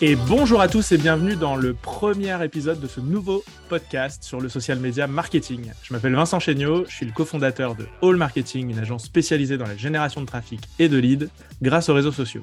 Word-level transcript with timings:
Et 0.00 0.14
bonjour 0.14 0.60
à 0.60 0.68
tous 0.68 0.92
et 0.92 0.96
bienvenue 0.96 1.34
dans 1.34 1.56
le 1.56 1.74
premier 1.74 2.44
épisode 2.44 2.78
de 2.78 2.86
ce 2.86 3.00
nouveau 3.00 3.42
podcast 3.68 4.22
sur 4.22 4.40
le 4.40 4.48
social 4.48 4.78
media 4.78 5.08
marketing. 5.08 5.72
Je 5.82 5.92
m'appelle 5.92 6.14
Vincent 6.14 6.38
Chéniaud, 6.38 6.84
je 6.88 6.94
suis 6.94 7.06
le 7.06 7.10
cofondateur 7.10 7.74
de 7.74 7.88
All 8.00 8.14
Marketing, 8.14 8.70
une 8.70 8.78
agence 8.78 9.06
spécialisée 9.06 9.58
dans 9.58 9.66
la 9.66 9.76
génération 9.76 10.20
de 10.20 10.26
trafic 10.26 10.60
et 10.78 10.88
de 10.88 10.98
leads 10.98 11.26
grâce 11.62 11.88
aux 11.88 11.94
réseaux 11.94 12.12
sociaux. 12.12 12.42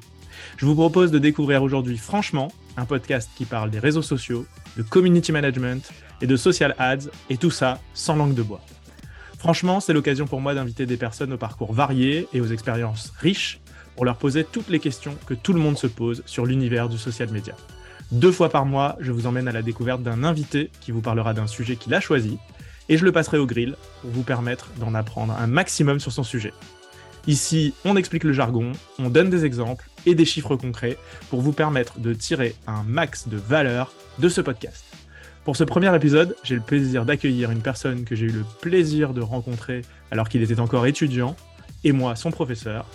Je 0.58 0.66
vous 0.66 0.74
propose 0.74 1.10
de 1.10 1.18
découvrir 1.18 1.62
aujourd'hui 1.62 1.96
Franchement, 1.96 2.52
un 2.76 2.84
podcast 2.84 3.30
qui 3.38 3.46
parle 3.46 3.70
des 3.70 3.78
réseaux 3.78 4.02
sociaux, 4.02 4.44
de 4.76 4.82
community 4.82 5.32
management 5.32 5.90
et 6.20 6.26
de 6.26 6.36
social 6.36 6.74
ads, 6.78 7.08
et 7.30 7.38
tout 7.38 7.50
ça 7.50 7.80
sans 7.94 8.16
langue 8.16 8.34
de 8.34 8.42
bois. 8.42 8.60
Franchement, 9.38 9.80
c'est 9.80 9.94
l'occasion 9.94 10.26
pour 10.26 10.42
moi 10.42 10.54
d'inviter 10.54 10.84
des 10.84 10.98
personnes 10.98 11.32
au 11.32 11.38
parcours 11.38 11.72
varié 11.72 12.28
et 12.34 12.42
aux 12.42 12.48
expériences 12.48 13.14
riches 13.18 13.60
pour 13.96 14.04
leur 14.04 14.16
poser 14.16 14.44
toutes 14.44 14.68
les 14.68 14.78
questions 14.78 15.16
que 15.26 15.34
tout 15.34 15.52
le 15.52 15.60
monde 15.60 15.78
se 15.78 15.86
pose 15.86 16.22
sur 16.26 16.46
l'univers 16.46 16.88
du 16.88 16.98
social 16.98 17.30
media. 17.30 17.54
Deux 18.12 18.30
fois 18.30 18.50
par 18.50 18.66
mois, 18.66 18.96
je 19.00 19.10
vous 19.10 19.26
emmène 19.26 19.48
à 19.48 19.52
la 19.52 19.62
découverte 19.62 20.02
d'un 20.02 20.22
invité 20.22 20.70
qui 20.80 20.92
vous 20.92 21.00
parlera 21.00 21.34
d'un 21.34 21.48
sujet 21.48 21.74
qu'il 21.74 21.94
a 21.94 22.00
choisi, 22.00 22.38
et 22.88 22.96
je 22.96 23.04
le 23.04 23.10
passerai 23.10 23.38
au 23.38 23.46
grill 23.46 23.74
pour 24.02 24.10
vous 24.10 24.22
permettre 24.22 24.70
d'en 24.78 24.94
apprendre 24.94 25.34
un 25.36 25.48
maximum 25.48 25.98
sur 25.98 26.12
son 26.12 26.22
sujet. 26.22 26.52
Ici, 27.26 27.74
on 27.84 27.96
explique 27.96 28.22
le 28.22 28.32
jargon, 28.32 28.70
on 29.00 29.10
donne 29.10 29.30
des 29.30 29.44
exemples 29.44 29.88
et 30.06 30.14
des 30.14 30.24
chiffres 30.24 30.54
concrets 30.54 30.96
pour 31.28 31.40
vous 31.40 31.52
permettre 31.52 31.98
de 31.98 32.14
tirer 32.14 32.54
un 32.68 32.84
max 32.84 33.26
de 33.26 33.36
valeur 33.36 33.92
de 34.20 34.28
ce 34.28 34.40
podcast. 34.40 34.84
Pour 35.44 35.56
ce 35.56 35.64
premier 35.64 35.94
épisode, 35.94 36.36
j'ai 36.44 36.54
le 36.54 36.60
plaisir 36.60 37.04
d'accueillir 37.04 37.50
une 37.50 37.62
personne 37.62 38.04
que 38.04 38.14
j'ai 38.14 38.26
eu 38.26 38.30
le 38.30 38.44
plaisir 38.60 39.12
de 39.12 39.20
rencontrer 39.20 39.82
alors 40.12 40.28
qu'il 40.28 40.42
était 40.42 40.60
encore 40.60 40.86
étudiant, 40.86 41.34
et 41.82 41.90
moi, 41.90 42.14
son 42.14 42.30
professeur, 42.30 42.86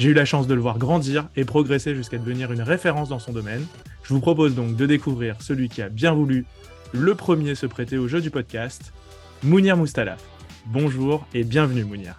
j'ai 0.00 0.08
eu 0.08 0.14
la 0.14 0.24
chance 0.24 0.46
de 0.46 0.54
le 0.54 0.62
voir 0.62 0.78
grandir 0.78 1.28
et 1.36 1.44
progresser 1.44 1.94
jusqu'à 1.94 2.16
devenir 2.16 2.50
une 2.52 2.62
référence 2.62 3.10
dans 3.10 3.18
son 3.18 3.32
domaine. 3.32 3.66
Je 4.02 4.14
vous 4.14 4.20
propose 4.20 4.54
donc 4.54 4.74
de 4.74 4.86
découvrir 4.86 5.36
celui 5.42 5.68
qui 5.68 5.82
a 5.82 5.90
bien 5.90 6.14
voulu 6.14 6.46
le 6.92 7.14
premier 7.14 7.54
se 7.54 7.66
prêter 7.66 7.98
au 7.98 8.08
jeu 8.08 8.22
du 8.22 8.30
podcast, 8.30 8.94
Mounir 9.42 9.76
Moustalaf. 9.76 10.24
Bonjour 10.64 11.26
et 11.34 11.44
bienvenue 11.44 11.84
Mounir. 11.84 12.16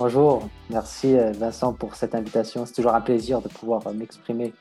Bonjour, 0.00 0.48
merci 0.70 1.16
euh, 1.16 1.30
Vincent 1.30 1.72
pour 1.72 1.94
cette 1.94 2.16
invitation. 2.16 2.66
C'est 2.66 2.74
toujours 2.74 2.96
un 2.96 3.00
plaisir 3.00 3.40
de 3.42 3.48
pouvoir 3.48 3.86
euh, 3.86 3.92
m'exprimer 3.92 4.52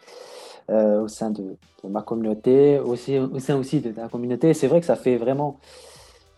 euh, 0.69 1.01
au 1.01 1.07
sein 1.07 1.31
de, 1.31 1.57
ma 1.89 2.03
communauté, 2.03 2.77
aussi, 2.77 3.17
au 3.17 3.39
sein 3.39 3.55
aussi 3.55 3.81
de 3.81 3.89
ta 3.89 4.07
communauté. 4.09 4.53
C'est 4.53 4.67
vrai 4.67 4.79
que 4.79 4.85
ça 4.85 4.95
fait 4.95 5.17
vraiment 5.17 5.59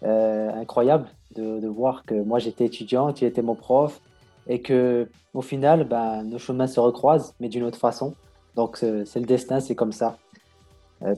incroyable 0.01 1.09
de, 1.35 1.59
de, 1.59 1.67
voir 1.67 2.03
que 2.05 2.15
moi 2.15 2.39
j'étais 2.39 2.65
étudiant, 2.65 3.11
tu 3.13 3.25
étais 3.25 3.41
mon 3.41 3.55
prof, 3.55 4.01
et 4.47 4.61
que 4.61 5.09
au 5.33 5.41
final, 5.41 5.85
ben, 5.85 6.23
nos 6.23 6.37
chemins 6.37 6.67
se 6.67 6.79
recroisent, 6.79 7.33
mais 7.39 7.49
d'une 7.49 7.63
autre 7.63 7.79
façon. 7.79 8.15
Donc 8.55 8.77
c'est 8.77 9.19
le 9.19 9.25
destin, 9.25 9.59
c'est 9.59 9.75
comme 9.75 9.91
ça. 9.91 10.17
Euh, 11.03 11.15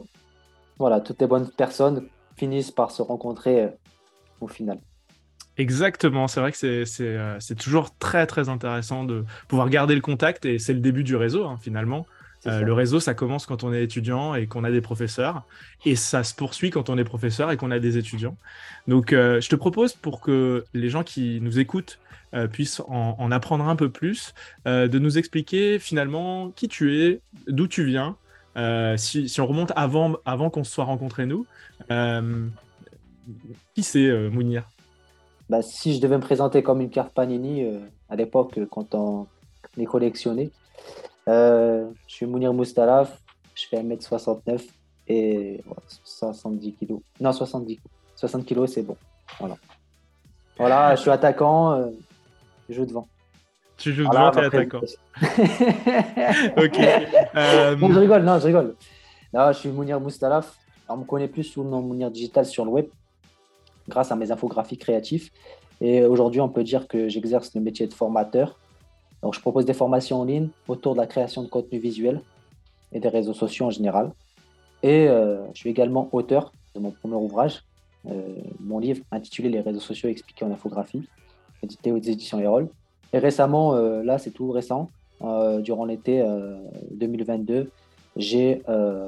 voilà, 0.78 1.00
toutes 1.00 1.22
les 1.22 1.28
bonnes 1.28 1.50
personnes 1.50 2.08
finissent 2.38 2.72
par 2.72 2.92
se 2.92 3.02
rencontrer 3.02 3.64
euh, 3.64 3.70
au 4.42 4.48
final. 4.48 4.80
Exactement, 5.58 6.28
c'est 6.28 6.42
vrai 6.42 6.52
que 6.52 7.02
euh, 7.02 7.38
c'est 7.40 7.56
toujours 7.56 7.96
très 7.98 8.28
très 8.28 8.50
intéressant 8.50 9.06
de 9.06 9.24
pouvoir 9.48 9.70
garder 9.70 9.96
le 9.96 10.02
contact 10.02 10.46
et 10.46 10.60
c'est 10.60 10.74
le 10.74 10.82
début 10.82 11.04
du 11.04 11.16
réseau 11.16 11.46
hein, 11.46 11.58
finalement. 11.62 12.06
le 12.46 12.74
réseau, 12.74 13.00
ça 13.00 13.14
commence 13.14 13.46
quand 13.46 13.64
on 13.64 13.74
est 13.74 13.82
étudiant 13.82 14.36
et 14.36 14.48
qu'on 14.48 14.66
a 14.66 14.70
des 14.70 14.82
professeurs, 14.82 15.44
et 15.86 15.96
ça 15.96 16.24
se 16.24 16.36
poursuit 16.36 16.72
quand 16.72 16.90
on 16.90 16.98
est 16.98 17.06
professeur 17.06 17.52
et 17.52 17.58
qu'on 17.58 17.72
a 17.72 17.80
des 17.80 17.98
étudiants. 17.98 18.38
Donc, 18.88 19.12
je 19.12 19.50
te 19.50 19.56
propose 19.56 19.94
pour 19.94 20.22
que 20.22 20.64
les 20.76 20.90
gens 20.90 21.04
qui 21.04 21.40
nous 21.42 21.58
écoutent 21.58 21.98
euh, 22.36 22.48
puisse 22.48 22.82
en, 22.88 23.32
apprendre 23.32 23.66
un 23.66 23.78
peu 23.78 23.90
plus, 23.90 24.34
euh, 24.68 24.90
de 24.90 25.00
nous 25.00 25.18
expliquer 25.18 25.80
finalement 25.80 26.50
qui 26.50 26.68
tu 26.68 27.02
es, 27.02 27.22
d'où 27.48 27.68
tu 27.68 27.86
viens, 27.86 28.18
euh, 28.58 28.98
si, 28.98 29.34
on 29.40 29.48
remonte 29.48 29.72
avant, 29.78 30.18
avant 30.26 30.50
qu'on 30.50 30.66
se 30.66 30.72
soit 30.72 30.84
rencontrés 30.84 31.26
nous. 31.26 31.46
qui 33.74 33.84
c'est 33.84 34.30
Mounir? 34.30 34.70
Bah, 35.50 35.62
Si 35.62 35.96
je 35.96 36.02
devais 36.02 36.18
me 36.18 36.22
présenter 36.22 36.62
comme 36.62 36.82
une 36.82 36.90
carte 36.90 37.14
Panini 37.14 37.66
à 38.10 38.18
l'époque, 38.18 38.60
quand 38.70 38.94
on 38.96 39.28
les 39.78 39.86
collectionnait, 39.86 40.52
je 41.28 41.88
suis 42.08 42.26
Mounir 42.26 42.54
Moustalaf, 42.54 43.22
je 43.54 43.66
fais 43.68 43.82
1m69 43.82 44.62
et 45.08 45.64
70 46.04 46.74
kg. 46.74 46.96
Non, 47.22 47.32
70 47.32 47.80
60 48.16 48.46
kg, 48.46 48.66
c'est 48.66 48.82
bon. 48.82 48.98
Voilà. 49.40 49.56
Voilà, 50.58 50.96
je 50.96 51.02
suis 51.02 51.12
attaquant, 51.12 51.92
je 52.70 52.76
joue 52.76 52.86
devant. 52.86 53.08
Tu 53.78 53.94
joues 53.94 54.08
devant, 54.08 54.32
t'es 54.32 54.46
attaquant. 54.46 54.80
ok. 56.58 56.80
Euh, 57.36 57.78
je 57.78 58.00
rigole, 58.00 58.24
non, 58.24 58.40
je 58.40 58.46
rigole. 58.46 58.76
je 59.34 59.54
suis 59.54 59.70
Mounir 59.70 60.00
Moustalaf. 60.00 60.58
on 60.88 60.98
me 60.98 61.04
connaît 61.04 61.28
plus 61.28 61.44
sous 61.44 61.64
le 61.64 61.70
nom 61.70 61.82
Mounir 61.82 62.10
Digital 62.10 62.46
sur 62.46 62.64
le 62.64 62.72
web, 62.72 62.88
grâce 63.88 64.12
à 64.12 64.16
mes 64.16 64.32
infographies 64.32 64.78
créatifs. 64.78 65.32
Et 65.82 66.06
aujourd'hui, 66.06 66.40
on 66.40 66.50
peut 66.50 66.64
dire 66.64 66.88
que 66.88 67.10
j'exerce 67.10 67.54
le 67.54 67.62
métier 67.62 67.86
de 67.88 67.94
formateur. 67.94 68.58
Donc, 69.22 69.34
je 69.34 69.42
propose 69.42 69.66
des 69.66 69.74
formations 69.74 70.22
en 70.22 70.24
ligne 70.24 70.50
autour 70.68 70.94
de 70.94 71.00
la 71.00 71.08
création 71.08 71.44
de 71.44 71.50
contenu 71.50 71.80
visuel 71.80 72.22
et 72.94 73.00
des 73.00 73.10
réseaux 73.10 73.34
sociaux 73.34 73.66
en 73.66 73.72
général. 73.72 74.14
Et 74.84 75.08
euh, 75.08 75.46
je 75.54 75.60
suis 75.60 75.70
également 75.70 76.08
auteur 76.14 76.54
de 76.76 76.80
mon 76.80 76.92
premier 76.92 77.16
ouvrage, 77.16 77.64
euh, 78.08 78.22
mon 78.60 78.80
livre 78.80 79.04
intitulé 79.12 79.50
Les 79.50 79.62
réseaux 79.62 79.80
sociaux 79.80 80.10
expliqués 80.10 80.46
en 80.46 80.52
infographie 80.52 81.04
édité 81.64 81.92
aux 81.92 81.98
éditions 81.98 82.40
Erol. 82.40 82.70
Et 83.16 83.20
récemment, 83.20 83.76
euh, 83.76 84.04
là 84.04 84.18
c'est 84.18 84.32
tout 84.32 84.52
récent, 84.52 84.90
euh, 85.22 85.62
durant 85.62 85.86
l'été 85.86 86.22
2022, 86.92 87.54
euh, 87.54 87.66
j'ai 88.18 88.62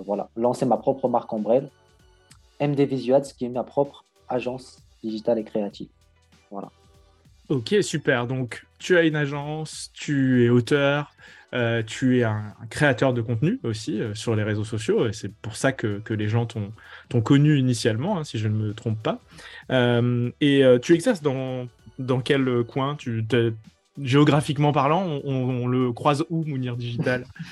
voilà, 0.06 0.30
lancé 0.38 0.66
ma 0.66 0.78
propre 0.78 1.10
marque 1.10 1.32
ombrelle, 1.34 1.70
MD 2.62 2.82
Visuals, 2.82 3.24
qui 3.38 3.46
est 3.46 3.50
ma 3.50 3.64
propre 3.64 4.06
agence 4.30 4.82
digitale 5.04 5.40
et 5.40 5.44
créative. 5.44 5.90
Voilà. 6.52 6.70
Ok, 7.50 7.76
super. 7.82 8.28
Donc, 8.28 8.66
tu 8.80 8.98
as 8.98 9.04
une 9.04 9.16
agence, 9.16 9.92
tu 9.94 10.46
es 10.46 10.50
auteur, 10.50 11.14
tu 11.86 12.20
es 12.20 12.24
un, 12.24 12.54
créateur 12.70 13.14
de 13.14 13.22
contenu 13.22 13.60
aussi 13.64 14.00
sur 14.14 14.36
les 14.36 14.44
réseaux 14.44 14.66
sociaux. 14.66 15.08
Et 15.08 15.14
c'est 15.14 15.34
pour 15.34 15.58
ça 15.58 15.74
que, 15.74 16.00
que 16.00 16.14
les 16.14 16.30
gens 16.30 16.46
t'ont 16.46 17.22
connu 17.22 17.58
initialement, 17.58 18.18
hein, 18.18 18.24
si 18.24 18.38
je 18.38 18.48
ne 18.48 18.56
me 18.56 18.74
trompe 18.74 19.00
pas. 19.04 19.20
et 19.70 20.64
tu 20.82 20.94
exerces 20.94 21.22
dans 21.22 21.68
dans 22.00 22.22
quel 22.22 22.64
coin 22.64 22.96
tu 22.96 23.26
géographiquement 24.02 24.72
parlant, 24.72 25.06
on, 25.24 25.68
le 25.68 25.92
croise 25.92 26.26
où, 26.30 26.44
Mounir 26.44 26.78
Digital? 26.78 27.26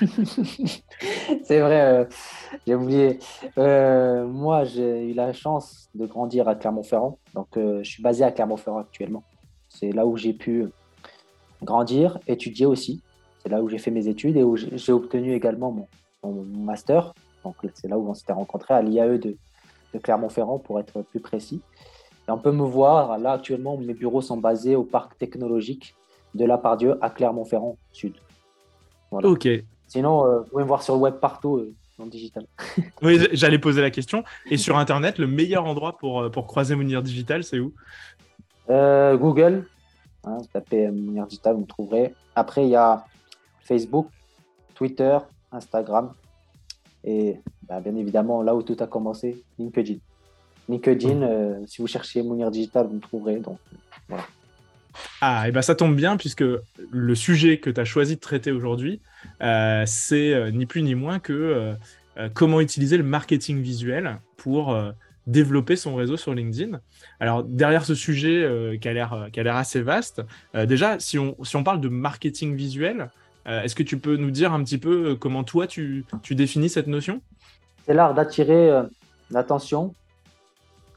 C'est 1.44 1.60
vrai, 1.60 1.80
euh, 1.80 2.04
j'ai 2.66 2.74
oublié. 2.74 3.18
Euh, 3.58 4.26
moi, 4.26 4.64
j'ai 4.64 5.10
eu 5.10 5.14
la 5.14 5.32
chance 5.32 5.88
de 5.94 6.06
grandir 6.06 6.48
à 6.48 6.54
Clermont-Ferrand. 6.54 7.18
Donc, 7.34 7.48
euh, 7.56 7.82
je 7.82 7.90
suis 7.90 8.02
basé 8.02 8.24
à 8.24 8.30
Clermont-Ferrand 8.30 8.78
actuellement. 8.78 9.24
C'est 9.68 9.92
là 9.92 10.06
où 10.06 10.16
j'ai 10.16 10.32
pu 10.32 10.66
grandir, 11.62 12.18
étudier 12.26 12.66
aussi. 12.66 13.02
C'est 13.42 13.48
là 13.48 13.62
où 13.62 13.68
j'ai 13.68 13.78
fait 13.78 13.90
mes 13.90 14.08
études 14.08 14.36
et 14.36 14.42
où 14.42 14.56
j'ai 14.56 14.92
obtenu 14.92 15.34
également 15.34 15.72
mon, 15.72 15.88
master. 16.44 17.14
Donc, 17.44 17.54
c'est 17.74 17.88
là 17.88 17.98
où 17.98 18.08
on 18.08 18.14
s'était 18.14 18.32
rencontrés 18.32 18.74
à 18.74 18.82
l'IAE 18.82 19.18
de 19.18 19.36
Clermont-Ferrand, 20.02 20.58
pour 20.58 20.80
être 20.80 21.02
plus 21.02 21.20
précis 21.20 21.62
on 22.28 22.38
peut 22.38 22.52
me 22.52 22.64
voir, 22.64 23.18
là 23.18 23.32
actuellement, 23.32 23.76
mes 23.76 23.94
bureaux 23.94 24.20
sont 24.20 24.36
basés 24.36 24.76
au 24.76 24.84
parc 24.84 25.16
technologique 25.18 25.94
de 26.34 26.44
La 26.44 26.58
Pardieu 26.58 26.98
à 27.00 27.10
Clermont-Ferrand 27.10 27.76
Sud. 27.92 28.14
Ok. 29.10 29.48
Sinon, 29.86 30.26
euh, 30.26 30.38
vous 30.40 30.44
pouvez 30.46 30.62
me 30.64 30.68
voir 30.68 30.82
sur 30.82 30.94
le 30.94 31.00
web 31.00 31.14
partout 31.14 31.56
euh, 31.56 31.74
en 31.98 32.06
digital. 32.06 32.46
oui, 33.02 33.20
j'allais 33.32 33.58
poser 33.58 33.80
la 33.80 33.90
question. 33.90 34.24
Et 34.50 34.56
sur 34.56 34.76
Internet, 34.76 35.18
le 35.18 35.26
meilleur 35.26 35.64
endroit 35.64 35.96
pour, 35.96 36.22
euh, 36.22 36.28
pour 36.28 36.46
croiser 36.46 36.74
Mounir 36.74 37.02
Digital, 37.02 37.44
c'est 37.44 37.58
où? 37.58 37.72
Google. 38.68 39.64
Hein, 40.24 40.38
vous 40.38 40.46
tapez 40.52 40.90
Mounir 40.90 41.26
Digital, 41.26 41.54
vous 41.54 41.60
me 41.60 41.66
trouverez. 41.66 42.12
Après, 42.34 42.64
il 42.64 42.70
y 42.70 42.76
a 42.76 43.04
Facebook, 43.60 44.08
Twitter, 44.74 45.18
Instagram. 45.52 46.12
Et 47.04 47.40
bah, 47.68 47.80
bien 47.80 47.94
évidemment, 47.94 48.42
là 48.42 48.56
où 48.56 48.62
tout 48.62 48.76
a 48.80 48.88
commencé, 48.88 49.44
LinkedIn. 49.58 49.98
LinkedIn, 50.68 51.22
euh, 51.22 51.54
si 51.66 51.80
vous 51.80 51.86
cherchez 51.86 52.22
Mounir 52.22 52.50
Digital, 52.50 52.86
vous 52.86 52.94
me 52.94 53.00
trouverez. 53.00 53.36
Donc, 53.36 53.58
voilà. 54.08 54.24
Ah, 55.20 55.46
et 55.46 55.52
ben 55.52 55.60
ça 55.60 55.74
tombe 55.74 55.94
bien 55.94 56.16
puisque 56.16 56.44
le 56.90 57.14
sujet 57.14 57.58
que 57.58 57.68
tu 57.68 57.80
as 57.80 57.84
choisi 57.84 58.16
de 58.16 58.20
traiter 58.20 58.50
aujourd'hui, 58.50 59.00
euh, 59.42 59.84
c'est 59.86 60.32
euh, 60.32 60.50
ni 60.50 60.64
plus 60.64 60.82
ni 60.82 60.94
moins 60.94 61.18
que 61.18 61.74
comment 62.32 62.62
utiliser 62.62 62.96
le 62.96 63.04
marketing 63.04 63.60
visuel 63.60 64.18
pour 64.38 64.74
développer 65.26 65.76
son 65.76 65.94
réseau 65.94 66.16
sur 66.16 66.32
LinkedIn. 66.32 66.80
Alors 67.20 67.44
derrière 67.44 67.84
ce 67.84 67.94
sujet 67.94 68.78
qui 68.80 68.88
a 68.88 68.92
l'air 68.94 69.56
assez 69.56 69.82
vaste, 69.82 70.22
déjà 70.54 70.98
si 70.98 71.18
on, 71.18 71.36
si 71.44 71.56
on 71.56 71.62
parle 71.62 71.82
de 71.82 71.90
marketing 71.90 72.56
visuel, 72.56 73.10
est-ce 73.44 73.74
que 73.74 73.82
tu 73.82 73.98
peux 73.98 74.16
nous 74.16 74.30
dire 74.30 74.54
un 74.54 74.64
petit 74.64 74.78
peu 74.78 75.14
comment 75.14 75.44
toi 75.44 75.66
tu, 75.66 76.06
tu 76.22 76.34
définis 76.34 76.70
cette 76.70 76.86
notion? 76.86 77.20
C'est 77.84 77.92
l'art 77.92 78.14
d'attirer 78.14 78.70
l'attention 79.30 79.92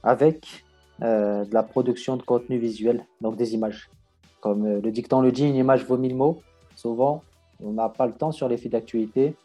avec 0.04 0.66
euh, 1.02 1.46
de 1.46 1.54
la 1.54 1.64
production 1.64 2.18
de 2.18 2.24
contenu 2.24 2.58
visuel, 2.58 3.06
donc 3.22 3.36
des 3.36 3.54
images. 3.54 3.90
Comme 4.42 4.66
euh, 4.66 4.82
le 4.82 4.92
dicton 4.92 5.22
le 5.22 5.32
dit, 5.32 5.48
une 5.48 5.56
image 5.56 5.86
vaut 5.86 5.98
mille 5.98 6.16
mots. 6.16 6.42
Souvent, 6.76 7.24
on 7.64 7.72
n'a 7.72 7.90
pas 7.90 8.06
le 8.06 8.14
temps 8.14 8.32
sur 8.32 8.48
les 8.48 8.58
fils 8.58 8.72
d'actualité 8.72 9.36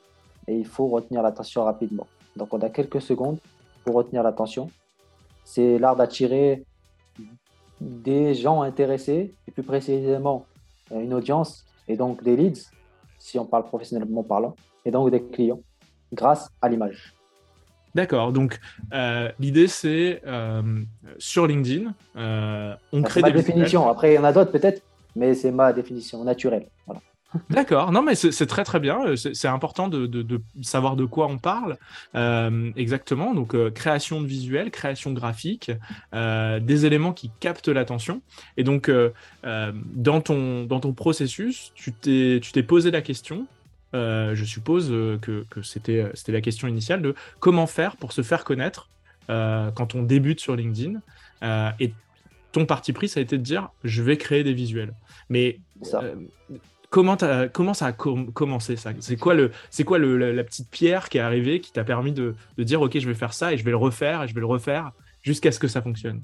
et 0.47 0.57
il 0.57 0.67
faut 0.67 0.89
retenir 0.89 1.23
l'attention 1.23 1.65
rapidement. 1.65 2.07
Donc 2.37 2.53
on 2.53 2.61
a 2.61 2.71
quelques 2.71 3.01
secondes 3.01 3.39
pour 3.85 3.95
retenir 3.95 4.23
l'attention. 4.23 4.71
C'est 5.45 5.79
l'art 5.79 5.97
d'attirer 5.97 6.65
des 7.81 8.35
gens 8.35 8.63
intéressés, 8.63 9.35
et 9.47 9.51
plus 9.51 9.63
précisément 9.63 10.47
une 10.91 11.13
audience, 11.13 11.67
et 11.87 11.97
donc 11.97 12.23
des 12.23 12.37
leads, 12.37 12.71
si 13.19 13.39
on 13.39 13.45
parle 13.45 13.65
professionnellement 13.65 14.23
parlant, 14.23 14.55
et 14.85 14.91
donc 14.91 15.11
des 15.11 15.23
clients, 15.23 15.61
grâce 16.13 16.51
à 16.63 16.69
l'image. 16.69 17.15
D'accord. 17.95 18.33
Donc, 18.33 18.59
euh, 18.93 19.31
l'idée, 19.39 19.69
c'est 19.69 20.21
euh, 20.27 20.63
sur 21.19 21.47
LinkedIn, 21.47 21.95
euh, 22.17 22.75
on 22.93 23.03
crée 23.03 23.23
des. 23.23 23.33
définition. 23.33 23.89
Après, 23.89 24.13
il 24.13 24.15
y 24.17 24.19
en 24.19 24.25
a 24.25 24.33
d'autres 24.33 24.51
peut-être, 24.51 24.83
mais 25.15 25.35
c'est 25.35 25.53
ma 25.53 25.73
définition 25.73 26.25
naturelle. 26.25 26.67
D'accord. 27.51 27.91
Non, 27.91 28.03
mais 28.03 28.15
c'est 28.15 28.47
très 28.47 28.63
très 28.63 28.79
bien. 28.79 29.17
C'est 29.17 29.49
important 29.49 29.89
de, 29.89 30.41
savoir 30.63 30.95
de 30.95 31.05
quoi 31.05 31.27
on 31.27 31.39
parle 31.39 31.77
exactement. 32.77 33.35
Donc, 33.35 33.57
création 33.73 34.21
de 34.21 34.27
visuels, 34.27 34.71
création 34.71 35.13
graphique, 35.13 35.73
des 36.13 36.87
éléments 36.87 37.13
qui 37.13 37.33
captent 37.41 37.67
l'attention. 37.67 38.23
Et 38.57 38.63
donc, 38.63 38.89
dans, 39.43 40.21
ton, 40.21 40.63
dans 40.63 40.79
ton 40.79 40.93
processus, 40.93 41.73
tu 41.75 41.93
t'es 41.93 42.63
posé 42.63 42.93
la 42.93 43.03
question 43.03 43.49
euh, 43.95 44.35
je 44.35 44.45
suppose 44.45 44.91
euh, 44.91 45.19
que, 45.19 45.45
euh, 45.57 46.11
c'était 46.15 46.33
la 46.33 46.41
question 46.41 46.67
initiale 46.67 47.01
de 47.01 47.15
comment 47.39 47.67
faire 47.67 47.97
pour 47.97 48.13
se 48.13 48.23
faire 48.23 48.45
connaître 48.45 48.89
quand 49.27 49.95
on 49.95 50.03
débute 50.03 50.39
sur 50.39 50.55
LinkedIn. 50.55 51.01
et 51.81 51.95
ton 52.53 52.67
parti 52.67 52.93
pris, 52.93 53.09
ça 53.09 53.21
a 53.21 53.23
été 53.23 53.39
de 53.39 53.43
dire, 53.43 53.71
je 53.83 54.03
vais 54.03 54.19
créer 54.19 54.45
des 54.45 54.53
visuels. 54.53 54.93
Mais 55.31 55.61
comment, 56.91 57.17
comment 57.55 57.73
ça 57.73 57.87
a 57.87 57.93
commencé 57.93 58.77
ça? 58.77 58.91
C'est 59.01 59.17
quoi, 59.17 59.33
le, 59.33 59.51
quoi 59.87 59.99
la, 59.99 60.45
petite 60.45 60.69
pierre 60.69 61.09
qui 61.09 61.17
est 61.17 61.23
arrivée 61.23 61.61
qui 61.61 61.73
t'a 61.73 61.85
permis 61.85 62.13
de, 62.13 62.35
dire, 62.59 62.83
OK, 62.83 62.99
je 62.99 63.09
vais 63.09 63.15
faire 63.15 63.33
ça 63.33 63.55
et 63.55 63.57
je 63.57 63.65
vais 63.65 63.71
le 63.71 63.79
refaire 63.79 64.23
et 64.23 64.29
je 64.29 64.35
vais 64.35 64.41
le 64.41 64.47
refaire 64.47 64.93
jusqu'à 65.23 65.51
ce 65.51 65.59
que 65.59 65.67
ça 65.67 65.81
fonctionne? 65.81 66.21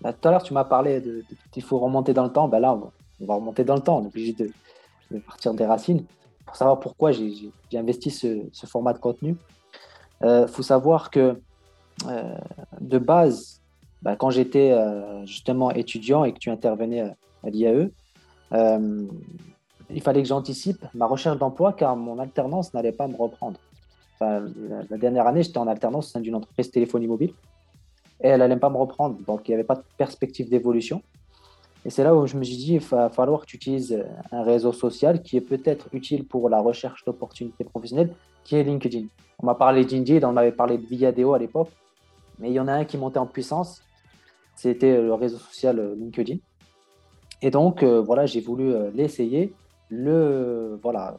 Bah, 0.00 0.12
Tout 0.12 0.28
à 0.28 0.30
l'heure, 0.30 0.44
tu 0.44 0.54
m'as 0.54 0.64
parlé 0.64 1.00
de, 1.00 1.24
qu'il 1.50 1.64
faut 1.64 1.80
remonter 1.80 2.14
dans 2.14 2.24
le 2.24 2.32
temps. 2.32 2.46
Bah, 2.46 2.60
là, 2.60 2.78
on 3.20 3.26
va, 3.26 3.34
remonter 3.34 3.64
dans 3.64 3.74
le 3.74 3.82
temps. 3.82 3.98
On 3.98 4.04
est 4.04 4.06
obligé 4.06 4.34
de 4.34 5.18
partir 5.18 5.52
des 5.52 5.66
racines 5.66 6.04
pour 6.50 6.56
savoir 6.56 6.80
pourquoi 6.80 7.12
j'ai 7.12 7.52
investi 7.72 8.10
ce, 8.10 8.66
format 8.66 8.92
de 8.92 8.98
contenu, 8.98 9.36
il 10.20 10.26
euh, 10.26 10.46
faut 10.48 10.64
savoir 10.64 11.12
que 11.12 11.40
euh, 12.08 12.38
de 12.80 12.98
base, 12.98 13.60
bah, 14.02 14.16
quand 14.16 14.30
j'étais 14.30 14.72
euh, 14.72 15.24
justement 15.26 15.70
étudiant 15.70 16.24
et 16.24 16.32
que 16.32 16.40
tu 16.40 16.50
intervenais 16.50 17.02
à, 17.44 17.50
l'IAE, 17.50 17.92
il 18.52 20.02
fallait 20.02 20.22
que 20.22 20.28
j'anticipe 20.28 20.84
ma 20.92 21.06
recherche 21.06 21.38
d'emploi 21.38 21.72
car 21.72 21.94
mon 21.94 22.18
alternance 22.18 22.74
n'allait 22.74 22.90
pas 22.90 23.06
me 23.06 23.16
reprendre. 23.16 23.60
la, 24.20 24.98
dernière 24.98 25.28
année, 25.28 25.44
j'étais 25.44 25.58
en 25.58 25.68
alternance 25.68 26.08
au 26.08 26.10
sein 26.10 26.20
d'une 26.20 26.34
entreprise 26.34 26.72
téléphonie 26.72 27.06
mobile 27.06 27.32
et 28.20 28.26
elle 28.26 28.40
n'allait 28.40 28.56
pas 28.56 28.70
me 28.70 28.76
reprendre, 28.76 29.18
donc 29.24 29.46
il 29.46 29.52
n'y 29.52 29.54
avait 29.54 29.64
pas 29.64 29.76
de 29.76 29.84
perspective 29.96 30.50
d'évolution. 30.50 31.00
Et 31.84 31.90
c'est 31.90 32.04
là 32.04 32.14
où 32.14 32.26
je 32.26 32.36
me 32.36 32.44
suis 32.44 32.56
dit, 32.56 32.74
il 32.74 32.80
va 32.80 33.08
falloir 33.08 33.40
que 33.40 33.46
tu 33.46 33.56
utilises 33.56 34.04
un 34.32 34.42
réseau 34.42 34.72
social 34.72 35.22
qui 35.22 35.36
est 35.36 35.40
peut-être 35.40 35.88
utile 35.92 36.26
pour 36.26 36.48
la 36.48 36.60
recherche 36.60 37.04
d'opportunités 37.04 37.64
professionnelles, 37.64 38.14
qui 38.44 38.56
est 38.56 38.62
LinkedIn. 38.62 39.06
On 39.38 39.46
m'a 39.46 39.54
parlé 39.54 39.84
d'Indeed, 39.84 40.24
on 40.24 40.32
m'avait 40.32 40.52
parlé 40.52 40.76
de 40.76 40.86
Viadeo 40.86 41.32
à 41.32 41.38
l'époque, 41.38 41.70
mais 42.38 42.50
il 42.50 42.54
y 42.54 42.60
en 42.60 42.68
a 42.68 42.72
un 42.72 42.84
qui 42.84 42.98
montait 42.98 43.18
en 43.18 43.26
puissance, 43.26 43.82
c'était 44.54 45.00
le 45.00 45.14
réseau 45.14 45.38
social 45.38 45.78
euh, 45.78 45.94
LinkedIn. 45.94 46.36
Et 47.40 47.50
donc, 47.50 47.82
euh, 47.82 48.00
voilà, 48.02 48.26
j'ai 48.26 48.42
voulu 48.42 48.74
euh, 48.74 48.90
l'essayer, 48.94 49.54
le, 49.88 50.78
voilà, 50.82 51.16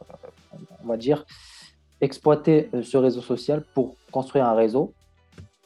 on 0.84 0.86
va 0.86 0.96
dire, 0.96 1.24
exploiter 2.00 2.70
ce 2.82 2.96
réseau 2.96 3.20
social 3.20 3.64
pour 3.74 3.96
construire 4.10 4.46
un 4.46 4.54
réseau 4.54 4.92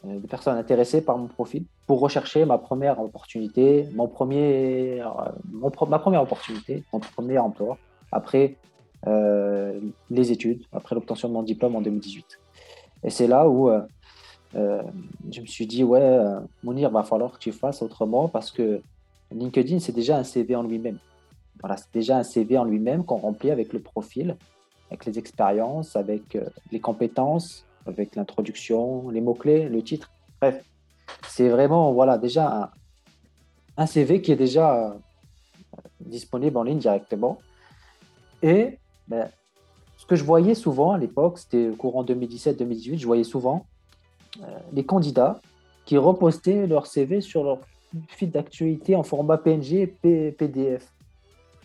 euh, 0.06 0.18
de 0.20 0.26
personnes 0.26 0.56
intéressées 0.56 1.00
par 1.00 1.18
mon 1.18 1.26
profil 1.26 1.64
pour 1.86 2.00
rechercher 2.00 2.44
ma 2.44 2.58
première 2.58 3.00
opportunité, 3.00 3.88
mon 3.94 4.08
premier, 4.08 5.00
euh, 5.00 5.06
ma 5.88 5.98
première 5.98 6.22
opportunité, 6.22 6.84
mon 6.92 7.00
premier 7.00 7.38
emploi 7.38 7.78
après 8.12 8.56
euh, 9.06 9.80
les 10.10 10.32
études, 10.32 10.62
après 10.72 10.94
l'obtention 10.94 11.28
de 11.28 11.34
mon 11.34 11.42
diplôme 11.42 11.76
en 11.76 11.80
2018. 11.80 12.38
Et 13.04 13.10
c'est 13.10 13.26
là 13.26 13.48
où 13.48 13.70
je 14.54 15.40
me 15.40 15.46
suis 15.46 15.66
dit, 15.66 15.84
ouais, 15.84 16.18
Mounir, 16.62 16.90
va 16.90 17.02
falloir 17.02 17.32
que 17.32 17.38
tu 17.38 17.52
fasses 17.52 17.82
autrement 17.82 18.26
parce 18.28 18.50
que 18.50 18.80
LinkedIn, 19.30 19.80
c'est 19.80 19.92
déjà 19.92 20.16
un 20.16 20.24
CV 20.24 20.56
en 20.56 20.62
lui-même. 20.62 20.98
Voilà, 21.60 21.76
c'est 21.76 21.92
déjà 21.92 22.16
un 22.16 22.22
CV 22.22 22.56
en 22.56 22.64
lui-même 22.64 23.04
qu'on 23.04 23.16
remplit 23.18 23.50
avec 23.50 23.74
le 23.74 23.80
profil, 23.80 24.36
avec 24.90 25.04
les 25.04 25.18
expériences, 25.18 25.94
avec 25.94 26.38
les 26.72 26.80
compétences, 26.80 27.65
avec 27.86 28.16
l'introduction, 28.16 29.10
les 29.10 29.20
mots-clés, 29.20 29.68
le 29.68 29.82
titre. 29.82 30.10
Bref, 30.40 30.64
c'est 31.28 31.48
vraiment 31.48 31.92
voilà, 31.92 32.18
déjà 32.18 32.72
un, 33.76 33.86
CV 33.86 34.22
qui 34.22 34.32
est 34.32 34.36
déjà 34.36 34.74
euh, 34.74 34.90
disponible 36.00 36.56
en 36.56 36.62
ligne 36.62 36.78
directement. 36.78 37.38
Et 38.42 38.78
ben, 39.08 39.28
ce 39.96 40.06
que 40.06 40.16
je 40.16 40.24
voyais 40.24 40.54
souvent 40.54 40.92
à 40.92 40.98
l'époque, 40.98 41.38
c'était 41.38 41.70
courant 41.76 42.04
2017-2018, 42.04 42.98
je 42.98 43.06
voyais 43.06 43.24
souvent 43.24 43.66
euh, 44.42 44.46
les 44.72 44.84
candidats 44.84 45.40
qui 45.84 45.96
repostaient 45.96 46.66
leur 46.66 46.86
CV 46.86 47.20
sur 47.20 47.44
leur 47.44 47.58
feed 48.08 48.30
d'actualité 48.30 48.96
en 48.96 49.02
format 49.02 49.38
PNG 49.38 49.90
et 50.04 50.32
PDF. 50.32 50.92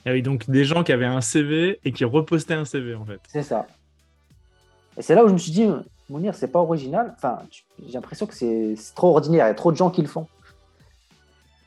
Ah 0.05 0.11
oui, 0.11 0.21
donc 0.21 0.49
des 0.49 0.63
gens 0.63 0.83
qui 0.83 0.91
avaient 0.91 1.05
un 1.05 1.21
CV 1.21 1.79
et 1.83 1.91
qui 1.91 2.05
repostaient 2.05 2.53
un 2.53 2.65
CV 2.65 2.95
en 2.95 3.05
fait. 3.05 3.19
C'est 3.27 3.43
ça. 3.43 3.67
Et 4.97 5.01
c'est 5.01 5.15
là 5.15 5.23
où 5.23 5.27
je 5.27 5.33
me 5.33 5.37
suis 5.37 5.51
dit, 5.51 5.67
C'est 6.33 6.51
pas 6.51 6.59
original. 6.59 7.13
Enfin, 7.15 7.39
j'ai 7.85 7.93
l'impression 7.93 8.25
que 8.25 8.33
c'est 8.33 8.75
trop 8.95 9.09
ordinaire. 9.09 9.45
Il 9.45 9.49
y 9.49 9.51
a 9.51 9.55
trop 9.55 9.71
de 9.71 9.77
gens 9.77 9.89
qui 9.89 10.01
le 10.01 10.07
font. 10.07 10.27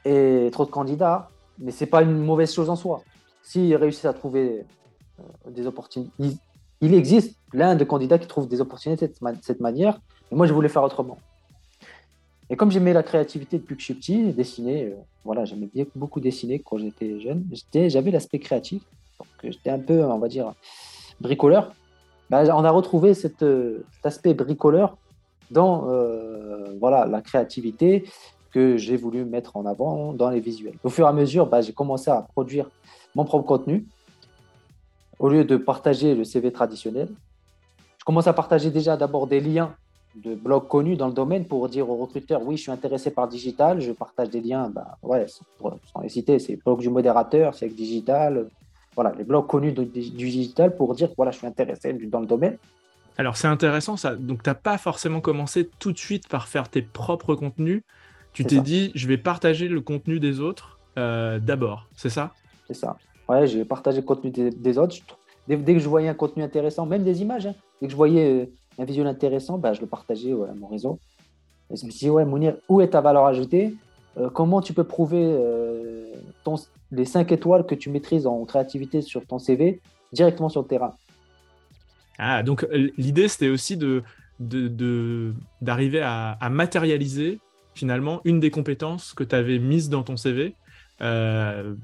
Et 0.05 0.49
trop 0.53 0.65
de 0.65 0.71
candidats. 0.71 1.29
Mais 1.59 1.71
c'est 1.71 1.87
pas 1.87 2.03
une 2.03 2.19
mauvaise 2.19 2.53
chose 2.53 2.69
en 2.69 2.77
soi. 2.77 3.03
S'ils 3.43 3.77
réussissent 3.77 4.05
à 4.07 4.13
trouver 4.13 4.65
euh, 5.21 5.51
des 5.51 5.67
opportunités, 5.67 6.13
il, 6.81 6.95
existe 6.95 7.37
plein 7.51 7.75
de 7.77 7.85
candidats 7.85 8.19
qui 8.19 8.27
trouvent 8.27 8.49
des 8.49 8.61
opportunités 8.61 9.09
de 9.09 9.15
cette, 9.43 9.61
manière. 9.61 10.01
Et 10.31 10.35
moi, 10.35 10.47
je 10.47 10.53
voulais 10.53 10.69
faire 10.69 10.83
autrement. 10.83 11.19
Et 12.51 12.57
comme 12.57 12.71
j'aimais 12.71 12.93
la 12.93 13.03
créativité 13.03 13.59
depuis 13.59 13.77
que 13.77 13.81
je 13.81 13.85
suis 13.85 13.95
petit, 13.95 14.33
dessiner, 14.33 14.85
euh, 14.85 14.97
voilà, 15.25 15.45
j'aimais 15.45 15.69
beaucoup 15.95 16.21
dessiner 16.21 16.59
quand 16.59 16.79
j'étais 16.79 17.21
jeune. 17.21 17.47
J'avais 17.89 18.11
l'aspect 18.11 18.39
créatif. 18.39 18.83
J'étais 19.43 19.71
un 19.71 19.79
peu, 19.79 20.05
on 20.05 20.19
va 20.19 20.29
dire, 20.29 20.53
bricoleur. 21.21 21.73
Bah, 22.31 22.43
on 22.57 22.65
a 22.65 22.71
retrouvé 22.71 23.11
euh, 23.11 23.15
cet 23.15 24.07
aspect 24.07 24.35
bricoleur 24.35 24.97
dans 25.51 25.89
euh, 25.89 26.75
voilà, 26.81 27.07
la 27.07 27.21
créativité 27.21 28.05
que 28.53 28.77
j'ai 28.77 28.97
voulu 28.97 29.25
mettre 29.25 29.57
en 29.57 29.67
avant 29.67 30.13
dans 30.13 30.31
les 30.31 30.41
visuels. 30.41 30.77
Au 30.85 30.89
fur 30.89 31.07
et 31.07 31.09
à 31.09 31.13
mesure, 31.13 31.47
bah, 31.47 31.61
j'ai 31.61 31.73
commencé 31.73 32.11
à 32.11 32.23
produire 32.23 32.71
mon 33.15 33.25
propre 33.25 33.47
contenu. 33.47 33.87
Au 35.19 35.29
lieu 35.29 35.45
de 35.45 35.57
partager 35.57 36.15
le 36.15 36.25
CV 36.25 36.53
traditionnel, 36.53 37.09
je 37.99 38.05
commence 38.05 38.27
à 38.27 38.33
partager 38.33 38.71
déjà 38.71 38.97
d'abord 38.97 39.27
des 39.27 39.41
liens 39.41 39.75
de 40.15 40.35
blogs 40.35 40.69
connus 40.69 40.97
dans 40.97 41.09
le 41.09 41.13
domaine 41.13 41.45
pour 41.45 41.69
dire 41.69 41.89
aux 41.91 41.97
recruteurs 41.97 42.43
oui, 42.43 42.57
je 42.57 42.63
suis 42.63 42.71
intéressé 42.71 43.11
par 43.11 43.27
digital, 43.27 43.81
je 43.81 43.93
partage 43.93 44.31
des 44.31 44.41
liens, 44.41 44.71
bah, 44.71 44.99
sans, 45.03 46.01
les 46.03 46.09
citer, 46.09 46.39
c'est 46.39 46.57
blog 46.57 46.81
du 46.81 46.91
modérateur, 46.91 47.55
c'est 47.55 47.69
digital, 47.69 48.49
voilà, 48.95 49.13
les 49.17 49.25
blogs 49.25 49.47
connus 49.47 49.73
du, 49.73 49.85
digital 49.87 50.77
pour 50.77 50.95
dire 50.95 51.11
voilà, 51.17 51.33
je 51.33 51.39
suis 51.39 51.47
intéressé 51.47 51.93
dans 51.93 52.21
le 52.21 52.27
domaine. 52.27 52.57
Alors 53.17 53.37
c'est 53.37 53.49
intéressant 53.49 53.97
ça. 53.97 54.15
Donc 54.17 54.43
tu 54.43 54.51
n'as 54.51 54.55
pas 54.55 54.79
forcément 54.79 55.21
commencé 55.21 55.71
tout 55.79 55.93
de 55.93 55.99
suite 55.99 56.29
par 56.29 56.49
faire 56.49 56.69
tes 56.69 56.83
propres 56.83 57.35
contenus. 57.35 57.83
Tu 58.33 58.45
t'es 58.45 58.61
dit 58.61 58.91
je 58.95 59.07
vais 59.07 59.19
partager 59.19 59.69
le 59.69 59.81
contenu 59.81 60.19
des 60.19 60.41
autres 60.41 60.75
euh, 60.99 61.39
d'abord, 61.39 61.87
c'est 61.97 62.11
ça? 62.11 62.33
C'est 62.67 62.75
ça. 62.75 62.97
Ouais, 63.29 63.47
je 63.47 63.59
vais 63.59 63.65
partager 63.65 64.01
le 64.01 64.07
contenu 64.07 64.31
des, 64.31 64.79
autres. 64.79 64.97
Dès, 65.49 65.57
que 65.57 65.79
je 65.79 65.89
voyais 65.89 66.09
un 66.09 66.15
contenu 66.15 66.43
intéressant, 66.43 66.87
même 66.87 67.05
des 67.05 67.23
images, 67.23 67.47
hein, 67.47 67.55
dès 67.81 67.87
que 67.87 67.91
je 67.91 67.97
voyais 67.97 68.43
euh, 68.43 68.47
un 68.79 68.85
visuel 68.85 69.07
intéressant, 69.07 69.59
bah, 69.59 69.73
je 69.73 69.81
le 69.81 69.87
partageais 69.87 70.33
à 70.33 70.55
mon 70.55 70.67
réseau. 70.67 70.99
Et 71.71 71.77
je 71.77 71.87
me 71.87 71.91
suis 71.91 72.07
dit, 72.07 72.11
ouais, 72.11 72.25
Mounir, 72.25 72.57
où 72.69 72.81
est 72.81 72.89
ta 72.89 73.01
valeur 73.01 73.25
ajoutée? 73.25 73.75
Euh, 74.19 74.31
Comment 74.31 74.61
tu 74.61 74.73
peux 74.73 74.85
prouver 74.85 75.37
ton, 76.45 76.57
les 76.95 77.05
5 77.05 77.33
étoiles 77.33 77.67
que 77.67 77.75
tu 77.75 77.91
maîtrises 77.91 78.27
en 78.27 78.45
créativité 78.45 79.03
sur 79.03 79.27
ton 79.27 79.39
CV 79.39 79.81
directement 80.13 80.49
sur 80.49 80.63
le 80.63 80.69
terrain. 80.69 80.95
Ah, 82.19 82.43
donc 82.43 82.65
euh, 82.65 82.91
l'idée, 82.97 83.29
c'était 83.29 83.49
aussi 83.49 83.77
de, 83.77 84.03
d'arriver 85.61 86.01
à, 86.03 86.49
matérialiser 86.51 87.41
finalement 87.75 88.21
une 88.25 88.39
des 88.39 88.51
compétences 88.51 89.13
que 89.13 89.25
tu 89.25 89.35
avais 89.35 89.59
mises 89.59 89.89
dans 89.89 90.05
ton 90.05 90.17
CV 90.17 90.55
euh, 91.01 91.75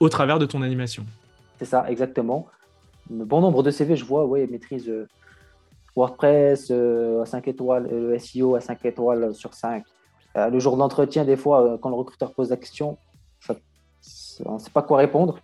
au 0.00 0.08
travers 0.08 0.38
de 0.38 0.46
ton 0.46 0.62
animation. 0.62 1.04
C'est 1.58 1.66
ça, 1.66 1.84
exactement. 1.90 2.46
Bon 3.10 3.40
nombre 3.40 3.62
de 3.62 3.70
CV, 3.70 3.96
je 3.96 4.04
vois, 4.04 4.24
oui, 4.24 4.46
maîtrise 4.50 4.88
euh, 4.88 5.06
WordPress 5.94 6.70
à 6.70 7.26
5 7.26 7.48
étoiles, 7.48 7.88
le 7.90 8.18
SEO 8.18 8.54
à 8.54 8.60
5 8.60 8.84
étoiles 8.86 9.34
sur 9.34 9.54
5. 9.54 9.84
le 10.34 10.58
jour 10.58 10.76
d'entretien, 10.76 11.24
des 11.24 11.36
fois, 11.36 11.78
quand 11.80 11.88
le 11.88 11.94
recruteur 11.94 12.34
pose 12.34 12.50
la 12.50 12.56
question, 12.56 12.98
on 14.44 14.54
ne 14.54 14.58
sait 14.58 14.70
pas 14.70 14.82
quoi 14.82 14.98
répondre. 14.98 15.38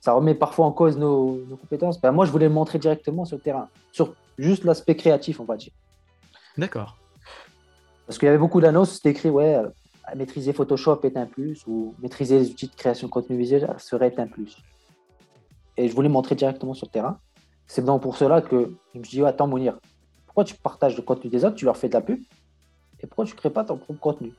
ça 0.00 0.12
remet 0.12 0.34
parfois 0.34 0.66
en 0.66 0.72
cause 0.72 0.96
nos, 0.96 1.40
compétences. 1.60 2.00
Ben, 2.00 2.12
moi, 2.12 2.24
je 2.24 2.30
voulais 2.30 2.48
le 2.48 2.54
montrer 2.54 2.78
directement 2.78 3.24
sur 3.24 3.36
le 3.36 3.42
terrain, 3.42 3.68
sur 3.92 4.14
juste 4.38 4.64
l'aspect 4.64 4.96
créatif, 4.96 5.40
on 5.40 5.44
va 5.44 5.56
dire. 5.56 5.72
D'accord. 6.56 6.96
Parce 8.06 8.18
qu'il 8.18 8.26
y 8.26 8.28
avait 8.28 8.38
beaucoup 8.38 8.60
d'annonces, 8.60 8.92
c'était 8.92 9.10
écrit, 9.10 9.28
ouais, 9.30 9.56
euh, 9.56 9.68
maîtriser 10.14 10.52
Photoshop 10.52 11.00
est 11.02 11.16
un 11.16 11.26
plus, 11.26 11.66
ou 11.66 11.94
maîtriser 12.00 12.38
les 12.38 12.50
outils 12.50 12.68
de 12.68 12.74
création 12.74 13.08
de 13.08 13.12
contenu 13.12 13.36
visuel 13.36 13.74
serait 13.78 14.14
un 14.18 14.26
plus. 14.26 14.56
Et 15.76 15.88
je 15.88 15.94
voulais 15.94 16.08
montrer 16.08 16.34
directement 16.34 16.74
sur 16.74 16.86
le 16.86 16.92
terrain. 16.92 17.18
C'est 17.66 17.84
donc 17.84 18.02
pour 18.02 18.16
cela 18.16 18.40
que 18.40 18.72
je 18.94 18.98
me 18.98 19.04
dis, 19.04 19.22
attends, 19.24 19.46
Mounir, 19.46 19.78
pourquoi 20.26 20.44
tu 20.44 20.54
partages 20.54 20.96
le 20.96 21.02
contenu 21.02 21.28
des 21.28 21.44
autres, 21.44 21.56
tu 21.56 21.66
leur 21.66 21.76
fais 21.76 21.88
de 21.88 21.94
la 21.94 22.00
pub, 22.00 22.20
et 23.00 23.06
pourquoi 23.06 23.26
tu 23.26 23.34
ne 23.34 23.38
crées 23.38 23.50
pas 23.50 23.64
ton 23.64 23.76
propre 23.76 24.00
contenu? 24.00 24.32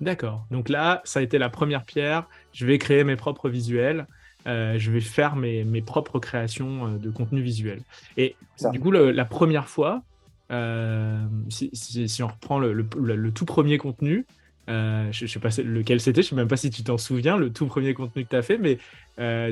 D'accord. 0.00 0.46
Donc 0.50 0.68
là, 0.68 1.00
ça 1.04 1.20
a 1.20 1.22
été 1.22 1.38
la 1.38 1.48
première 1.48 1.84
pierre. 1.84 2.28
Je 2.52 2.66
vais 2.66 2.78
créer 2.78 3.04
mes 3.04 3.16
propres 3.16 3.48
visuels. 3.48 4.06
Euh, 4.46 4.78
je 4.78 4.90
vais 4.90 5.00
faire 5.00 5.36
mes, 5.36 5.64
mes 5.64 5.80
propres 5.80 6.18
créations 6.18 6.86
euh, 6.86 6.98
de 6.98 7.10
contenu 7.10 7.40
visuel. 7.40 7.80
Et 8.16 8.36
du 8.72 8.80
coup, 8.80 8.90
la 8.90 9.24
première 9.24 9.68
fois, 9.68 10.02
euh, 10.50 11.24
si, 11.48 11.70
si, 11.72 12.22
on 12.22 12.28
reprend 12.28 12.58
le, 12.58 12.72
le, 12.72 13.30
tout 13.30 13.46
premier 13.46 13.78
contenu, 13.78 14.26
je 14.68 15.24
ne 15.24 15.28
sais 15.28 15.38
pas 15.38 15.48
lequel 15.62 16.00
c'était, 16.00 16.22
je 16.22 16.26
ne 16.26 16.30
sais 16.30 16.36
même 16.36 16.48
pas 16.48 16.56
si 16.58 16.70
tu 16.70 16.82
t'en 16.82 16.98
souviens, 16.98 17.36
le 17.36 17.50
tout 17.50 17.66
premier 17.66 17.94
contenu 17.94 18.24
que 18.24 18.30
tu 18.30 18.36
as 18.36 18.42
fait, 18.42 18.58
mais 18.58 18.78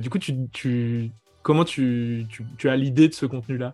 du 0.01 0.11
coup, 0.11 0.19
tu, 0.19 0.35
tu 0.53 1.11
comment 1.43 1.65
tu, 1.65 2.27
tu, 2.59 2.69
as 2.69 2.77
l'idée 2.77 3.09
de 3.09 3.15
ce 3.15 3.27
contenu-là? 3.27 3.73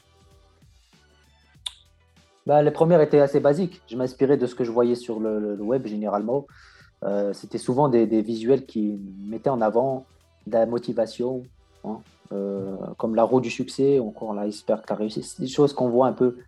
Bah, 2.49 2.63
Les 2.63 2.73
premières 2.73 3.01
étaient 3.01 3.21
assez 3.21 3.39
basiques. 3.39 3.81
Je 3.89 3.97
m'inspirais 3.97 4.37
de 4.37 4.47
ce 4.47 4.57
que 4.57 4.65
je 4.65 4.73
voyais 4.73 4.97
sur 4.97 5.21
le, 5.21 5.57
web 5.61 5.87
généralement. 5.87 6.47
C'était 7.33 7.59
souvent 7.59 7.89
des, 7.89 8.09
des, 8.09 8.23
visuels 8.23 8.67
qui 8.67 8.99
mettaient 9.25 9.51
en 9.51 9.61
avant 9.61 10.05
de 10.49 10.55
la 10.55 10.67
motivation, 10.67 11.45
hein, 11.85 12.01
euh, 12.33 12.77
comme 12.97 13.15
la 13.15 13.23
roue 13.23 13.41
du 13.41 13.51
succès, 13.51 13.99
encore 14.01 14.35
l'iceberg 14.35 14.85
qui 14.85 14.93
a 14.93 14.97
réussi. 14.97 15.23
C'est 15.23 15.41
des 15.41 15.49
choses 15.49 15.73
qu'on 15.73 15.89
voit 15.89 16.07
un 16.07 16.13
peu 16.13 16.39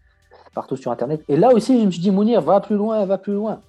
partout 0.55 0.77
sur 0.77 0.91
Internet. 0.91 1.23
Et 1.29 1.37
là 1.37 1.53
aussi, 1.53 1.81
je 1.81 1.87
me 1.87 1.91
suis 1.91 2.01
dit, 2.01 2.11
Mounir, 2.11 2.41
va 2.41 2.61
plus 2.61 2.77
loin, 2.77 3.05
va 3.07 3.19
plus 3.19 3.35
loin. 3.35 3.61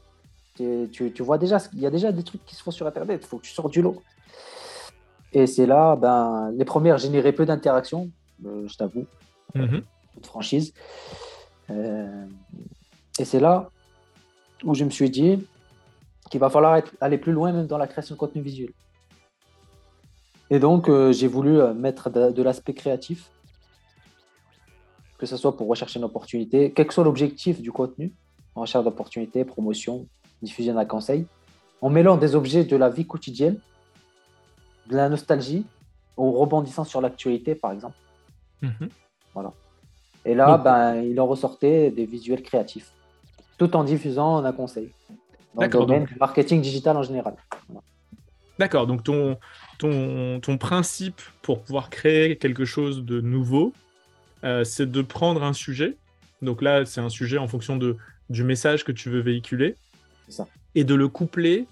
Tu, 0.56 0.90
tu, 0.92 1.24
vois 1.24 1.38
déjà, 1.38 1.58
il 1.74 1.80
y 1.80 1.88
a 1.88 1.90
déjà 1.90 2.12
des 2.12 2.24
trucs 2.24 2.46
qui 2.46 2.56
se 2.56 2.62
font 2.62 2.72
sur 2.72 2.86
Internet, 2.86 3.22
il 3.24 3.28
faut 3.28 3.38
que 3.38 3.44
tu 3.44 3.52
sortes 3.52 3.72
du 3.72 3.82
lot. 3.82 4.02
Et 5.34 5.48
c'est 5.48 5.66
là, 5.66 5.96
ben, 5.96 6.52
les 6.54 6.66
premières 6.66 6.98
généraient 6.98 7.32
peu 7.32 7.46
d'interactions, 7.46 8.10
euh, 8.46 8.68
je 8.68 8.78
t'avoue, 8.78 9.06
mm 9.56 9.80
toute 10.14 10.26
franchise. 10.26 10.74
Euh, 11.72 12.26
et 13.20 13.26
c'est 13.26 13.40
là 13.40 13.70
où 14.64 14.74
je 14.76 14.84
me 14.84 14.90
suis 14.90 15.10
dit 15.10 15.46
qu'il 16.30 16.40
va 16.40 16.50
falloir 16.50 16.82
aller 17.00 17.18
plus 17.18 17.32
loin 17.32 17.52
même 17.52 17.68
dans 17.68 17.78
la 17.78 17.88
création 17.88 18.16
de 18.16 18.20
contenu 18.20 18.42
visuel. 18.42 18.72
Et 20.50 20.60
donc, 20.60 20.90
euh, 20.90 21.12
j'ai 21.14 21.28
voulu 21.28 21.60
euh, 21.60 21.74
mettre 21.74 22.10
de, 22.10 22.44
l'aspect 22.44 22.74
créatif, 22.74 23.32
que 25.18 25.26
ce 25.26 25.38
soit 25.38 25.56
pour 25.56 25.68
rechercher 25.68 26.00
une 26.00 26.06
opportunité, 26.06 26.74
quel 26.74 26.88
que 26.88 26.94
soit 26.94 27.06
l'objectif 27.06 27.62
du 27.62 27.72
contenu, 27.72 28.14
en 28.56 28.62
recherche 28.62 28.84
d'opportunité, 28.84 29.46
promotion, 29.46 30.08
diffusion 30.42 30.74
d'un 30.74 30.86
conseil, 30.86 31.26
en 31.82 31.90
mêlant 31.90 32.18
des 32.18 32.36
objets 32.36 32.66
de 32.66 32.76
la 32.76 32.90
vie 32.90 33.08
quotidienne, 33.08 33.60
de 34.88 34.96
la 34.96 35.08
nostalgie, 35.08 35.66
en 36.18 36.32
rebondissant 36.32 36.84
sur 36.84 37.00
l'actualité, 37.00 37.56
par 37.56 37.72
exemple. 37.72 37.96
Mhm. 38.62 38.90
Voilà. 39.34 39.54
Et 40.26 40.36
là, 40.36 40.58
ben, 40.58 41.02
il 41.02 41.20
en 41.20 41.28
ressortait 41.28 41.90
des 41.90 42.06
visuels 42.06 42.44
créatifs, 42.44 42.92
tout 43.58 43.76
en 43.76 43.84
diffusant 43.84 44.44
un 44.44 44.54
conseil. 44.54 44.92
Dans 45.56 45.64
le 45.64 45.70
domaine 45.70 46.06
du 46.06 46.16
marketing 46.16 46.62
digital 46.62 46.96
en 46.96 47.04
général. 47.04 47.36
D'accord, 48.60 48.88
donc 48.88 49.04
ton, 49.04 49.38
ton, 49.80 50.58
principe 50.58 51.20
pour 51.42 51.62
pouvoir 51.64 51.90
créer 51.90 52.38
quelque 52.38 52.64
chose 52.64 53.04
de 53.04 53.20
nouveau, 53.20 53.74
euh, 54.44 54.64
c'est 54.64 54.90
de 54.90 55.02
prendre 55.02 55.44
un 55.44 55.54
sujet. 55.54 55.98
Donc 56.42 56.62
là, 56.62 56.86
c'est 56.86 57.02
un 57.02 57.10
sujet 57.10 57.38
en 57.38 57.48
fonction 57.48 57.76
de, 57.76 57.98
du 58.30 58.44
message 58.44 58.84
que 58.84 58.92
tu 58.92 59.10
veux 59.10 59.20
véhiculer. 59.20 59.76
Et 60.76 60.86
de 60.86 60.96
le 60.96 61.10
coupler 61.10 61.66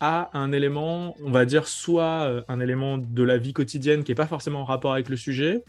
à 0.00 0.30
un 0.32 0.50
élément, 0.50 1.14
on 1.22 1.30
va 1.30 1.44
dire, 1.44 1.68
soit 1.68 2.22
euh, 2.22 2.42
un 2.48 2.58
élément 2.58 2.96
de 2.96 3.22
la 3.22 3.36
vie 3.36 3.52
quotidienne 3.52 4.02
qui 4.02 4.10
n'est 4.10 4.16
pas 4.16 4.26
forcément 4.26 4.62
en 4.62 4.64
rapport 4.64 4.94
avec 4.94 5.10
le 5.10 5.16
sujet, 5.16 5.62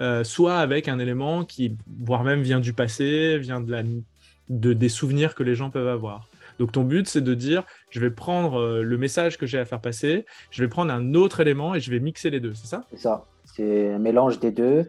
euh, 0.00 0.24
soit 0.24 0.58
avec 0.58 0.88
un 0.88 0.98
élément 0.98 1.44
qui, 1.44 1.76
voire 2.00 2.24
même 2.24 2.42
vient 2.42 2.58
du 2.58 2.72
passé, 2.72 3.38
vient 3.38 3.60
de 3.60 3.94
des 4.48 4.88
souvenirs 4.88 5.34
que 5.34 5.44
les 5.44 5.54
gens 5.54 5.70
peuvent 5.70 5.88
avoir. 5.88 6.28
Donc 6.58 6.72
ton 6.72 6.82
but, 6.82 7.06
c'est 7.08 7.20
de 7.20 7.34
dire, 7.34 7.62
je 7.90 8.00
vais 8.00 8.10
prendre 8.10 8.60
euh, 8.60 8.82
le 8.82 8.98
message 8.98 9.38
que 9.38 9.46
j'ai 9.46 9.58
à 9.58 9.64
faire 9.64 9.80
passer, 9.80 10.26
je 10.50 10.62
vais 10.62 10.68
prendre 10.68 10.92
un 10.92 11.14
autre 11.14 11.40
élément 11.40 11.74
et 11.74 11.80
je 11.80 11.90
vais 11.90 12.00
mixer 12.00 12.30
les 12.30 12.40
deux, 12.40 12.54
c'est 12.54 12.66
ça? 12.66 12.84
C'est 12.90 13.00
ça. 13.00 13.24
C'est 13.44 13.92
un 13.92 13.98
mélange 13.98 14.40
des 14.40 14.50
deux 14.50 14.88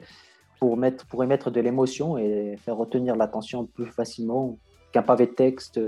pour, 0.60 0.76
mettre, 0.76 1.06
pour 1.06 1.24
émettre 1.24 1.52
de 1.52 1.62
l'émotion 1.62 2.18
et 2.18 2.58
faire 2.58 2.78
retenir 2.78 3.16
l'attention 3.16 3.66
plus 3.66 3.86
facilement 3.86 4.58
qu'un 4.92 5.04
pavé 5.04 5.28
de 5.28 5.32
texte. 5.32 5.80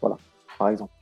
Voilà, 0.00 0.18
par 0.58 0.68
exemple. 0.68 0.92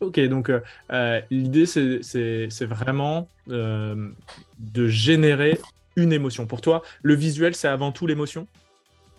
Ok, 0.00 0.18
donc 0.20 0.50
euh, 0.50 1.20
l'idée, 1.30 1.66
c'est 1.66 2.66
vraiment 2.66 3.28
de 3.46 4.86
générer 4.88 5.58
une 5.96 6.12
émotion. 6.12 6.46
Pour 6.46 6.60
toi, 6.60 6.82
le 7.02 7.14
visuel, 7.14 7.54
c'est 7.54 7.68
avant 7.68 7.92
tout 7.92 8.06
l'émotion? 8.06 8.46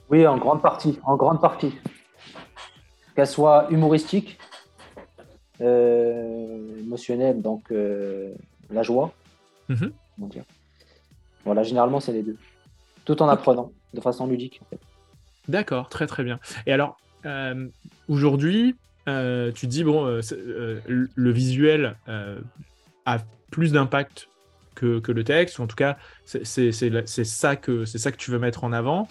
Oui, 0.10 0.26
en 0.26 0.38
grande 0.38 0.62
partie. 0.62 1.00
En 1.04 1.16
grande 1.16 1.40
partie 1.40 1.74
qu'elle 3.16 3.28
soit 3.28 3.68
humoristique, 3.70 4.40
euh, 5.60 6.80
émotionnelle, 6.80 7.42
donc 7.42 7.72
euh, 7.72 8.34
la 8.72 8.84
joie. 8.84 9.14
Dire? 9.70 10.44
Voilà, 11.46 11.64
généralement, 11.64 12.00
c'est 12.00 12.14
les 12.14 12.24
deux. 12.24 12.38
Tout 13.06 13.22
en 13.22 13.28
apprenant 13.28 13.72
de 13.94 14.02
façon 14.02 14.28
ludique. 14.28 14.62
D'accord, 15.48 15.90
très 15.90 16.08
très 16.08 16.24
bien. 16.24 16.40
Et 16.66 16.74
alors, 16.74 16.98
euh, 19.08 19.52
tu 19.52 19.68
dis, 19.68 19.84
bon, 19.84 20.22
le 20.86 21.32
visuel 21.32 21.96
a 23.06 23.18
plus 23.52 23.72
d'impact 23.72 24.28
que, 24.76 25.12
le 25.12 25.24
texte, 25.24 25.60
ou 25.60 25.64
en 25.64 25.68
tout 25.68 25.76
cas, 25.76 25.98
c'est 26.26 26.72
ça 26.72 27.56
que 27.56 28.18
tu 28.18 28.32
veux 28.32 28.40
mettre 28.40 28.64
en 28.64 28.72
avant 28.72 29.08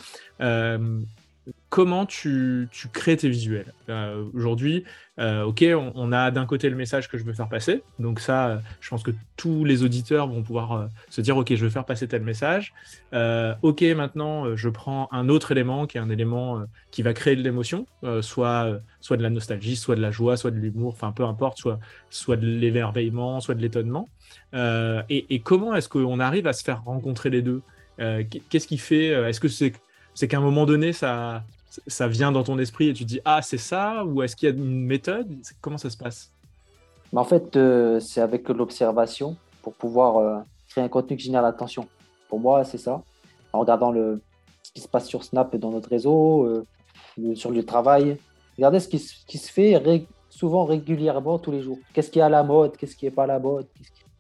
comment 1.70 2.04
tu, 2.04 2.68
crées 2.92 3.16
tes 3.16 3.28
visuels. 3.28 3.72
Euh, 3.88 4.24
aujourd'hui, 4.34 4.84
euh, 5.20 5.44
ok, 5.44 5.64
on, 5.94 6.12
a 6.12 6.32
d'un 6.32 6.44
côté 6.44 6.68
le 6.68 6.74
message 6.74 7.08
que 7.08 7.16
je 7.16 7.24
veux 7.24 7.32
faire 7.32 7.48
passer. 7.48 7.84
Donc 8.00 8.18
ça, 8.18 8.60
je 8.80 8.90
pense 8.90 9.04
que 9.04 9.12
tous 9.36 9.64
les 9.64 9.84
auditeurs 9.84 10.26
vont 10.26 10.42
pouvoir 10.42 10.72
euh, 10.72 10.86
se 11.10 11.20
dire, 11.20 11.36
ok, 11.36 11.54
je 11.54 11.64
veux 11.64 11.70
faire 11.70 11.84
passer 11.84 12.08
tel 12.08 12.22
message. 12.22 12.74
ok, 13.12 13.82
maintenant, 13.96 14.56
je 14.56 14.68
prends 14.68 15.08
un 15.12 15.28
autre 15.28 15.52
élément 15.52 15.86
qui 15.86 15.96
est 15.96 16.00
un 16.00 16.10
élément 16.10 16.64
qui 16.90 17.02
va 17.02 17.14
créer 17.14 17.36
de 17.36 17.42
l'émotion, 17.42 17.86
soit, 18.20 18.80
soit 19.00 19.16
de 19.16 19.22
la 19.22 19.30
nostalgie, 19.30 19.76
soit 19.76 19.94
de 19.94 20.02
la 20.02 20.10
joie, 20.10 20.36
soit 20.36 20.50
de 20.50 20.58
l'humour, 20.58 20.92
enfin 20.92 21.12
peu 21.12 21.24
importe, 21.24 21.58
soit, 21.58 21.78
soit 22.10 22.36
de 22.36 22.46
l'émerveillement, 22.46 23.40
soit 23.40 23.54
de 23.54 23.62
l'étonnement. 23.62 24.08
Et, 24.54 25.34
et, 25.34 25.40
comment 25.40 25.74
est-ce 25.74 25.88
qu'on 25.88 26.18
arrive 26.18 26.48
à 26.48 26.52
se 26.52 26.64
faire 26.64 26.82
rencontrer 26.82 27.30
les 27.30 27.42
deux? 27.42 27.62
Qu'est-ce 27.98 28.66
qui 28.66 28.78
fait 28.78 29.06
Est-ce 29.06 29.40
que 29.40 29.48
c'est 29.48 29.72
c'est 30.20 30.28
qu'à 30.28 30.36
un 30.36 30.42
moment 30.42 30.66
donné, 30.66 30.92
ça, 30.92 31.44
ça 31.86 32.06
vient 32.06 32.30
dans 32.30 32.42
ton 32.42 32.58
esprit 32.58 32.90
et 32.90 32.92
tu 32.92 33.06
dis 33.06 33.20
ah 33.24 33.40
c'est 33.40 33.56
ça 33.56 34.04
ou 34.04 34.22
est-ce 34.22 34.36
qu'il 34.36 34.50
y 34.50 34.52
a 34.52 34.54
une 34.54 34.84
méthode? 34.84 35.34
Comment 35.62 35.78
ça 35.78 35.88
se 35.88 35.96
passe? 35.96 36.30
En 37.16 37.24
fait, 37.24 37.56
euh, 37.56 38.00
c'est 38.00 38.20
avec 38.20 38.46
l'observation 38.50 39.38
pour 39.62 39.72
pouvoir 39.72 40.18
euh, 40.18 40.36
créer 40.68 40.84
un 40.84 40.88
contenu 40.88 41.16
qui 41.16 41.24
génère 41.24 41.40
l'attention. 41.40 41.88
Pour 42.28 42.38
moi, 42.38 42.64
c'est 42.64 42.76
ça. 42.76 43.02
En 43.54 43.60
regardant 43.60 43.92
le, 43.92 44.20
ce 44.62 44.72
qui 44.72 44.82
se 44.82 44.88
passe 44.88 45.08
sur 45.08 45.24
Snap 45.24 45.54
et 45.54 45.58
dans 45.58 45.70
notre 45.70 45.88
réseau, 45.88 46.44
euh, 46.44 47.34
sur 47.34 47.50
le 47.50 47.64
travail. 47.64 48.18
Regardez 48.58 48.78
ce 48.78 48.88
qui, 48.88 49.02
qui 49.26 49.38
se 49.38 49.50
fait 49.50 49.82
souvent 50.28 50.66
régulièrement 50.66 51.38
tous 51.38 51.50
les 51.50 51.62
jours. 51.62 51.78
Qu'est-ce 51.94 52.10
qui 52.10 52.18
est 52.18 52.22
à 52.22 52.28
la 52.28 52.42
mode 52.42 52.76
Qu'est-ce 52.76 52.94
qui 52.94 53.06
n'est 53.06 53.10
pas 53.10 53.24
à 53.24 53.26
la 53.26 53.38
mode 53.38 53.66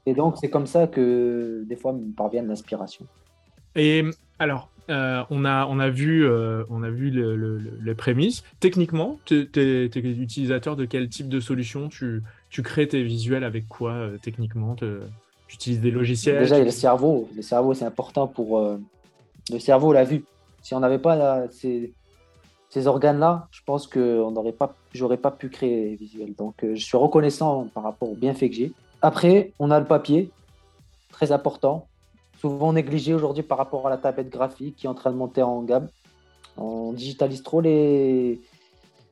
Et 0.06 0.14
donc, 0.14 0.38
c'est 0.40 0.48
comme 0.48 0.66
ça 0.66 0.86
que 0.86 1.62
des 1.68 1.76
fois 1.76 1.92
me 1.92 2.10
parvient 2.14 2.42
l'inspiration. 2.42 3.04
Et 3.76 4.02
alors, 4.38 4.70
euh, 4.90 5.22
on, 5.30 5.44
a, 5.44 5.66
on 5.66 5.78
a 5.78 5.88
vu, 5.88 6.26
euh, 6.26 6.64
on 6.68 6.82
a 6.82 6.90
vu 6.90 7.10
les 7.82 7.94
prémices. 7.94 8.42
Techniquement, 8.58 9.18
tu 9.24 9.48
es, 9.54 9.86
utilisateur 9.86 10.76
de 10.76 10.84
quel 10.84 11.08
type 11.08 11.28
de 11.28 11.40
solution? 11.40 11.88
Tu, 11.88 12.22
tu 12.50 12.62
crées 12.62 12.88
tes 12.88 13.02
visuels 13.02 13.44
avec 13.44 13.68
quoi 13.68 13.92
euh, 13.92 14.18
techniquement? 14.20 14.74
Tu 14.74 14.86
utilises 15.48 15.80
des 15.80 15.90
logiciels? 15.90 16.40
Déjà, 16.40 16.56
il 16.56 16.60
y 16.60 16.62
a 16.62 16.66
le 16.66 16.70
cerveau. 16.70 17.28
Le 17.34 17.42
cerveau, 17.42 17.74
c'est 17.74 17.84
important 17.84 18.26
pour 18.26 18.60
le 19.50 19.58
cerveau, 19.58 19.92
la 19.92 20.04
vue. 20.04 20.24
Si 20.62 20.74
on 20.74 20.80
n'avait 20.80 20.98
pas 20.98 21.48
ces, 21.50 21.92
ces 22.68 22.86
organes-là, 22.86 23.48
je 23.50 23.60
pense 23.64 23.86
que 23.86 24.30
n'aurait 24.30 24.52
pas, 24.52 24.74
j'aurais 24.92 25.16
pas 25.16 25.30
pu 25.30 25.48
créer 25.48 25.90
les 25.90 25.96
visuels. 25.96 26.34
Donc, 26.36 26.56
je 26.62 26.84
suis 26.84 26.98
reconnaissant 26.98 27.68
par 27.72 27.84
rapport 27.84 28.10
au 28.10 28.14
bienfait 28.14 28.50
que 28.50 28.56
j'ai. 28.56 28.72
Après, 29.02 29.52
on 29.58 29.70
a 29.70 29.80
le 29.80 29.86
papier, 29.86 30.30
très 31.10 31.32
important 31.32 31.86
souvent 32.40 32.72
négligé 32.72 33.12
aujourd'hui 33.14 33.42
par 33.42 33.58
rapport 33.58 33.86
à 33.86 33.90
la 33.90 33.98
tablette 33.98 34.30
graphique 34.30 34.76
qui 34.76 34.86
est 34.86 34.88
en 34.88 34.94
train 34.94 35.10
de 35.10 35.16
monter 35.16 35.42
en 35.42 35.62
gamme. 35.62 35.88
On 36.56 36.92
digitalise 36.92 37.42
trop 37.42 37.60
les. 37.60 38.40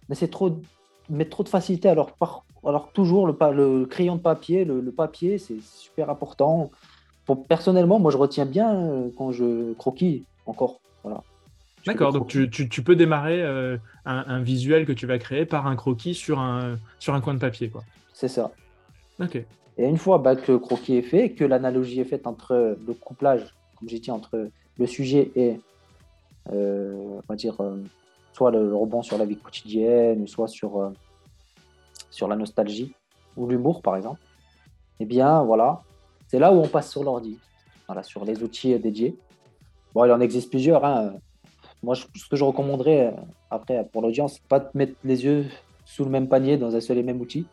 Mais 0.08 0.14
c'est 0.14 0.28
trop. 0.28 0.58
Mettre 1.10 1.30
trop 1.30 1.42
de 1.42 1.48
facilité. 1.48 1.88
Alors, 1.88 2.16
alors 2.66 2.92
toujours, 2.92 3.26
le, 3.26 3.34
le 3.52 3.86
crayon 3.86 4.16
de 4.16 4.20
papier, 4.20 4.64
le, 4.64 4.82
papier, 4.90 5.38
c'est 5.38 5.60
super 5.62 6.10
important. 6.10 6.70
personnellement, 7.48 7.98
moi, 7.98 8.10
je 8.10 8.18
retiens 8.18 8.44
bien 8.44 8.74
euh, 8.74 9.08
quand 9.16 9.32
je 9.32 9.72
croquis 9.74 10.24
encore. 10.44 10.80
Voilà. 11.02 11.22
D'accord, 11.86 12.12
donc 12.12 12.26
tu, 12.26 12.50
tu, 12.50 12.82
peux 12.82 12.96
démarrer 12.96 13.42
un, 13.42 13.78
un, 14.04 14.42
visuel 14.42 14.84
que 14.84 14.92
tu 14.92 15.06
vas 15.06 15.16
créer 15.18 15.46
par 15.46 15.66
un 15.66 15.76
croquis 15.76 16.12
sur 16.12 16.40
un, 16.40 16.76
sur 16.98 17.14
un 17.14 17.22
coin 17.22 17.32
de 17.32 17.38
papier. 17.38 17.70
quoi. 17.70 17.82
C'est 18.12 18.28
ça. 18.28 18.50
Ok. 19.20 19.42
Et 19.78 19.86
une 19.86 19.96
fois 19.96 20.20
que 20.34 20.52
le 20.52 20.58
croquis 20.58 20.96
est 20.96 21.02
fait, 21.02 21.30
que 21.30 21.44
l'analogie 21.44 22.00
est 22.00 22.04
faite 22.04 22.26
entre 22.26 22.76
le 22.84 22.94
couplage, 22.94 23.54
comme 23.78 23.88
j'ai 23.88 24.00
dit, 24.00 24.10
entre 24.10 24.50
le 24.76 24.86
sujet 24.86 25.30
et, 25.36 25.60
on 26.50 27.22
va 27.28 27.36
dire, 27.36 27.56
soit 28.38 28.52
le, 28.52 28.72
rebond 28.72 29.02
sur 29.02 29.18
la 29.18 29.24
vie 29.24 29.36
quotidienne, 29.36 30.28
soit 30.28 30.46
sur, 30.46 30.80
euh, 30.80 30.90
sur 32.08 32.28
la 32.28 32.36
nostalgie 32.36 32.94
ou 33.36 33.48
l'humour, 33.48 33.82
par 33.82 33.96
exemple, 33.96 34.20
eh 35.00 35.04
bien, 35.04 35.42
voilà, 35.42 35.82
c'est 36.28 36.38
là 36.38 36.52
où 36.52 36.56
on 36.56 36.68
passe 36.68 36.88
sur 36.90 37.02
l'ordi, 37.02 37.36
voilà, 37.86 38.04
sur 38.04 38.24
les 38.24 38.42
outils 38.44 38.78
dédiés. 38.78 39.16
Bon, 39.92 40.04
il 40.04 40.12
en 40.12 40.20
existe 40.20 40.50
plusieurs. 40.50 40.84
Hein. 40.84 41.14
Moi, 41.82 41.96
ce 41.96 42.28
que 42.30 42.36
je 42.36 42.44
recommanderais 42.44 43.08
euh, 43.08 43.20
après 43.50 43.84
pour 43.92 44.02
l'audience, 44.02 44.38
pas 44.38 44.60
de 44.60 44.68
mettre 44.74 44.94
les 45.02 45.24
yeux 45.24 45.46
sous 45.84 46.04
le 46.04 46.10
même 46.10 46.28
panier 46.28 46.56
dans 46.56 46.76
un 46.76 46.80
seul 46.80 46.98
et 46.98 47.02
même 47.02 47.20
outil. 47.20 47.44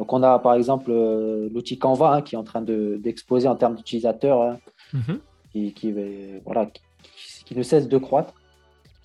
Donc, 0.00 0.12
on 0.14 0.22
a 0.22 0.38
par 0.38 0.54
exemple 0.54 0.90
euh, 0.90 1.50
l'outil 1.52 1.78
Canva 1.78 2.14
hein, 2.14 2.22
qui 2.22 2.34
est 2.34 2.38
en 2.38 2.42
train 2.42 2.62
d'exposer 2.62 3.48
en 3.48 3.54
termes 3.54 3.74
d'utilisateurs, 3.74 4.40
hein, 4.40 4.58
mm-hmm. 4.94 5.18
qui, 5.52 5.74
qui, 5.74 5.94
voilà, 6.42 6.70
qui, 7.44 7.54
ne 7.54 7.62
cesse 7.62 7.86
de 7.86 7.98
croître. 7.98 8.32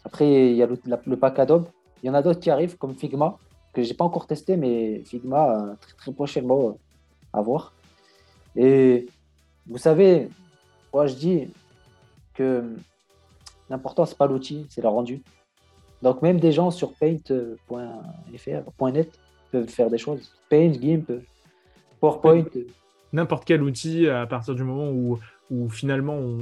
Après, 0.05 0.51
il 0.51 0.55
y 0.55 0.63
a 0.63 0.67
le, 0.67 1.17
pack 1.17 1.37
Adobe. 1.39 1.65
Il 2.01 2.07
y 2.07 2.09
en 2.09 2.13
a 2.13 2.21
d'autres 2.21 2.39
qui 2.39 2.49
arrivent, 2.49 2.77
comme 2.77 2.95
Figma, 2.95 3.37
que 3.73 3.83
je 3.83 3.89
n'ai 3.89 3.93
pas 3.93 4.05
encore 4.05 4.25
testé, 4.25 4.55
mais 4.55 5.03
Figma, 5.03 5.51
euh, 5.51 5.75
très, 5.81 5.95
très 5.97 6.13
prochainement, 6.13 6.69
euh, 6.69 6.71
à 7.33 7.41
voir. 7.41 7.73
Et 8.55 9.07
vous 9.67 9.77
savez, 9.77 10.29
moi, 10.93 11.07
je 11.07 11.15
dis 11.15 11.49
que 12.35 12.73
l'important, 13.69 14.05
ce 14.05 14.13
n'est 14.13 14.17
pas 14.17 14.27
l'outil, 14.27 14.65
c'est 14.69 14.81
le 14.81 14.87
rendu. 14.87 15.21
Donc, 16.01 16.21
même 16.21 16.39
des 16.39 16.53
gens 16.53 16.71
sur 16.71 16.93
paint.fr.net 16.93 17.59
peuvent 19.59 19.69
faire 19.69 19.89
des 19.89 19.97
choses. 19.97 20.31
Paint, 20.49 20.73
GIMP, 20.73 21.11
PowerPoint. 21.99 22.45
N'importe 23.13 23.45
quel 23.45 23.63
outil, 23.63 24.07
à 24.09 24.25
partir 24.27 24.55
du 24.55 24.63
moment 24.63 24.89
où 24.89 25.19
où 25.51 25.69
finalement 25.69 26.13
on, 26.13 26.37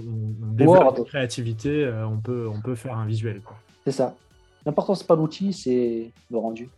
développe 0.53 0.97
la 0.97 1.03
créativité, 1.03 1.83
euh, 1.83 2.07
on, 2.07 2.17
peut, 2.17 2.47
on 2.47 2.61
peut 2.61 2.75
faire 2.75 2.97
un 2.97 3.05
visuel. 3.05 3.41
C'est 3.85 3.91
ça. 3.91 4.15
L'important, 4.65 4.95
c'est 4.95 5.07
pas 5.07 5.15
l'outil, 5.15 5.51
c'est 5.51 6.11
le 6.31 6.37
rendu. 6.37 6.69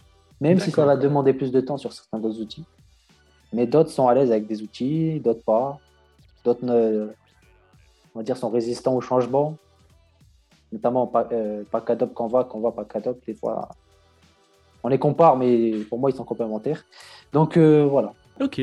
Même 0.42 0.60
si 0.60 0.72
ça 0.72 0.86
va 0.86 0.98
demander 0.98 1.34
plus 1.34 1.52
de 1.52 1.62
temps 1.62 1.78
sur 1.78 1.94
certains 1.94 2.20
d'autres 2.20 2.42
outils. 2.42 2.66
Mais 3.54 3.68
d'autres 3.68 3.92
sont 3.92 4.08
à 4.08 4.16
l'aise 4.16 4.32
avec 4.32 4.48
des 4.48 4.64
outils, 4.64 5.20
d'autres 5.20 5.44
pas. 5.44 5.80
D'autres, 6.44 6.66
on 8.14 8.20
va 8.20 8.24
dire, 8.24 8.36
sont 8.38 8.50
résistants 8.50 8.96
au 8.96 9.02
changement. 9.02 9.56
Notamment 10.72 11.08
pas, 11.08 11.30
euh, 11.32 11.64
pas 11.70 11.84
Adobe, 11.88 12.14
Canva, 12.14 12.44
Canva, 12.44 12.72
pas 12.72 12.88
Adobe. 12.96 13.20
Des 13.26 13.36
fois, 13.36 13.70
on 14.86 14.90
les 14.90 15.00
compare, 15.00 15.38
mais 15.38 15.72
pour 15.90 16.00
moi, 16.00 16.10
ils 16.10 16.16
sont 16.16 16.24
complémentaires. 16.24 16.86
Donc 17.34 17.58
euh, 17.58 17.86
voilà. 17.86 18.14
Ok. 18.40 18.62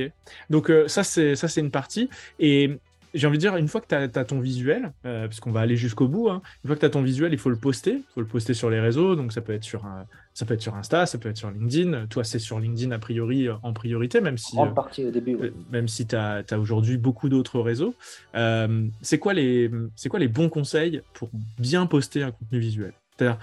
Donc 0.50 0.71
ça, 0.87 1.02
c'est 1.02 1.35
ça, 1.35 1.49
c'est 1.49 1.61
une 1.61 1.71
partie. 1.71 2.09
Et 2.38 2.79
j'ai 3.14 3.26
envie 3.26 3.37
de 3.37 3.41
dire, 3.41 3.57
une 3.57 3.69
fois 3.69 3.81
que 3.81 3.87
tu 3.87 3.95
as, 3.95 4.25
ton 4.25 4.41
visuel, 4.41 4.93
euh, 5.05 5.26
parce 5.26 5.41
qu'on 5.41 5.52
va 5.52 5.61
aller 5.61 5.76
jusqu'au 5.76 6.09
bout, 6.09 6.31
hein, 6.31 6.41
une 6.64 6.69
fois 6.69 6.76
que 6.76 6.81
tu 6.81 6.87
as 6.87 6.91
ton 6.91 7.02
visuel, 7.02 7.33
il 7.33 7.38
faut 7.38 7.50
le 7.50 7.57
poster. 7.57 7.93
Il 7.97 8.12
faut 8.14 8.21
le 8.21 8.26
poster 8.26 8.55
sur 8.55 8.71
les 8.71 8.81
réseaux. 8.81 9.17
Donc, 9.17 9.33
ça 9.33 9.41
peut 9.41 9.52
être 9.52 9.64
sur, 9.64 9.85
un, 9.85 10.07
ça 10.33 10.47
peut 10.47 10.55
être 10.55 10.62
sur 10.62 10.75
Insta, 10.75 11.05
ça 11.07 11.19
peut 11.19 11.29
être 11.29 11.37
sur 11.37 11.50
LinkedIn. 11.50 12.07
Toi, 12.07 12.25
c'est 12.25 12.38
sur 12.38 12.59
LinkedIn 12.59 12.91
a 12.93 12.99
priori 12.99 13.49
euh, 13.49 13.54
en 13.63 13.73
priorité, 13.73 14.21
même 14.21 14.39
si, 14.39 14.58
en 14.58 14.73
partie 14.73 15.04
au 15.04 15.11
début, 15.11 15.37
même 15.71 15.89
si 15.89 16.06
tu 16.06 16.17
as, 16.17 16.45
aujourd'hui 16.58 16.97
beaucoup 16.97 17.28
d'autres 17.28 17.61
réseaux. 17.61 17.95
Euh, 18.35 18.87
c'est 19.02 19.19
quoi, 19.19 19.35
les, 19.35 19.71
quoi 20.08 20.19
les 20.19 20.28
bons 20.28 20.49
conseils 20.49 21.02
pour 21.13 21.30
bien 21.58 21.87
poster 21.87 22.23
un 22.23 22.30
contenu 22.30 22.58
visuel? 22.58 22.95
C'est-à-dire, 23.17 23.39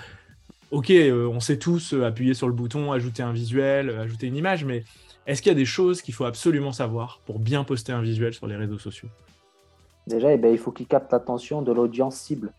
ok, 0.72 0.92
on 1.32 1.40
sait 1.40 1.58
tous 1.58 1.94
appuyer 1.94 2.34
sur 2.34 2.48
le 2.48 2.54
bouton, 2.54 2.92
ajouter 2.92 3.24
un 3.24 3.32
visuel, 3.32 3.90
ajouter 3.90 4.28
une 4.28 4.36
image, 4.36 4.66
mais 4.66 4.84
est-ce 5.26 5.42
qu'il 5.42 5.52
y 5.52 5.56
a 5.56 5.58
des 5.58 5.66
choses 5.66 6.02
qu'il 6.02 6.14
faut 6.14 6.26
absolument 6.26 6.72
savoir 6.72 7.22
pour 7.26 7.38
bien 7.38 7.64
poster 7.64 7.92
un 7.92 8.02
visuel 8.02 8.34
sur 8.34 8.48
les 8.48 8.56
réseaux 8.56 8.80
sociaux? 8.80 9.10
Déjà, 10.08 10.34
eh 10.34 10.38
ben, 10.38 10.52
il 10.52 10.58
faut 10.58 10.72
qu'il 10.72 10.88
capte 10.88 11.12
l'attention 11.12 11.62
de 11.62 11.72
l'audience 11.72 12.16
cible. 12.16 12.52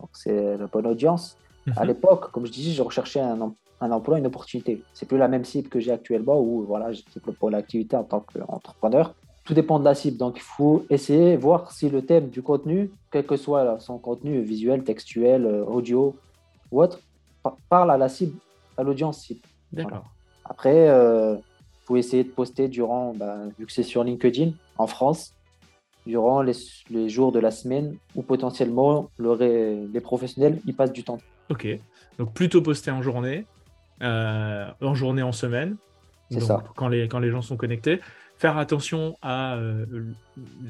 Donc, 0.00 0.10
c'est 0.12 0.56
la 0.56 0.66
bonne 0.66 0.88
audience. 0.88 1.36
À 1.76 1.82
mhm. 1.82 1.88
l'époque, 1.88 2.32
comme 2.32 2.46
je 2.46 2.52
disais, 2.52 2.72
je 2.72 2.82
recherchais 2.82 3.20
un, 3.20 3.54
un 3.80 3.90
emploi, 3.92 4.18
une 4.18 4.26
opportunité. 4.26 4.82
C'est 4.92 5.06
plus 5.06 5.18
la 5.18 5.28
même 5.28 5.44
cible 5.44 5.68
que 5.68 5.78
j'ai 5.78 5.92
actuellement 5.92 6.40
où 6.40 6.64
voilà, 6.64 6.92
je 6.92 7.02
développe 7.14 7.38
pour 7.38 7.50
l'activité 7.50 7.96
en 7.96 8.02
tant 8.02 8.20
qu'entrepreneur. 8.20 9.14
Tout 9.44 9.54
dépend 9.54 9.78
de 9.78 9.84
la 9.84 9.94
cible. 9.94 10.16
Donc, 10.16 10.38
il 10.38 10.42
faut 10.42 10.84
essayer, 10.90 11.36
voir 11.36 11.70
si 11.70 11.88
le 11.90 12.04
thème 12.04 12.28
du 12.28 12.42
contenu, 12.42 12.90
quel 13.12 13.24
que 13.24 13.36
soit 13.36 13.78
son 13.78 13.98
contenu 13.98 14.40
visuel, 14.40 14.82
textuel, 14.82 15.46
euh, 15.46 15.64
audio 15.64 16.16
ou 16.72 16.82
autre, 16.82 17.00
parle 17.68 17.90
à 17.90 17.96
la 17.96 18.08
cible, 18.08 18.38
à 18.76 18.82
l'audience 18.82 19.22
cible. 19.22 19.40
D'accord. 19.72 20.04
Après, 20.44 20.88
euh, 20.88 21.34
il 21.36 21.86
faut 21.86 21.96
essayer 21.96 22.24
de 22.24 22.30
poster 22.30 22.68
durant, 22.68 23.12
bah, 23.14 23.36
vu 23.58 23.66
que 23.66 23.72
c'est 23.72 23.82
sur 23.82 24.04
LinkedIn 24.04 24.52
en 24.78 24.86
France, 24.86 25.34
durant 26.06 26.42
les, 26.42 26.54
jours 27.08 27.32
de 27.32 27.38
la 27.38 27.50
semaine 27.50 27.96
où 28.14 28.22
potentiellement 28.22 29.10
les 29.18 30.00
professionnels 30.02 30.60
y 30.66 30.72
passent 30.72 30.92
du 30.92 31.02
temps. 31.02 31.18
Ok, 31.50 31.66
donc 32.18 32.32
plutôt 32.32 32.62
poster 32.62 32.90
en 32.90 33.02
journée, 33.02 33.46
euh, 34.02 34.66
en 34.80 34.94
journée, 34.94 35.22
en 35.22 35.32
semaine. 35.32 35.76
C'est 36.30 36.40
ça. 36.40 36.64
Quand 36.76 36.88
les, 36.88 37.06
quand 37.06 37.18
les 37.18 37.30
gens 37.30 37.42
sont 37.42 37.56
connectés. 37.56 38.00
Faire 38.36 38.58
attention 38.58 39.16
à 39.22 39.54
euh, 39.54 39.86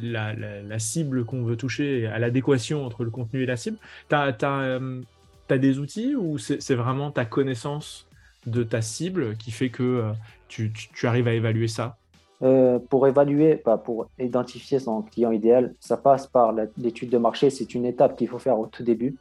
la, 0.03 0.79
cible 0.79 1.25
qu'on 1.25 1.45
veut 1.45 1.57
toucher, 1.57 2.07
à 2.07 2.19
l'adéquation 2.19 2.85
entre 2.85 3.05
le 3.05 3.11
contenu 3.11 3.43
et 3.43 3.47
la 3.47 3.57
cible. 3.57 3.79
Tu 4.11 4.15
as, 4.15 4.37
euh, 4.45 5.01
des 5.49 5.79
outils 5.79 6.15
ou 6.15 6.39
c'est 6.39 6.75
vraiment 6.75 7.11
ta 7.11 7.25
connaissance 7.25 8.07
de 8.47 8.63
ta 8.63 8.83
cible 8.83 9.37
qui 9.37 9.51
fait 9.51 9.71
que 9.71 10.13
tu 10.49 10.73
arrives 11.07 11.29
à 11.29 11.35
évaluer 11.35 11.69
ça? 11.69 11.97
Euh, 12.43 12.79
pour 12.79 13.07
évaluer, 13.07 13.63
bah, 13.65 13.79
pour 13.79 14.09
identifier 14.19 14.79
son 14.79 15.03
client 15.03 15.31
idéal, 15.31 15.73
ça 15.81 15.97
passe 15.97 16.27
par 16.27 16.53
l'étude 16.77 17.09
de 17.09 17.17
marché. 17.17 17.49
C'est 17.49 17.75
une 17.75 17.87
étape 17.87 18.17
qu'il 18.17 18.29
faut 18.29 18.39
faire 18.39 18.59
au 18.59 18.67
tout 18.67 18.83
début, 18.83 19.17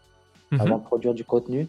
mhm. 0.52 0.60
avant 0.60 0.78
de 0.80 0.84
produire 0.84 1.14
du 1.14 1.24
contenu. 1.24 1.68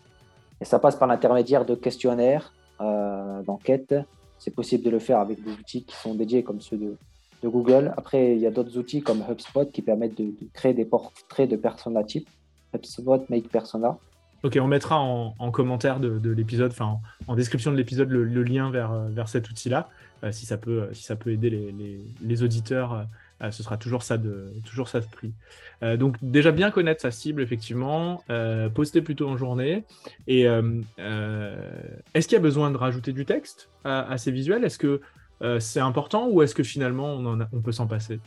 Et 0.60 0.64
ça 0.64 0.78
passe 0.78 0.96
par 0.96 1.06
l'intermédiaire 1.06 1.64
de 1.64 1.74
questionnaires, 1.74 2.52
euh, 2.80 3.42
d'enquêtes. 3.42 3.94
C'est 4.38 4.54
possible 4.54 4.82
de 4.82 4.90
le 4.90 4.98
faire 4.98 5.20
avec 5.20 5.44
des 5.44 5.52
outils 5.52 5.84
qui 5.84 5.94
sont 5.94 6.14
dédiés 6.14 6.42
comme 6.42 6.60
ceux 6.60 6.76
de, 6.76 6.96
Google. 7.44 7.92
Après, 7.98 8.34
il 8.34 8.40
y 8.40 8.46
a 8.46 8.50
d'autres 8.50 8.78
outils 8.78 9.02
comme 9.02 9.22
HubSpot 9.28 9.66
qui 9.70 9.82
permettent 9.82 10.16
de, 10.16 10.32
créer 10.54 10.72
des 10.72 10.86
portraits 10.86 11.46
de 11.46 11.56
persona 11.56 12.02
type. 12.02 12.26
HubSpot 12.74 13.28
Make 13.28 13.50
Persona. 13.50 13.98
Ok, 14.44 14.58
on 14.60 14.68
mettra 14.68 15.00
en, 15.00 15.50
commentaire 15.50 15.98
de, 15.98 16.30
l'épisode, 16.30 16.70
enfin 16.70 17.00
en, 17.26 17.34
description 17.34 17.72
de 17.72 17.76
l'épisode, 17.76 18.10
le, 18.10 18.42
lien 18.42 18.70
vers, 18.70 18.92
vers 19.08 19.28
cet 19.28 19.48
outil-là. 19.50 19.88
Euh, 20.24 20.32
si, 20.32 20.46
ça 20.46 20.56
peut, 20.56 20.90
aider 21.26 21.74
les, 22.22 22.42
auditeurs, 22.42 23.06
euh, 23.42 23.50
ce 23.50 23.62
sera 23.62 23.76
toujours 23.76 24.02
ça 24.02 24.16
de, 24.16 24.52
toujours 24.64 24.88
ça 24.88 25.00
de 25.00 25.06
prix. 25.06 25.32
Euh, 25.82 25.96
donc 25.96 26.16
déjà 26.22 26.50
bien 26.50 26.70
connaître 26.70 27.02
sa 27.02 27.10
cible, 27.10 27.42
effectivement, 27.42 28.22
poster 28.74 29.02
plutôt 29.02 29.28
en 29.28 29.36
journée. 29.36 29.84
Et 30.26 30.42
est-ce 30.42 32.28
qu'il 32.28 32.36
y 32.36 32.36
a 32.36 32.42
besoin 32.42 32.70
de 32.70 32.76
rajouter 32.76 33.12
du 33.12 33.24
texte 33.24 33.70
à, 33.84 34.16
ces 34.18 34.30
visuels? 34.30 34.64
Est-ce 34.64 34.78
que 34.78 35.00
c'est 35.58 35.80
important 35.80 36.28
ou 36.28 36.42
est-ce 36.42 36.54
que 36.54 36.62
finalement 36.62 37.16
on 37.52 37.60
peut 37.60 37.72
s'en 37.72 37.86
passer? 37.86 38.20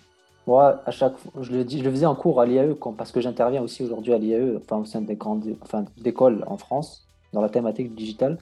Moi, 0.47 0.81
à 0.85 0.91
chaque 0.91 1.17
fois, 1.17 1.43
je 1.43 1.51
le, 1.51 1.63
dis, 1.63 1.79
je 1.79 1.83
le 1.83 1.91
faisais 1.91 2.05
en 2.05 2.15
cours 2.15 2.41
à 2.41 2.45
l'IAE 2.45 2.75
parce 2.97 3.11
que 3.11 3.21
j'interviens 3.21 3.61
aussi 3.61 3.83
aujourd'hui 3.83 4.13
à 4.13 4.17
l'IAE, 4.17 4.57
enfin 4.57 4.77
au 4.77 4.85
sein 4.85 5.01
des 5.01 5.15
grandes, 5.15 5.55
enfin 5.61 5.85
d'écoles 5.97 6.43
en 6.47 6.57
France 6.57 7.05
dans 7.33 7.41
la 7.41 7.49
thématique 7.49 7.93
digitale. 7.93 8.37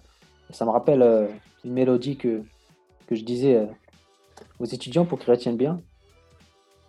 ça 0.52 0.66
me 0.66 0.70
rappelle 0.70 1.30
une 1.64 1.74
mélodie 1.74 2.16
que 2.16 2.44
que 3.08 3.16
je 3.16 3.24
disais 3.24 3.56
euh, 3.56 3.66
aux 4.60 4.66
étudiants 4.66 5.06
pour 5.06 5.20
qu'ils 5.20 5.32
retiennent 5.32 5.58
bien. 5.58 5.82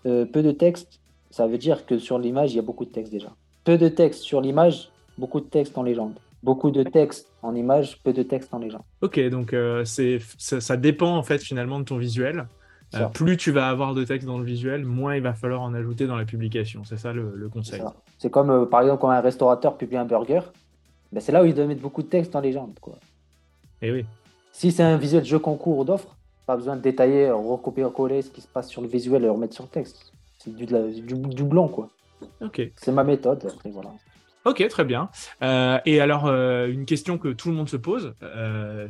Euh, 0.07 0.25
peu 0.25 0.43
de 0.43 0.53
texte, 0.53 1.01
ça 1.31 1.47
veut 1.47 1.59
dire 1.59 1.87
que 1.87 1.99
sur 1.99 2.19
l'image, 2.19 2.53
il 2.53 2.57
y 2.57 2.59
a 2.59 2.63
beaucoup 2.63 2.85
de 2.85 2.91
texte 2.91 3.13
déjà. 3.13 3.35
Peu 3.65 3.79
de 3.79 3.89
texte 3.89 4.23
sur 4.23 4.41
l'image, 4.41 4.91
beaucoup 5.19 5.41
de 5.41 5.47
texte 5.47 5.77
en 5.77 5.83
légende. 5.83 6.15
Beaucoup 6.43 6.71
de 6.71 6.83
texte 6.83 7.33
en 7.43 7.55
image, 7.55 8.01
peu 8.03 8.13
de 8.13 8.23
texte 8.23 8.55
en 8.55 8.59
légende. 8.59 8.83
Ok, 9.01 9.19
donc 9.29 9.53
euh, 9.53 9.85
c'est 9.85 10.21
ça, 10.39 10.77
dépend 10.77 11.17
en 11.17 11.23
fait 11.23 11.39
finalement 11.39 11.81
de 11.81 11.85
ton 11.85 11.97
visuel. 11.97 12.47
Plus 13.13 13.37
tu 13.37 13.51
vas 13.51 13.69
avoir 13.69 13.95
de 13.95 14.05
texte 14.05 14.27
dans 14.27 14.39
le 14.39 14.45
visuel, 14.45 14.85
moins 14.85 15.17
il 15.17 15.23
va 15.23 15.35
falloir 15.35 15.63
en 15.63 15.75
ajouter 15.75 16.07
dans 16.07 16.17
la 16.17 16.25
publication. 16.25 16.85
C'est 16.85 16.97
ça 16.97 17.13
le, 17.13 17.49
conseil. 17.53 17.83
C'est 18.19 18.31
comme 18.31 18.69
par 18.69 18.83
exemple 18.83 19.01
quand 19.01 19.11
un 19.11 19.21
restaurateur 19.21 19.77
publie 19.77 19.97
un 19.97 20.05
burger, 20.05 20.41
ben, 21.13 21.21
c'est 21.21 21.33
là 21.33 21.43
où 21.43 21.47
il 21.47 21.55
doit 21.55 21.67
mettre 21.67 21.83
beaucoup 21.83 22.03
de 22.03 22.09
texte 22.09 22.35
en 22.35 22.41
légende. 22.41 22.79
Quoi. 22.81 22.95
Et 23.83 23.89
eh 23.89 23.93
oui. 23.93 24.05
Si 24.53 24.73
c'est 24.73 24.83
un 24.83 24.97
visuel 24.97 25.25
jeu 25.25 25.39
concours 25.39 25.79
ou 25.79 25.85
d'offre, 25.85 26.17
pas 26.47 26.57
besoin 26.57 26.77
de 26.77 26.81
détailler, 26.81 27.31
recopier-coller 27.31 28.23
ce 28.23 28.31
qui 28.31 28.41
se 28.41 28.49
passe 28.49 28.69
sur 28.69 28.81
le 28.81 28.89
visuel 28.89 29.23
et 29.23 29.27
le 29.27 29.33
remettre 29.33 29.55
sur 29.55 29.65
le 29.65 29.69
texte. 29.69 30.13
C'est 30.39 30.55
du, 30.55 30.67
du, 30.67 31.45
blanc, 31.45 31.69
quoi. 31.69 31.89
Ok. 32.41 32.63
C'est 32.77 32.93
ma 32.93 33.05
méthode. 33.05 33.45
Après, 33.47 33.71
voilà. 33.71 33.91
Ok, 34.45 34.67
très 34.69 34.85
bien. 34.85 35.11
Euh, 35.43 35.79
et 35.85 36.01
alors, 36.01 36.27
euh, 36.27 36.69
une 36.69 36.87
question 36.87 37.19
que 37.19 37.29
tout 37.29 37.51
le 37.51 37.57
monde 37.57 37.69
se 37.69 37.77
pose 37.77 38.15
euh, 38.23 38.87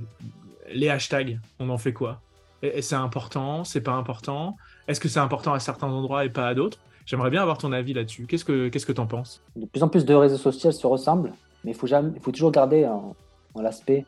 les 0.71 0.91
hashtags, 0.91 1.41
on 1.59 1.71
en 1.71 1.79
fait 1.79 1.95
quoi? 1.95 2.21
C'est 2.63 2.95
important 2.95 3.65
C'est 3.65 3.81
pas 3.81 3.93
important? 3.93 4.57
Est-ce 4.89 5.01
que 5.01 5.09
c'est 5.09 5.21
important 5.21 5.53
à 5.53 5.61
certains 5.61 5.89
endroits 5.89 6.25
et 6.25 6.31
pas 6.31 6.49
à 6.49 6.55
d'autres? 6.55 6.79
J'aimerais 7.07 7.31
bien 7.31 7.43
avoir 7.43 7.59
ton 7.59 7.73
avis 7.73 7.93
là-dessus. 7.93 8.27
Qu'est-ce 8.27 8.45
que 8.45 8.69
qu'est-ce 8.69 8.87
que 8.87 8.93
tu 8.93 9.01
en 9.01 9.07
penses? 9.07 9.43
De 9.55 9.67
plus 9.67 9.83
en 9.83 9.89
plus 9.89 10.05
de 10.05 10.15
réseaux 10.15 10.37
sociaux 10.37 10.73
se 10.73 10.87
ressemblent, 10.87 11.33
mais 11.65 11.71
il 11.71 11.77
faut, 11.77 11.87
faut 11.87 12.33
toujours 12.33 12.51
garder 12.51 12.85
en, 12.87 13.15
l'aspect 13.55 14.05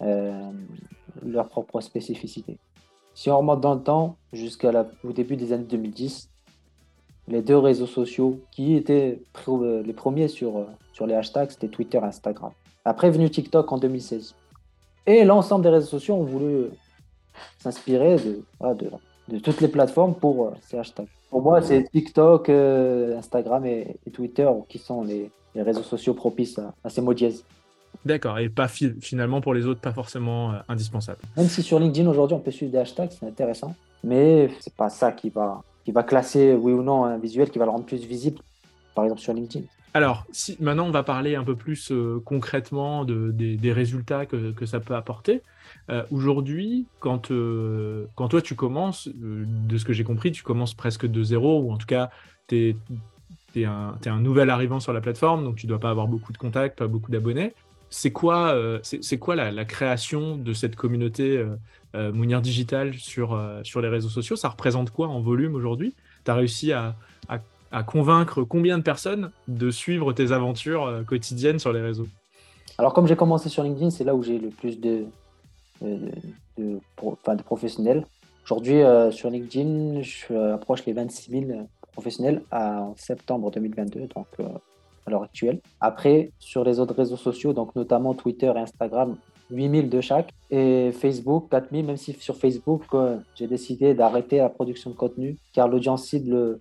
euh, 0.00 0.50
leur 1.24 1.48
propre 1.48 1.80
spécificité. 1.80 2.58
Si 3.14 3.30
on 3.30 3.38
remonte 3.38 3.60
dans 3.60 3.74
le 3.74 3.82
temps, 3.82 4.16
jusqu'au 4.32 4.70
début 5.12 5.36
des 5.36 5.52
années 5.52 5.64
2010, 5.64 6.30
les 7.28 7.42
deux 7.42 7.58
réseaux 7.58 7.86
sociaux 7.86 8.40
qui 8.50 8.74
étaient 8.74 9.20
euh, 9.48 9.82
les 9.82 9.92
premiers 9.92 10.28
sur, 10.28 10.56
euh, 10.56 10.66
sur 10.92 11.06
les 11.06 11.14
hashtags, 11.14 11.50
c'était 11.50 11.68
Twitter 11.68 11.98
et 11.98 12.04
Instagram. 12.04 12.52
Après 12.84 13.10
venu 13.10 13.28
TikTok 13.28 13.70
en 13.72 13.78
2016. 13.78 14.34
Et 15.06 15.24
l'ensemble 15.24 15.64
des 15.64 15.70
réseaux 15.70 15.86
sociaux 15.86 16.14
ont 16.14 16.24
voulu 16.24 16.68
s'inspirer 17.58 18.16
de, 18.16 18.42
de, 19.28 19.38
toutes 19.38 19.60
les 19.60 19.68
plateformes 19.68 20.14
pour 20.14 20.46
euh, 20.46 20.50
ces 20.62 20.78
hashtags. 20.78 21.06
Pour 21.30 21.42
moi, 21.42 21.62
c'est 21.62 21.84
TikTok, 21.90 22.48
Instagram 22.48 23.64
et, 23.64 23.96
Twitter 24.12 24.48
qui 24.68 24.78
sont 24.78 25.02
les, 25.02 25.30
réseaux 25.54 25.82
sociaux 25.82 26.14
propices 26.14 26.58
à, 26.82 26.90
ces 26.90 27.00
mots 27.00 27.14
dièses. 27.14 27.44
D'accord, 28.04 28.38
et 28.38 28.48
pas 28.48 28.68
finalement 28.68 29.40
pour 29.40 29.54
les 29.54 29.66
autres, 29.66 29.80
pas 29.80 29.92
forcément 29.92 30.54
indispensable. 30.68 31.18
Même 31.36 31.48
si 31.48 31.62
sur 31.62 31.78
LinkedIn 31.78 32.08
aujourd'hui 32.08 32.36
on 32.36 32.40
peut 32.40 32.50
suivre 32.50 32.72
des 32.72 32.78
hashtags, 32.78 33.10
c'est 33.10 33.26
intéressant, 33.26 33.74
mais 34.02 34.48
c'est 34.60 34.74
pas 34.74 34.88
ça 34.88 35.12
qui 35.12 35.28
va 35.28 35.62
qui 35.84 35.92
va 35.92 36.02
classer, 36.02 36.54
oui 36.54 36.72
ou 36.72 36.82
non, 36.82 37.04
un 37.04 37.18
visuel 37.18 37.50
qui 37.50 37.58
va 37.58 37.64
le 37.64 37.70
rendre 37.70 37.84
plus 37.84 38.04
visible, 38.04 38.38
par 38.94 39.04
exemple 39.04 39.20
sur 39.20 39.32
LinkedIn. 39.32 39.66
Alors, 39.92 40.24
si, 40.30 40.56
maintenant, 40.60 40.86
on 40.86 40.92
va 40.92 41.02
parler 41.02 41.34
un 41.34 41.42
peu 41.42 41.56
plus 41.56 41.90
euh, 41.90 42.22
concrètement 42.24 43.04
de, 43.04 43.30
des, 43.32 43.72
résultats 43.72 44.24
que, 44.24 44.66
ça 44.66 44.78
peut 44.78 44.94
apporter. 44.94 45.42
Euh, 45.90 46.04
aujourd'hui, 46.12 46.86
quand, 47.00 47.30
euh, 47.30 48.06
quand 48.14 48.28
toi, 48.28 48.40
tu 48.40 48.54
commences, 48.54 49.08
de 49.14 49.78
ce 49.78 49.84
que 49.84 49.92
j'ai 49.92 50.04
compris, 50.04 50.30
tu 50.30 50.44
commences 50.44 50.74
presque 50.74 51.06
de 51.06 51.22
zéro, 51.24 51.60
ou 51.60 51.72
en 51.72 51.76
tout 51.76 51.86
cas, 51.86 52.10
tu 52.46 52.76
es, 53.56 53.64
un, 53.64 54.20
nouvel 54.20 54.50
arrivant 54.50 54.78
sur 54.78 54.92
la 54.92 55.00
plateforme, 55.00 55.44
donc 55.44 55.56
tu 55.56 55.66
dois 55.66 55.80
pas 55.80 55.90
avoir 55.90 56.06
beaucoup 56.06 56.32
de 56.32 56.38
contacts, 56.38 56.78
pas 56.78 56.86
beaucoup 56.86 57.10
d'abonnés. 57.10 57.52
C'est 57.92 58.12
quoi, 58.12 58.56
c'est 58.84 59.18
quoi 59.18 59.34
la, 59.34 59.64
création 59.64 60.36
de 60.36 60.52
cette 60.52 60.76
communauté 60.76 61.44
Mounir 61.94 62.40
Digital 62.40 62.94
sur, 62.94 63.36
sur 63.64 63.80
les 63.80 63.88
réseaux 63.88 64.08
sociaux, 64.08 64.36
ça 64.36 64.50
représente 64.50 64.92
quoi 64.92 65.08
en 65.08 65.20
volume 65.20 65.56
aujourd'hui? 65.56 65.96
Tu 66.24 66.30
as 66.30 66.34
réussi 66.34 66.72
à, 66.72 66.94
à, 67.70 67.82
convaincre 67.82 68.42
combien 68.42 68.78
de 68.78 68.82
personnes 68.82 69.30
de 69.48 69.70
suivre 69.70 70.12
tes 70.12 70.32
aventures 70.32 70.84
euh, 70.84 71.02
quotidiennes 71.02 71.58
sur 71.58 71.72
les 71.72 71.80
réseaux? 71.80 72.06
Alors, 72.78 72.94
comme 72.94 73.06
j'ai 73.06 73.16
commencé 73.16 73.48
sur 73.48 73.62
LinkedIn, 73.62 73.90
c'est 73.90 74.04
là 74.04 74.14
où 74.14 74.22
j'ai 74.22 74.38
le 74.38 74.48
plus 74.48 74.80
de, 74.80 75.04
de 75.82 76.78
professionnels. 77.44 78.06
Aujourd'hui, 78.44 78.80
sur 79.10 79.28
LinkedIn, 79.28 80.00
je 80.00 80.52
approche 80.54 80.86
les 80.86 80.94
26 80.94 81.30
000 81.30 81.68
professionnels 81.92 82.42
en 82.50 82.94
septembre 82.96 83.50
2022, 83.50 84.08
donc 84.14 84.26
à 85.06 85.10
l'heure 85.10 85.22
actuelle. 85.22 85.60
Après, 85.80 86.30
sur 86.38 86.64
les 86.64 86.80
autres 86.80 86.94
réseaux 86.94 87.16
sociaux, 87.16 87.52
donc 87.52 87.76
notamment 87.76 88.14
Twitter 88.14 88.50
et 88.54 88.58
Instagram, 88.58 89.16
8000 89.50 89.88
de 89.90 90.00
chaque. 90.00 90.32
Et 90.50 90.92
Facebook, 90.92 91.48
4000, 91.50 91.84
même 91.84 91.96
si 91.96 92.12
sur 92.14 92.36
Facebook, 92.36 92.82
euh, 92.94 93.16
j'ai 93.34 93.46
décidé 93.46 93.94
d'arrêter 93.94 94.38
la 94.38 94.48
production 94.48 94.90
de 94.90 94.96
contenu 94.96 95.36
car 95.52 95.68
l'audience 95.68 96.04
cible 96.04 96.58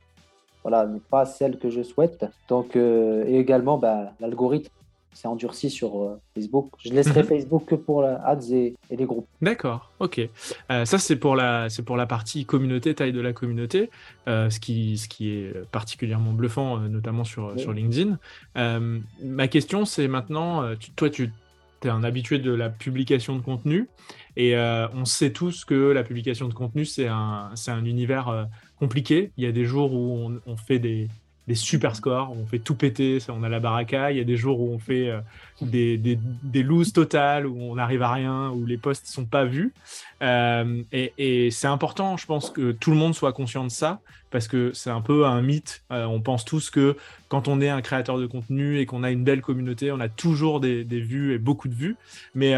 voilà, 0.64 0.86
n'est 0.86 1.00
pas 1.00 1.26
celle 1.26 1.58
que 1.58 1.70
je 1.70 1.82
souhaite. 1.84 2.26
Donc, 2.48 2.76
euh, 2.76 3.26
et 3.28 3.40
également, 3.40 3.78
bah, 3.78 4.12
l'algorithme 4.20 4.72
s'est 5.14 5.28
endurci 5.28 5.70
sur 5.70 6.02
euh, 6.02 6.20
Facebook. 6.36 6.70
Je 6.80 6.92
laisserai 6.92 7.24
mhm. 7.24 7.28
Facebook 7.28 7.66
que 7.66 7.76
pour 7.76 8.02
la 8.02 8.16
ads 8.26 8.52
et, 8.52 8.76
les 8.90 9.06
groupes. 9.06 9.28
D'accord, 9.42 9.92
ok. 10.00 10.22
ça, 10.70 10.98
c'est 10.98 11.16
pour, 11.16 11.36
la, 11.36 11.68
pour 11.86 11.98
la 11.98 12.06
partie 12.06 12.46
communauté, 12.46 12.94
taille 12.94 13.14
de 13.14 13.22
la 13.22 13.34
communauté, 13.34 13.90
ce, 14.28 14.60
qui, 14.60 14.98
ce 14.98 15.08
qui 15.08 15.32
est 15.32 15.54
particulièrement 15.72 16.32
bluffant, 16.32 16.78
notamment 16.78 17.24
sur, 17.24 17.60
sur 17.60 17.74
LinkedIn. 17.74 18.18
ma 19.22 19.48
question, 19.48 19.86
c'est 19.86 20.08
maintenant, 20.08 20.64
toi, 20.96 21.10
tu 21.10 21.32
tu 21.82 21.88
es 21.88 21.92
un 21.92 22.04
habitué 22.04 22.40
de 22.40 22.52
la 22.52 22.70
publication 22.70 23.36
de 23.36 23.42
contenu. 23.42 23.88
Et 24.36 24.56
euh, 24.56 24.88
on 24.94 25.06
sait 25.06 25.32
tous 25.32 25.66
que 25.66 25.92
la 25.92 26.04
publication 26.04 26.48
de 26.48 26.54
contenu, 26.54 26.86
c'est 26.86 27.08
un, 27.08 27.52
un 27.68 27.86
univers 27.86 28.30
euh, 28.30 28.44
compliqué. 28.80 29.32
Il 29.38 29.44
y 29.44 29.48
a 29.48 29.52
des 29.52 29.66
jours 29.66 29.94
où 29.94 30.32
on 30.46 30.58
fait 30.58 30.80
des, 30.80 31.10
super 31.56 31.96
scores, 31.96 32.32
on 32.32 32.46
fait 32.46 32.60
tout 32.60 32.76
péter, 32.76 33.20
on 33.30 33.44
a 33.44 33.50
la 33.50 33.60
baraka. 33.60 34.12
Il 34.12 34.18
y 34.18 34.22
a 34.22 34.24
des 34.24 34.38
jours 34.38 34.60
où 34.60 34.72
on 34.72 34.80
fait 34.80 35.10
euh, 35.10 35.20
des, 35.62 35.98
des, 35.98 36.64
loses 36.64 36.94
totales, 36.94 37.48
où 37.48 37.58
on 37.60 37.76
n'arrive 37.76 38.02
à 38.02 38.12
rien, 38.12 38.50
où 38.50 38.66
les 38.66 38.78
posts 38.78 39.06
ne 39.06 39.12
sont 39.12 39.26
pas 39.26 39.46
vus. 39.46 39.74
Euh, 40.22 40.82
et, 40.92 41.50
c'est 41.52 41.68
important, 41.68 42.18
je 42.18 42.26
pense, 42.26 42.50
que 42.50 42.72
tout 42.72 42.92
le 42.92 42.98
monde 42.98 43.16
soit 43.16 43.34
conscient 43.34 43.64
de 43.64 43.72
ça, 43.72 44.00
parce 44.32 44.48
que 44.48 44.72
c'est 44.74 44.92
un 44.92 45.02
peu 45.02 45.26
un 45.26 45.42
mythe. 45.42 45.84
Euh, 45.92 46.06
on 46.06 46.22
pense 46.22 46.46
tous 46.46 46.70
que 46.70 46.96
quand 47.30 47.48
on 47.48 47.62
est 47.62 47.70
un 47.70 47.82
créateur 47.82 48.20
de 48.20 48.28
contenu 48.28 48.80
et 48.80 48.86
qu'on 48.86 49.04
a 49.04 49.12
une 49.12 49.24
belle 49.24 49.42
communauté, 49.42 49.92
on 49.92 50.00
a 50.00 50.10
toujours 50.10 50.60
des 50.60 50.84
vues 50.84 51.34
et 51.34 51.40
beaucoup 51.40 51.68
de 51.68 51.76
vues. 51.76 51.96
Mais 52.36 52.54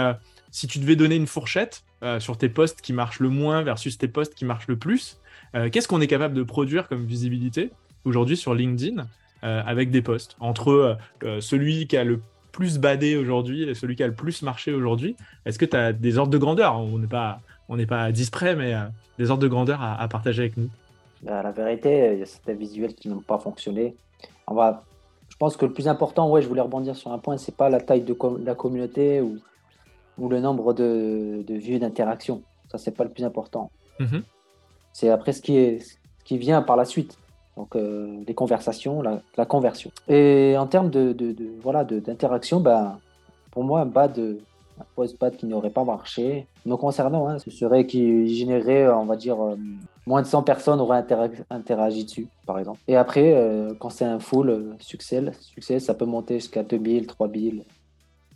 si 0.51 0.67
tu 0.67 0.79
devais 0.79 0.95
donner 0.95 1.15
une 1.15 1.27
fourchette 1.27 1.83
sur 2.19 2.37
tes 2.37 2.49
posts 2.49 2.81
qui 2.81 2.93
marchent 2.93 3.19
le 3.19 3.29
moins 3.29 3.61
versus 3.61 3.97
tes 3.97 4.07
posts 4.07 4.33
qui 4.33 4.45
marchent 4.45 4.67
le 4.67 4.77
plus, 4.77 5.20
qu'est-ce 5.53 5.87
qu'on 5.87 6.01
est 6.01 6.07
capable 6.07 6.33
de 6.33 6.43
produire 6.43 6.87
comme 6.87 7.05
visibilité 7.05 7.71
aujourd'hui 8.05 8.37
sur 8.37 8.53
LinkedIn 8.53 9.05
euh, 9.43 9.61
avec 9.65 9.89
des 9.89 10.03
posts 10.03 10.35
entre 10.39 10.69
euh, 10.69 10.95
euh, 11.23 11.41
celui 11.41 11.87
qui 11.87 11.97
a 11.97 12.03
le 12.03 12.21
plus 12.51 12.77
badé 12.77 13.15
aujourd'hui 13.15 13.63
et 13.63 13.73
celui 13.73 13.95
qui 13.95 14.03
a 14.03 14.07
le 14.07 14.13
plus 14.13 14.43
marché 14.43 14.71
aujourd'hui? 14.71 15.15
Est-ce 15.45 15.57
que 15.57 15.65
tu 15.65 15.75
as 15.75 15.93
des 15.93 16.19
ordres 16.19 16.31
de 16.31 16.37
grandeur? 16.37 16.77
On 16.77 16.99
n'est 16.99 17.07
pas, 17.07 17.39
on 17.67 17.77
n'est 17.77 17.87
pas 17.87 18.09
mais 18.09 18.75
des 19.17 19.31
ordres 19.31 19.41
de 19.41 19.47
grandeur 19.47 19.81
à, 19.81 20.07
partager 20.09 20.43
avec 20.43 20.57
nous 20.57 20.69
bah, 21.23 21.41
La 21.41 21.51
vérité, 21.51 22.11
il 22.13 22.19
y 22.19 22.21
a 22.21 22.25
certains 22.25 22.53
visuels 22.53 22.93
qui 22.93 23.09
n'ont 23.09 23.21
pas 23.21 23.39
fonctionné. 23.39 23.95
On 24.47 24.53
va, 24.53 24.83
je 25.29 25.37
pense 25.37 25.57
que 25.57 25.65
le 25.65 25.73
plus 25.73 25.87
important, 25.87 26.29
ouais, 26.29 26.41
je 26.41 26.47
voulais 26.47 26.61
rebondir 26.61 26.95
sur 26.95 27.11
un 27.11 27.17
point, 27.17 27.37
c'est 27.37 27.55
pas 27.55 27.69
la 27.69 27.79
taille 27.79 28.01
de, 28.01 28.15
la 28.43 28.53
communauté 28.53 29.21
ou, 29.21 29.39
ou 30.17 30.29
le 30.29 30.39
nombre 30.39 30.73
de, 30.73 31.41
de 31.47 31.53
vues 31.55 31.79
d'interaction. 31.79 32.43
Ça, 32.69 32.77
c'est 32.77 32.91
pas 32.91 33.05
le 33.05 33.11
plus 33.11 33.23
important. 33.23 33.71
Mm-hmm. 33.99 34.21
C'est 34.93 35.09
après 35.09 35.33
ce 35.33 35.41
qui, 35.41 35.57
est, 35.57 35.79
ce 35.79 35.95
qui 36.23 36.37
vient 36.37 36.61
par 36.61 36.75
la 36.75 36.85
suite 36.85 37.17
donc 37.57 37.75
euh, 37.75 38.23
les 38.27 38.33
conversations, 38.33 39.01
la, 39.01 39.45
conversion. 39.45 39.91
Et 40.07 40.55
en 40.57 40.67
termes 40.67 40.89
de, 40.89 41.13
de, 41.13 41.35
voilà 41.61 41.83
d'interaction, 41.83 42.59
ben, 42.59 42.97
pour 43.51 43.63
moi 43.63 43.81
un 43.81 43.85
bad, 43.85 44.17
un 44.79 44.85
post 44.95 45.19
bad 45.19 45.35
qui 45.35 45.45
n'aurait 45.45 45.69
pas 45.69 45.83
marché, 45.83 46.47
me 46.65 46.75
concernant, 46.75 47.27
hein, 47.27 47.39
ce 47.39 47.51
serait 47.51 47.85
qui 47.85 48.33
générerait, 48.35 48.87
on 48.89 49.05
va 49.05 49.15
dire, 49.15 49.39
euh, 49.41 49.55
moins 50.07 50.21
de 50.21 50.27
100 50.27 50.43
personnes 50.43 50.79
auraient 50.79 51.03
interagi 51.49 52.05
dessus, 52.05 52.27
par 52.45 52.57
exemple. 52.57 52.79
Et 52.87 52.95
après, 52.95 53.33
euh, 53.35 53.73
quand 53.79 53.89
c'est 53.89 54.05
un 54.05 54.19
full 54.19 54.75
succès, 54.79 55.21
succès, 55.39 55.79
ça 55.79 55.93
peut 55.93 56.05
monter 56.05 56.35
jusqu'à 56.35 56.63
2000, 56.63 57.07
3000, 57.07 57.63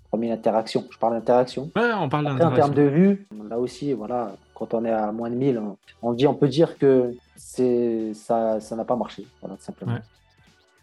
3000 0.09 0.31
interactions. 0.31 0.83
Je 0.91 0.97
parle 0.97 1.13
d'interaction. 1.13 1.71
Ouais, 1.75 1.91
on 1.97 2.09
parle 2.09 2.25
d'interaction. 2.25 2.51
En 2.51 2.55
termes 2.55 2.73
de 2.75 2.83
vues, 2.83 3.27
là 3.49 3.59
aussi, 3.59 3.93
voilà, 3.93 4.33
quand 4.55 4.73
on 4.73 4.85
est 4.85 4.91
à 4.91 5.11
moins 5.11 5.29
de 5.29 5.35
1000, 5.35 5.61
on, 6.01 6.13
dit, 6.13 6.25
on 6.25 6.33
peut 6.33 6.47
dire 6.47 6.77
que 6.77 7.13
c'est 7.35 8.13
ça 8.13 8.59
ça 8.59 8.75
n'a 8.75 8.85
pas 8.85 8.95
marché, 8.95 9.27
voilà, 9.41 9.57
simplement. 9.59 9.99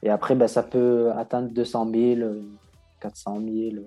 Et 0.02 0.10
après, 0.10 0.34
ben, 0.34 0.48
ça 0.48 0.62
peut 0.62 1.10
atteindre 1.16 1.48
200 1.50 1.90
000, 1.92 2.20
400 3.00 3.40
000. 3.40 3.84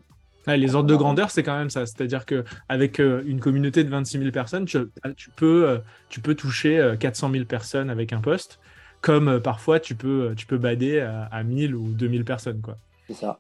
les 0.48 0.76
ordres 0.76 0.90
de 0.90 0.96
grandeur, 0.96 1.30
c'est 1.30 1.44
quand 1.44 1.58
même 1.58 1.70
ça. 1.70 1.86
C'est-à-dire 1.86 2.26
qu'avec 2.26 3.00
euh, 3.00 3.22
une 3.26 3.40
communauté 3.40 3.84
de 3.84 3.90
26 3.90 4.20
000 4.20 4.32
personnes, 4.32 4.66
tu, 4.66 4.78
tu, 5.18 5.30
peux, 5.30 5.68
euh, 5.68 5.78
tu 6.10 6.22
peux 6.22 6.36
toucher 6.36 6.96
400 7.00 7.30
euh, 7.30 7.34
000 7.34 7.46
personnes 7.46 7.90
avec 7.90 8.14
un 8.14 8.22
poste, 8.22 8.60
comme 9.02 9.40
parfois 9.42 9.80
tu 9.80 9.96
peux, 9.96 10.34
tu 10.38 10.46
peux 10.46 10.58
bader 10.58 11.02
à, 11.02 11.26
à 11.26 11.44
1000 11.44 11.76
ou 11.76 11.90
2000 11.90 12.24
personnes. 12.24 12.62
C'est 13.08 13.14
ça. 13.14 13.38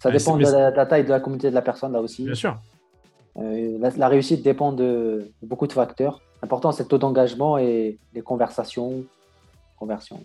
Ça 0.00 0.10
dépend 0.10 0.36
de 0.36 0.44
la, 0.44 0.70
de 0.70 0.76
la, 0.76 0.86
taille 0.86 1.04
de 1.04 1.10
la 1.10 1.20
communauté 1.20 1.50
de 1.50 1.54
la 1.54 1.62
personne, 1.62 1.92
là 1.92 2.00
aussi. 2.00 2.24
Bien 2.24 2.34
sûr. 2.34 2.58
Euh, 3.40 3.90
la, 3.96 4.08
réussite 4.08 4.42
dépend 4.42 4.72
de, 4.72 5.30
beaucoup 5.42 5.66
de 5.66 5.72
facteurs. 5.72 6.20
L'important, 6.42 6.72
c'est 6.72 6.84
le 6.84 6.88
taux 6.88 6.98
d'engagement 6.98 7.58
et 7.58 7.98
les 8.14 8.22
conversations, 8.22 9.04
conversions. 9.78 10.22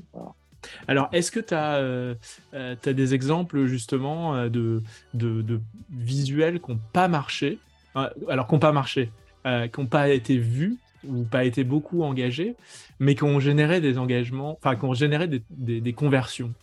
Alors, 0.87 1.09
est-ce 1.11 1.31
que 1.31 1.39
tu 1.39 1.53
as, 1.53 1.75
euh, 1.75 2.15
euh, 2.53 2.75
des 2.83 3.13
exemples 3.13 3.65
justement 3.65 4.47
de, 4.47 4.81
de, 5.13 5.59
visuels 5.91 6.61
qui 6.61 6.71
n'ont 6.71 6.79
pas 6.93 7.07
marché 7.07 7.59
Alors, 7.95 8.47
qui 8.47 8.53
n'ont 8.53 8.59
pas 8.59 8.71
marché, 8.71 9.11
qui 9.43 9.79
n'ont 9.79 9.87
pas 9.87 10.09
été 10.09 10.37
vus 10.37 10.77
ou 11.05 11.23
pas 11.23 11.43
été 11.43 11.65
beaucoup 11.65 12.03
engagés, 12.03 12.55
mais 12.99 13.13
qui 13.13 13.23
ont 13.23 13.39
généré 13.39 13.81
des 13.81 13.97
engagements, 13.97 14.57
enfin, 14.57 14.77
qui 14.77 14.85
ont 14.85 14.93
généré 14.93 15.27
des, 15.27 15.81
des 15.81 15.93
conversions? 15.93 16.53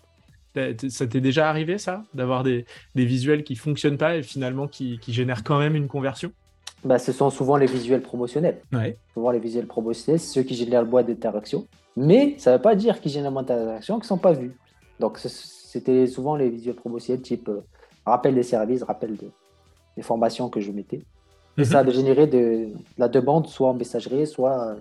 Ça 0.54 1.06
t'est 1.06 1.20
déjà 1.20 1.48
arrivé, 1.48 1.78
ça 1.78 2.04
D'avoir 2.14 2.42
des, 2.42 2.64
des, 2.94 3.04
visuels 3.04 3.44
qui 3.44 3.54
fonctionnent 3.56 3.98
pas 3.98 4.16
et 4.16 4.22
finalement 4.22 4.66
qui, 4.66 4.98
qui 4.98 5.12
génèrent 5.12 5.44
quand 5.44 5.58
même 5.58 5.76
une 5.76 5.88
conversion? 5.88 6.32
Bah, 6.84 6.98
Ce 6.98 7.12
sont 7.12 7.30
souvent 7.30 7.56
les 7.56 7.66
visuels 7.66 8.02
promotionnels. 8.02 8.60
Ouais. 8.72 8.96
Souvent 9.14 9.30
les 9.30 9.38
visuels 9.38 9.66
promotionnels, 9.66 10.20
c'est 10.20 10.34
ceux 10.34 10.42
qui 10.42 10.54
génèrent 10.54 10.82
le 10.82 10.88
bois 10.88 11.02
d'interaction. 11.02 11.66
Mais 11.96 12.34
ça 12.38 12.50
ne 12.50 12.56
veut 12.56 12.62
pas 12.62 12.74
dire 12.74 13.00
qu'ils 13.00 13.12
génèrent 13.12 13.32
moins 13.32 13.42
d'interactions 13.42 13.96
qui 13.96 14.04
ne 14.04 14.08
sont 14.08 14.18
pas 14.18 14.32
vus. 14.32 14.56
Donc 14.98 15.18
c'était 15.18 16.06
souvent 16.06 16.36
les 16.36 16.48
visuels 16.48 16.76
promotionnels 16.76 17.22
type 17.22 17.48
euh, 17.48 17.60
rappel 18.04 18.34
des 18.34 18.42
services, 18.42 18.82
rappel 18.82 19.16
de, 19.16 19.26
des 19.96 20.02
formations 20.02 20.48
que 20.48 20.60
je 20.60 20.72
mettais. 20.72 21.02
Et 21.58 21.64
ça 21.64 21.80
a 21.80 21.90
généré 21.90 22.26
de, 22.26 22.68
la 22.96 23.08
demande 23.08 23.46
soit 23.46 23.68
en 23.68 23.74
messagerie, 23.74 24.26
soit 24.26 24.76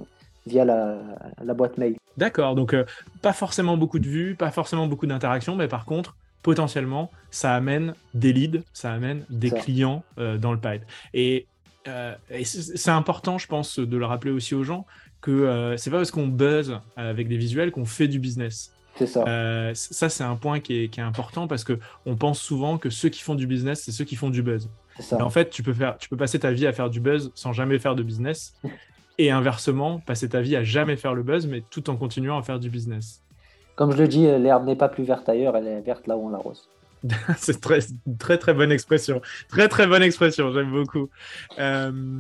via 0.45 0.63
la, 0.63 0.99
la 1.43 1.53
boîte 1.53 1.77
mail. 1.77 1.95
D'accord, 2.19 2.55
donc 2.55 2.75
pas 3.21 3.34
forcément 3.34 3.77
beaucoup 3.77 3.99
de 3.99 4.08
vues, 4.08 4.36
pas 4.36 4.51
forcément 4.51 4.88
beaucoup 4.88 5.08
d'interactions, 5.08 5.55
mais 5.55 5.67
par 5.67 5.86
contre, 5.86 6.15
potentiellement, 6.43 7.12
ça 7.32 7.55
amène 7.55 7.95
des 8.13 8.34
leads, 8.34 8.63
ça 8.73 8.93
amène 8.93 9.25
des 9.29 9.51
clients 9.51 10.03
dans 10.17 10.51
le 10.51 10.60
pipe. 10.60 10.84
Et, 11.13 11.47
et 12.29 12.45
c'est 12.45 12.91
important, 12.91 13.38
je 13.38 13.47
pense, 13.47 13.79
de 13.79 13.97
le 13.97 14.05
rappeler 14.05 14.32
aussi 14.32 14.53
aux 14.53 14.63
gens 14.63 14.86
que 15.21 15.75
c'est 15.77 15.89
pas 15.89 15.97
parce 15.97 16.12
qu'on 16.12 16.27
buzz 16.27 16.79
avec 16.95 17.27
des 17.27 17.38
visuels 17.38 17.71
qu'on 17.71 17.86
fait 17.86 18.08
du 18.08 18.19
business. 18.19 18.71
C'est 18.99 19.08
ça. 19.08 19.23
Euh, 19.27 19.71
ça, 19.73 20.10
c'est 20.10 20.25
un 20.25 20.36
point 20.36 20.60
qui 20.60 20.84
est, 20.84 20.99
important 20.99 21.47
parce 21.47 21.63
qu'on 21.63 22.15
pense 22.17 22.41
souvent 22.41 22.77
que 22.77 22.89
ceux 22.89 23.08
qui 23.08 23.21
font 23.21 23.36
du 23.36 23.47
business, 23.47 23.82
c'est 23.84 23.93
ceux 23.93 24.03
qui 24.03 24.17
font 24.17 24.29
du 24.29 24.43
buzz. 24.43 24.69
en 25.12 25.29
fait, 25.29 25.49
tu 25.49 25.63
peux, 25.63 25.73
faire, 25.73 25.97
tu 25.97 26.10
peux 26.10 26.17
passer 26.17 26.39
ta 26.39 26.51
vie 26.51 26.67
à 26.67 26.73
faire 26.73 26.89
du 26.89 26.99
buzz 26.99 27.32
sans 27.34 27.53
jamais 27.53 27.79
faire 27.79 27.95
de 27.95 28.03
business. 28.03 28.53
et 29.19 29.29
inversement, 29.29 29.99
passer 29.99 30.29
ta 30.29 30.41
vie 30.41 30.55
à 30.55 30.63
jamais 30.63 30.95
faire 30.95 31.13
le 31.13 31.21
buzz, 31.21 31.45
mais 31.45 31.63
tout 31.69 31.91
en 31.91 31.95
continuant 31.95 32.39
à 32.39 32.41
faire 32.41 32.60
du 32.60 32.69
business. 32.69 33.21
Comme 33.75 33.91
je 33.91 33.97
le 33.97 34.08
dis, 34.08 34.25
l'herbe 34.25 34.65
n'est 34.65 34.75
pas 34.75 34.89
plus 34.89 35.03
verte 35.03 35.29
ailleurs, 35.29 35.55
elle 35.55 35.67
est 35.67 35.82
verte 35.82 36.08
là 36.08 36.17
où 36.17 36.25
on 36.25 36.29
l'arrose. 36.29 36.67
c'est 37.38 37.62
très, 37.62 37.79
très 38.17 38.38
très 38.38 38.53
bonne 38.53 38.71
expression. 38.71 39.21
Très 39.47 39.67
très 39.67 39.86
bonne 39.86 40.03
expression, 40.03 40.51
j'aime 40.51 40.71
beaucoup. 40.71 41.10
Euh, 41.60 42.19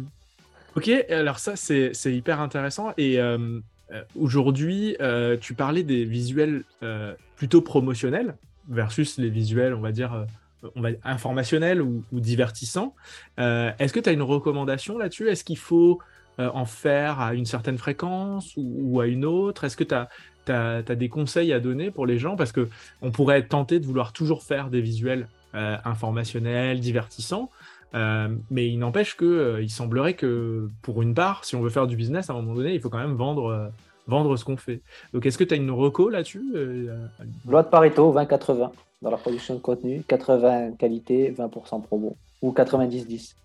ok, 0.75 0.89
alors 1.09 1.39
ça 1.39 1.55
c'est 1.55 2.13
hyper 2.13 2.39
intéressant. 2.39 2.93
Et 2.97 3.19
euh, 3.19 3.59
euh, 3.91 4.03
aujourd'hui, 4.19 4.95
euh, 5.01 5.37
tu 5.37 5.53
parlais 5.53 5.83
des 5.83 6.05
visuels 6.05 6.63
euh, 6.83 7.13
plutôt 7.35 7.61
promotionnels 7.61 8.35
versus 8.69 9.17
les 9.17 9.29
visuels, 9.29 9.73
on 9.73 9.81
va 9.81 9.91
dire, 9.91 10.27
on 10.75 10.81
va, 10.81 10.89
informationnels 11.03 11.81
ou, 11.81 12.03
divertissants. 12.11 12.93
Est-ce 13.37 13.93
que 13.93 13.99
tu 13.99 14.09
as 14.09 14.11
une 14.11 14.21
recommandation 14.21 14.97
là-dessus? 14.97 15.27
Est-ce 15.27 15.43
qu'il 15.43 15.57
faut 15.57 15.99
en 16.39 16.65
faire 16.65 17.19
à 17.19 17.33
une 17.33 17.45
certaine 17.45 17.77
fréquence 17.77 18.53
ou, 18.57 18.99
à 18.99 19.07
une 19.07 19.25
autre? 19.25 19.63
Est-ce 19.63 19.77
que 19.77 19.83
tu 19.83 19.95
as, 19.95 20.95
des 20.95 21.09
conseils 21.09 21.53
à 21.53 21.59
donner 21.59 21.91
pour 21.91 22.05
les 22.05 22.17
gens? 22.17 22.35
Parce 22.35 22.51
qu'on 22.51 23.11
pourrait 23.11 23.39
être 23.39 23.49
tenté 23.49 23.79
de 23.79 23.85
vouloir 23.85 24.13
toujours 24.13 24.43
faire 24.43 24.69
des 24.69 24.81
visuels 24.81 25.27
informationnels, 25.53 26.79
divertissants. 26.79 27.49
mais 27.93 28.67
il 28.67 28.77
n'empêche 28.77 29.15
que 29.15 29.59
il 29.61 29.69
semblerait 29.69 30.13
que 30.13 30.69
pour 30.81 31.01
une 31.01 31.13
part, 31.13 31.45
si 31.45 31.55
on 31.55 31.61
veut 31.61 31.69
faire 31.69 31.87
du 31.87 31.95
business, 31.95 32.29
à 32.29 32.33
un 32.33 32.37
moment 32.37 32.55
donné, 32.55 32.73
il 32.73 32.79
faut 32.79 32.89
quand 32.89 32.99
même 32.99 33.15
vendre 33.15 33.71
vendre 34.09 34.35
ce 34.35 34.43
qu'on 34.43 34.57
fait. 34.57 34.81
Donc, 35.13 35.25
est-ce 35.25 35.37
que 35.37 35.43
tu 35.43 35.53
as 35.53 35.57
une 35.57 35.71
reco 35.71 36.09
là-dessus 36.09 36.43
euh, 36.55 37.07
Loi 37.47 37.63
de 37.63 37.69
Pareto, 37.69 38.13
20-80 38.13 38.71
dans 39.01 39.11
la 39.11 39.17
production 39.17 39.55
de 39.55 39.59
contenu, 39.59 40.03
80 40.05 40.73
qualité, 40.73 41.31
20% 41.31 41.83
promo, 41.83 42.17
ou 42.41 42.51
90-10. 42.51 43.35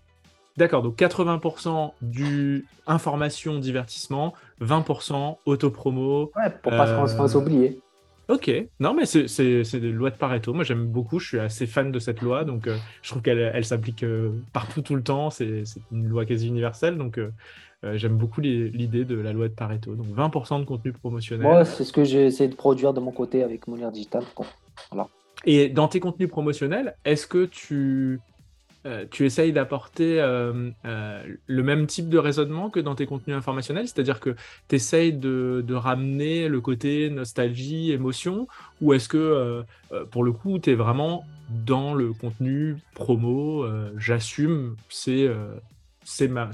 D'accord, 0.57 0.83
donc 0.83 0.97
80% 0.97 1.91
du 2.01 2.65
information, 2.87 3.59
divertissement, 3.59 4.33
20% 4.61 5.37
auto-promo. 5.45 6.31
Ouais, 6.35 6.49
pour 6.61 6.71
pas 6.71 6.87
euh... 6.87 7.27
s'oublier. 7.27 7.79
Ok, 8.27 8.51
non 8.79 8.95
mais 8.95 9.05
c'est 9.05 9.79
des 9.79 9.91
lois 9.91 10.09
de 10.09 10.15
Pareto. 10.15 10.53
Moi 10.53 10.63
j'aime 10.63 10.87
beaucoup, 10.87 11.19
je 11.19 11.27
suis 11.27 11.39
assez 11.39 11.67
fan 11.67 11.91
de 11.91 11.99
cette 11.99 12.21
loi, 12.21 12.43
donc 12.43 12.67
euh, 12.67 12.75
je 13.03 13.09
trouve 13.11 13.21
qu'elle 13.21 13.37
elle, 13.37 13.65
s'applique 13.65 14.03
euh, 14.03 14.31
partout 14.51 14.81
tout 14.81 14.95
le 14.95 15.03
temps. 15.03 15.29
C'est 15.29 15.63
une 15.91 16.07
loi 16.07 16.25
quasi 16.25 16.47
universelle, 16.47 16.97
donc 16.97 17.19
euh, 17.19 17.29
j'aime 17.83 18.17
beaucoup 18.17 18.41
l'idée 18.41 19.05
de 19.05 19.15
la 19.15 19.31
loi 19.31 19.47
de 19.47 19.53
Pareto. 19.53 19.93
Donc 19.93 20.07
20% 20.07 20.61
de 20.61 20.65
contenu 20.65 20.91
promotionnel. 20.91 21.45
Moi, 21.45 21.65
c'est 21.65 21.83
ce 21.83 21.93
que 21.93 22.03
j'ai 22.03 22.25
essayé 22.25 22.49
de 22.49 22.55
produire 22.55 22.93
de 22.93 22.99
mon 22.99 23.11
côté 23.11 23.43
avec 23.43 23.67
Molière 23.67 23.91
Digital. 23.91 24.23
Voilà. 24.89 25.07
Et 25.45 25.69
dans 25.69 25.87
tes 25.87 25.99
contenus 25.99 26.29
promotionnels, 26.29 26.95
est-ce 27.05 27.27
que 27.27 27.45
tu, 27.45 28.19
euh, 28.85 29.05
tu 29.09 29.25
essayes 29.25 29.51
d'apporter 29.51 30.19
euh, 30.19 30.71
le 30.83 31.63
même 31.63 31.87
type 31.87 32.09
de 32.09 32.17
raisonnement 32.17 32.69
que 32.69 32.79
dans 32.79 32.95
tes 32.95 33.05
contenus 33.05 33.35
informationnels 33.35 33.87
C'est-à-dire 33.87 34.19
que 34.19 34.35
tu 34.67 34.75
essayes 34.75 35.13
de, 35.13 35.63
ramener 35.73 36.47
le 36.47 36.61
côté 36.61 37.09
nostalgie, 37.09 37.91
émotion 37.91 38.47
Ou 38.81 38.93
est-ce 38.93 39.09
que, 39.09 39.63
pour 40.11 40.23
le 40.23 40.31
coup, 40.31 40.59
tu 40.59 40.71
es 40.71 40.75
vraiment 40.75 41.25
dans 41.49 41.93
le 41.93 42.13
contenu 42.13 42.77
promo 42.93 43.65
J'assume, 43.97 44.75
c'est 44.89 45.27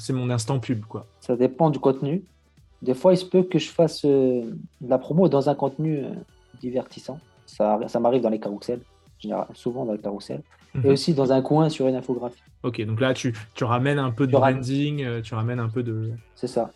mon 0.09 0.29
instant 0.29 0.59
pub. 0.59 0.85
quoi. 0.85 1.05
Ça 1.19 1.35
dépend 1.35 1.69
du 1.69 1.79
contenu. 1.79 2.23
Des 2.81 2.95
fois, 2.95 3.13
il 3.13 3.17
se 3.17 3.25
peut 3.25 3.43
que 3.43 3.59
je 3.59 3.69
fasse 3.69 4.03
euh, 4.05 4.41
la 4.81 4.97
promo 4.97 5.29
dans 5.29 5.49
un 5.49 5.55
contenu 5.55 5.99
euh, 5.99 6.09
divertissant. 6.59 7.19
Ça, 7.45 7.79
ça 7.87 7.99
m'arrive 7.99 8.21
dans 8.21 8.29
les 8.29 8.39
carousels, 8.39 8.81
souvent 9.53 9.85
dans 9.85 9.93
les 9.93 9.99
carousels. 9.99 10.41
Et 10.75 10.79
mhm. 10.79 10.93
aussi 10.93 11.13
dans 11.13 11.33
un 11.33 11.41
coin 11.41 11.69
sur 11.69 11.87
une 11.87 11.95
infographie. 11.95 12.41
Ok, 12.63 12.81
donc 12.85 13.01
là, 13.01 13.13
tu, 13.13 13.35
tu 13.55 13.63
ramènes 13.63 13.99
un 13.99 14.11
peu 14.11 14.25
de 14.25 14.31
branding, 14.31 15.03
euh, 15.03 15.21
tu 15.21 15.35
ramènes 15.35 15.59
un 15.59 15.69
peu 15.69 15.83
de. 15.83 16.11
C'est 16.35 16.47
ça. 16.47 16.71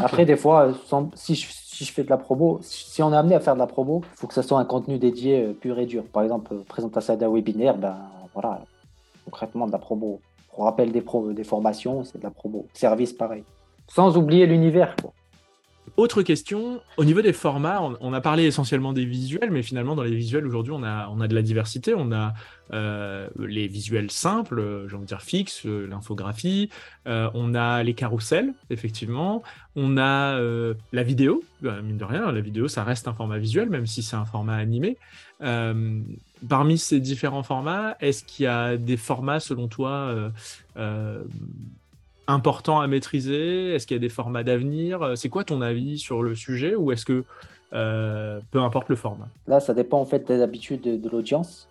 Après, 0.00 0.26
des 0.26 0.36
fois, 0.36 0.72
si, 1.14 1.34
je, 1.34 1.46
si, 1.50 1.84
je, 1.84 1.92
fais 1.92 2.02
de 2.02 2.10
la 2.10 2.18
promo, 2.18 2.58
si 2.62 3.02
on 3.02 3.12
est 3.12 3.16
amené 3.16 3.36
à 3.36 3.40
faire 3.40 3.54
de 3.54 3.60
la 3.60 3.66
promo, 3.66 4.02
il 4.04 4.18
faut 4.18 4.26
que 4.26 4.34
ce 4.34 4.42
soit 4.42 4.58
un 4.58 4.64
contenu 4.64 4.98
dédié 4.98 5.54
pur 5.60 5.78
et 5.78 5.86
dur. 5.86 6.04
Par 6.04 6.24
exemple, 6.24 6.56
présentation 6.68 7.16
d'un 7.16 7.30
webinaire, 7.30 7.78
ben 7.78 7.96
voilà, 8.34 8.60
concrètement 9.24 9.66
de 9.66 9.72
la 9.72 9.78
promo 9.78 10.20
on 10.56 10.64
rappelle 10.64 10.92
des, 10.92 11.04
des 11.34 11.44
formations, 11.44 12.04
c'est 12.04 12.18
de 12.18 12.22
la 12.22 12.30
promo. 12.30 12.66
Service, 12.72 13.12
pareil. 13.12 13.44
Sans 13.88 14.16
oublier 14.16 14.46
l'univers. 14.46 14.96
Autre 15.96 16.22
question, 16.22 16.82
au 16.98 17.04
niveau 17.06 17.22
des 17.22 17.32
formats, 17.32 17.80
on, 18.00 18.12
a 18.12 18.20
parlé 18.20 18.44
essentiellement 18.44 18.92
des 18.92 19.06
visuels, 19.06 19.50
mais 19.50 19.62
finalement 19.62 19.94
dans 19.94 20.02
les 20.02 20.14
visuels 20.14 20.46
aujourd'hui, 20.46 20.74
on 20.74 20.82
a, 20.82 21.08
on 21.08 21.22
a 21.22 21.28
de 21.28 21.34
la 21.34 21.40
diversité. 21.40 21.94
On 21.96 22.12
a 22.12 22.34
euh, 22.74 23.28
les 23.38 23.66
visuels 23.66 24.10
simples, 24.10 24.86
j'ai 24.88 24.94
envie 24.94 25.04
de 25.04 25.08
dire 25.08 25.22
fixes, 25.22 25.64
euh, 25.64 25.86
l'infographie, 25.86 26.68
euh, 27.06 27.30
on 27.32 27.54
a 27.54 27.82
les 27.82 27.94
carousels, 27.94 28.52
effectivement, 28.68 29.42
on 29.74 29.96
a 29.96 30.38
la 30.92 31.02
vidéo, 31.02 31.42
mine 31.62 31.96
de 31.96 32.04
rien, 32.04 32.30
la 32.30 32.40
vidéo 32.40 32.68
ça 32.68 32.84
reste 32.84 33.08
un 33.08 33.14
format 33.14 33.38
visuel, 33.38 33.70
même 33.70 33.86
si 33.86 34.02
c'est 34.02 34.16
un 34.16 34.26
format 34.26 34.56
animé. 34.56 34.98
parmi 35.38 36.76
ces 36.76 37.00
différents 37.00 37.42
formats, 37.42 37.96
est-ce 38.00 38.22
qu'il 38.22 38.44
y 38.44 38.46
a 38.46 38.76
des 38.76 38.96
formats 38.98 39.40
selon 39.40 39.68
toi 39.68 40.30
important 42.26 42.80
à 42.80 42.86
maîtriser? 42.86 43.74
Est-ce 43.74 43.86
qu'il 43.86 43.96
y 43.96 43.98
a 43.98 44.00
des 44.00 44.08
formats 44.08 44.42
d'avenir? 44.42 45.12
C'est 45.16 45.28
quoi 45.28 45.44
ton 45.44 45.60
avis 45.60 45.98
sur 45.98 46.22
le 46.22 46.34
sujet 46.34 46.74
Ou 46.74 46.92
est-ce 46.92 47.04
que 47.04 47.24
euh, 47.72 48.40
peu 48.50 48.60
importe 48.60 48.88
le 48.88 48.96
format? 48.96 49.28
Là, 49.46 49.60
ça 49.60 49.74
dépend 49.74 50.00
en 50.00 50.04
fait 50.04 50.26
des 50.26 50.40
habitudes 50.40 50.82
de, 50.82 51.08
l'audience. 51.08 51.68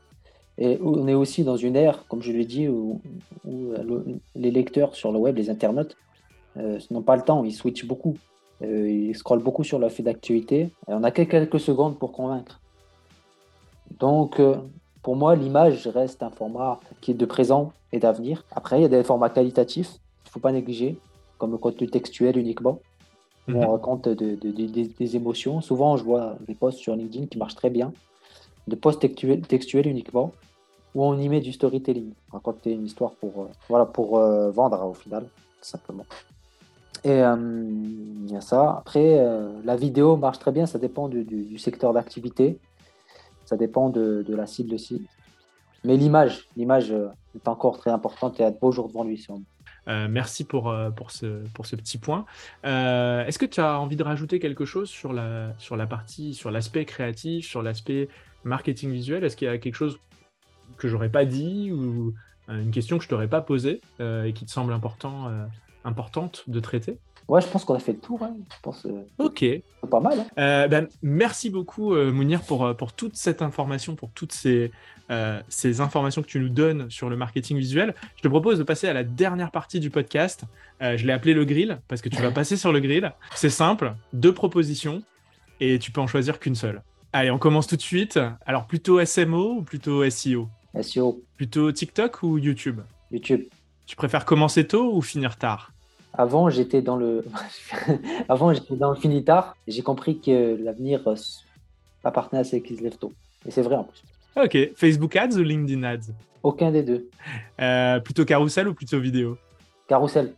Et 0.58 0.80
on 0.82 1.08
est 1.08 1.14
aussi 1.14 1.44
dans 1.44 1.58
une 1.58 1.76
ère, 1.76 2.06
comme 2.08 2.22
je 2.22 2.32
l'ai 2.32 2.46
dit, 2.46 2.68
où, 2.68 3.02
les 4.36 4.52
lecteurs 4.52 4.96
sur 4.96 5.12
le 5.12 5.20
web, 5.20 5.36
les 5.36 5.50
internautes, 5.50 5.98
euh, 6.58 6.80
n'ont 6.92 7.02
pas 7.02 7.18
le 7.18 7.24
temps, 7.24 7.44
ils 7.44 7.54
switchent 7.54 7.86
beaucoup. 7.86 8.18
Euh, 8.62 8.90
ils 8.90 9.16
scrollent 9.16 9.44
beaucoup 9.44 9.66
sur 9.66 9.80
leur 9.80 9.92
fait 9.92 10.04
d'actualité. 10.04 10.70
Et 10.88 10.94
on 10.94 11.04
a 11.04 11.12
quelques 11.12 11.60
secondes 11.60 12.00
pour 12.00 12.14
convaincre. 12.14 12.62
Donc, 14.00 14.42
pour 15.04 15.16
moi, 15.16 15.36
l'image 15.36 15.88
reste 15.88 16.24
un 16.24 16.30
format 16.30 16.80
qui 17.02 17.12
est 17.12 17.16
de 17.16 17.26
présent 17.26 17.74
et 17.92 18.00
d'avenir. 18.00 18.44
Après, 18.52 18.80
il 18.80 18.82
y 18.82 18.86
a 18.86 18.90
des 18.90 19.04
formats 19.04 19.30
qualitatifs 19.30 20.00
faut 20.36 20.42
pas 20.42 20.52
négliger, 20.52 20.98
comme 21.38 21.52
le 21.52 21.58
contenu 21.58 21.88
textuel 21.88 22.38
uniquement. 22.38 22.82
on 23.48 23.54
mhm. 23.54 23.66
raconte 23.66 24.10
des 24.10 25.16
émotions. 25.16 25.62
Souvent, 25.62 25.96
je 25.96 26.04
vois 26.04 26.36
des 26.48 26.56
posts 26.56 26.80
sur 26.80 26.94
LinkedIn 26.96 27.28
qui 27.28 27.38
marchent 27.38 27.56
très 27.56 27.70
bien, 27.70 27.94
de 28.68 28.76
posts 28.76 29.00
textuels, 29.00 29.88
uniquement, 29.88 30.34
où 30.94 31.06
on 31.06 31.18
y 31.18 31.30
met 31.30 31.40
du 31.40 31.54
storytelling, 31.54 32.12
raconter 32.32 32.72
une 32.74 32.86
histoire 32.86 33.12
pour, 33.12 33.44
euh, 33.44 33.48
voilà, 33.70 33.86
pour 33.86 34.18
euh, 34.18 34.52
vendre 34.52 34.86
au 34.86 34.94
final, 34.94 35.24
tout 35.24 35.70
simplement. 35.76 36.06
Et 37.06 37.22
euh, 37.22 37.36
il 38.26 38.32
y 38.32 38.36
a 38.36 38.42
ça. 38.42 38.78
Après, 38.80 39.24
la 39.64 39.76
vidéo 39.76 40.18
marche 40.18 40.40
très 40.40 40.52
bien, 40.52 40.66
ça 40.66 40.80
dépend 40.80 41.08
du, 41.08 41.58
secteur 41.60 41.94
d'activité, 41.94 42.60
ça 43.46 43.56
dépend 43.56 43.90
de, 43.90 44.26
la 44.28 44.48
cible 44.48 44.74
aussi. 44.74 45.06
Mais 45.86 45.96
l'image, 45.96 46.50
l'image 46.58 46.92
est 47.36 47.48
encore 47.48 47.78
très 47.78 47.92
importante 47.92 48.40
et 48.40 48.44
a 48.44 48.50
de 48.50 48.58
beaux 48.60 48.72
jours 48.72 48.88
devant 48.88 49.04
lui. 49.04 49.18
Si 49.20 49.28
euh, 49.88 50.08
merci 50.10 50.44
pour, 50.44 50.70
euh, 50.70 50.90
pour, 50.90 51.12
ce, 51.12 51.44
pour 51.54 51.66
ce 51.66 51.76
petit 51.76 51.98
point. 51.98 52.26
Euh, 52.66 53.26
est-ce 53.26 53.40
que 53.40 53.46
tu 53.46 53.60
as 53.60 53.80
envie 53.80 53.96
de 53.96 54.04
rajouter 54.04 54.40
quelque 54.40 54.66
chose 54.66 54.90
sur 54.90 55.14
la, 55.14 55.54
sur 55.58 55.76
la 55.76 55.88
partie, 55.88 56.34
sur 56.34 56.52
l'aspect 56.52 56.86
créatif, 56.86 57.48
sur 57.48 57.62
l'aspect 57.62 58.10
marketing 58.44 58.92
visuel? 58.92 59.24
Est-ce 59.24 59.36
qu'il 59.36 59.48
y 59.48 59.52
a 59.52 59.58
quelque 59.58 59.76
chose 59.76 60.00
que 60.78 60.88
j'aurais 60.88 61.10
pas 61.10 61.26
dit 61.26 61.72
ou 61.72 62.14
une 62.48 62.72
question 62.72 62.98
que 62.98 63.04
je 63.04 63.10
t'aurais 63.10 63.28
pas 63.28 63.42
posée 63.42 63.82
et 64.00 64.34
qui 64.34 64.46
te 64.46 64.52
semble 64.52 64.74
important, 64.74 65.32
importante 65.84 66.44
de 66.48 66.60
traiter? 66.60 67.00
Ouais, 67.28 67.42
je 67.42 67.48
pense 67.48 67.66
qu'on 67.66 67.76
a 67.76 67.80
fait 67.80 67.94
le 67.94 68.00
tour. 68.00 68.22
Hein. 68.22 68.36
Je 68.52 68.56
pense, 68.62 68.88
ok. 69.18 69.46
Pas 69.90 70.00
mal. 70.00 70.26
Hein. 70.38 70.68
Ben, 70.68 70.88
merci 71.02 71.50
beaucoup, 71.50 71.96
Mounir, 71.96 72.42
pour, 72.42 72.76
pour 72.76 72.94
toute 72.94 73.16
cette 73.16 73.42
information, 73.42 73.96
pour 73.96 74.12
toutes 74.12 74.32
ces, 74.32 74.72
euh, 75.12 75.40
ces 75.50 75.82
informations 75.82 76.24
que 76.24 76.28
tu 76.28 76.40
nous 76.40 76.50
donnes 76.50 76.90
sur 76.90 77.10
le 77.10 77.16
marketing 77.16 77.58
visuel. 77.58 77.94
Je 78.16 78.24
te 78.24 78.28
propose 78.28 78.58
de 78.58 78.64
passer 78.64 78.88
à 78.88 78.94
la 78.94 79.04
dernière 79.04 79.52
partie 79.52 79.80
du 79.80 79.92
podcast. 79.92 80.46
Euh, 80.82 80.98
je 80.98 81.06
l'ai 81.06 81.14
appelé 81.14 81.36
le 81.36 81.46
grill 81.46 81.80
parce 81.88 82.02
que 82.02 82.10
tu 82.10 82.20
vas 82.22 82.32
passer 82.32 82.58
sur 82.58 82.72
le 82.72 82.80
grill. 82.80 83.14
C'est 83.36 83.52
simple, 83.52 83.94
deux 84.14 84.34
propositions 84.34 85.04
et 85.60 85.78
tu 85.78 85.92
peux 85.92 86.02
en 86.02 86.08
choisir 86.08 86.40
qu'une 86.40 86.56
seule. 86.56 86.82
Allez, 87.14 87.30
on 87.30 87.38
commence 87.38 87.68
tout 87.68 87.76
de 87.76 87.82
suite. 87.82 88.20
Alors 88.48 88.66
plutôt 88.66 89.04
SMO 89.06 89.58
ou 89.58 89.62
plutôt 89.62 90.10
SEO 90.10 90.50
SEO. 90.82 91.22
Plutôt 91.38 91.72
TikTok 91.72 92.24
ou 92.24 92.40
YouTube? 92.40 92.82
YouTube. 93.12 93.44
Tu 93.86 93.96
préfères 93.96 94.26
commencer 94.26 94.66
tôt 94.66 94.92
ou 94.92 95.02
finir 95.04 95.38
tard? 95.38 95.72
Avant, 96.18 96.50
j'étais 96.50 96.82
dans 96.82 96.96
le, 96.96 97.26
avant 98.30 98.54
j'étais 98.54 98.76
dans 98.76 98.92
le 98.92 98.96
finitar. 98.96 99.56
J'ai 99.68 99.82
compris 99.82 100.20
que 100.20 100.58
l'avenir 100.62 101.02
euh, 101.08 101.16
appartenait 102.04 102.42
à 102.42 102.44
ceux 102.44 102.60
qui 102.60 102.78
se 102.78 102.84
lèvent 102.84 102.98
tôt. 102.98 103.14
Et 103.46 103.52
c'est 103.52 103.62
vrai 103.62 103.76
en 103.76 103.84
plus. 103.84 104.04
Ok. 104.42 104.76
Facebook 104.76 105.16
Ads 105.16 105.38
ou 105.38 105.44
LinkedIn 105.44 105.84
Ads? 105.84 106.14
Aucun 106.44 106.72
des 106.72 106.84
deux. 106.84 107.10
Euh, 107.60 108.00
plutôt 108.00 108.26
carousel 108.26 108.68
ou 108.68 108.74
plutôt 108.74 109.00
vidéo? 109.00 109.38
Carousel. 109.88 110.34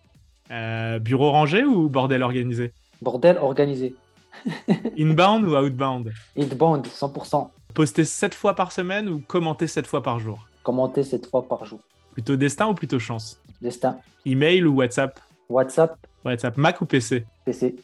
Euh, 0.51 0.99
bureau 0.99 1.31
rangé 1.31 1.63
ou 1.63 1.89
bordel 1.89 2.23
organisé? 2.23 2.71
Bordel 3.01 3.37
organisé. 3.37 3.95
Inbound 4.97 5.45
ou 5.45 5.55
outbound? 5.55 6.11
Inbound, 6.37 6.87
100%. 6.87 7.49
Poster 7.73 8.05
7 8.05 8.33
fois 8.33 8.55
par 8.55 8.71
semaine 8.71 9.09
ou 9.09 9.19
commenter 9.19 9.67
7 9.67 9.85
fois 9.85 10.01
par 10.01 10.19
jour? 10.19 10.47
Commenter 10.63 11.03
7 11.03 11.27
fois 11.27 11.47
par 11.47 11.65
jour. 11.65 11.79
Plutôt 12.13 12.35
destin 12.35 12.67
ou 12.67 12.73
plutôt 12.73 12.99
chance? 12.99 13.39
Destin. 13.61 13.97
Email 14.25 14.65
ou 14.65 14.75
WhatsApp? 14.75 15.19
WhatsApp. 15.49 15.95
WhatsApp. 16.23 16.57
Mac 16.57 16.81
ou 16.81 16.85
PC 16.85 17.25
PC. 17.45 17.75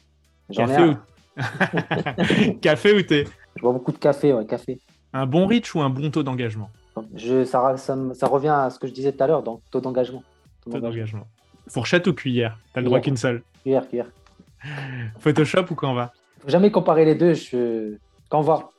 Café 0.52 0.84
ou... 0.84 0.96
café 2.62 2.94
ou 2.94 3.02
thé? 3.02 3.28
Je 3.56 3.62
bois 3.62 3.74
beaucoup 3.74 3.92
de 3.92 3.98
café, 3.98 4.34
ouais, 4.34 4.46
café. 4.46 4.80
Un 5.14 5.26
bon 5.26 5.48
reach 5.48 5.74
ou 5.76 5.82
un 5.82 5.90
bon 5.90 6.10
taux 6.12 6.24
d'engagement? 6.24 6.70
Je, 7.16 7.44
ça, 7.44 7.76
ça, 7.78 8.28
revient 8.28 8.50
à 8.50 8.70
ce 8.70 8.78
que 8.78 8.88
je 8.88 8.94
disais 8.94 9.12
tout 9.12 9.24
à 9.24 9.28
l'heure, 9.28 9.44
donc 9.44 9.62
taux 9.72 9.82
d'engagement. 9.82 10.24
Taux 10.64 10.80
d'engagement. 10.80 11.26
Fourchette 11.68 12.08
ou 12.08 12.14
cuillère? 12.14 12.58
T'as 12.74 12.82
le 12.82 12.88
droit 12.88 13.00
qu'une 13.00 13.18
seule. 13.18 13.42
Cuillère, 13.62 13.88
cuillère. 13.88 14.08
Photoshop 15.20 15.66
ou 15.72 15.76
Canva? 15.76 16.12
Faut 16.40 16.50
jamais 16.50 16.72
comparer 16.72 17.06
les 17.06 17.16
deux. 17.16 17.34
Je... 17.34 17.98
Canva. 18.30 18.72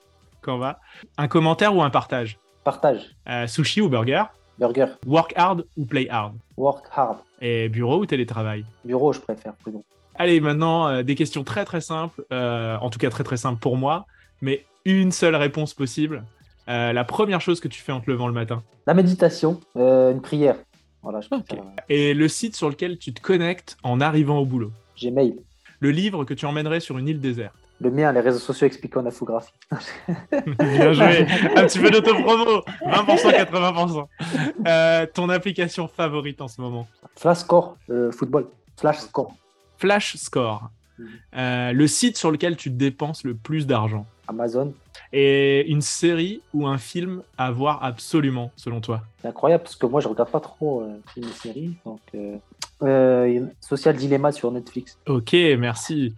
Canva. 0.43 0.79
Un 1.17 1.29
commentaire 1.29 1.75
ou 1.75 1.83
un 1.83 1.91
partage? 1.91 2.39
Partage. 2.63 3.17
Euh, 3.29 3.47
sushi 3.47 3.81
ou 3.81 3.89
burger? 3.89 4.25
Burger. 4.59 4.87
Work 5.07 5.33
hard 5.37 5.65
ou 5.77 5.85
play 5.85 6.09
hard? 6.09 6.35
Work 6.57 6.87
hard. 6.95 7.19
Et 7.47 7.69
bureau 7.69 7.99
ou 8.01 8.07
télétravail 8.07 8.65
Bureau, 8.87 9.13
je 9.13 9.21
préfère. 9.21 9.53
Plus 9.57 9.71
bon. 9.71 9.85
Allez, 10.15 10.41
maintenant, 10.41 10.89
euh, 10.89 11.03
des 11.03 11.15
questions 11.15 11.45
très 11.45 11.67
très 11.67 11.83
simples, 11.83 12.25
euh, 12.33 12.79
en 12.79 12.89
tout 12.89 12.99
cas 12.99 13.11
très 13.11 13.23
très 13.23 13.37
simples 13.37 13.61
pour 13.61 13.77
moi, 13.77 14.07
mais 14.41 14.65
une 14.87 15.13
seule 15.13 15.37
réponse 15.37 15.75
possible. 15.75 16.25
Euh, 16.69 16.95
la 16.95 17.05
première 17.05 17.43
chose 17.43 17.61
que 17.61 17.69
tu 17.69 17.83
fais 17.83 17.93
en 17.93 18.01
te 18.01 18.11
levant 18.11 18.29
le 18.29 18.33
matin 18.33 18.63
La 18.87 18.95
méditation, 18.95 19.61
une 19.77 20.23
prière. 20.23 20.57
Voilà, 21.03 21.21
je 21.21 21.29
Et 21.91 22.15
le 22.15 22.29
site 22.29 22.57
sur 22.57 22.71
lequel 22.71 22.97
tu 22.97 23.13
te 23.13 23.21
connectes 23.21 23.77
en 23.83 24.01
arrivant 24.01 24.39
au 24.39 24.47
boulot 24.47 24.73
Gmail. 24.99 25.37
Le 25.81 25.91
livre 25.91 26.25
que 26.25 26.33
tu 26.33 26.47
emmènerais 26.47 26.81
sur 26.81 26.97
une 26.97 27.09
île 27.09 27.21
déserte 27.21 27.64
le 27.81 27.91
mien, 27.91 28.13
les 28.13 28.21
réseaux 28.21 28.39
sociaux 28.39 28.67
expliquent 28.67 28.97
en 28.97 29.07
infographie. 29.07 29.53
Bien 30.59 30.93
joué. 30.93 31.27
Un 31.57 31.67
petit 31.67 31.79
peu 31.79 31.91
d'autopromo. 31.91 32.63
20%, 32.87 34.07
80%. 34.65 35.13
ton 35.13 35.29
application 35.29 35.89
favorite 35.89 36.41
en 36.41 36.49
ce 36.49 36.61
moment 36.61 36.87
Flash 37.17 37.39
Score, 37.39 37.77
football. 38.13 38.47
Flash 38.77 38.99
Score. 38.99 39.35
Flash 39.79 40.17
Score. 40.17 40.71
Mhm. 40.99 41.09
Euh, 41.37 41.73
le 41.73 41.87
site 41.87 42.17
sur 42.17 42.31
lequel 42.31 42.57
tu 42.57 42.71
dépenses 42.71 43.25
le 43.25 43.35
plus 43.35 43.67
d'argent 43.67 44.07
Amazon. 44.29 44.73
Et 45.13 45.69
une 45.69 45.83
série 45.83 46.41
ou 46.55 46.67
un 46.67 46.79
film 46.79 47.23
à 47.37 47.51
voir 47.51 47.85
absolument, 47.85 48.51
selon 48.57 48.81
toi? 48.81 49.03
C'est 49.21 49.29
incroyable 49.29 49.65
parce 49.65 49.77
que 49.77 49.87
moi, 49.87 50.01
je 50.01 50.09
regarde 50.09 50.31
pas 50.31 50.41
trop 50.41 50.83
euh, 50.83 51.01
et 51.17 51.23
séries. 51.23 51.77
Donc, 51.85 52.01
euh, 52.15 52.37
euh, 52.83 53.47
Social 53.61 53.97
Dilemma 53.97 54.33
sur 54.33 54.51
Netflix. 54.51 54.99
Ok, 55.07 55.33
merci. 55.59 56.15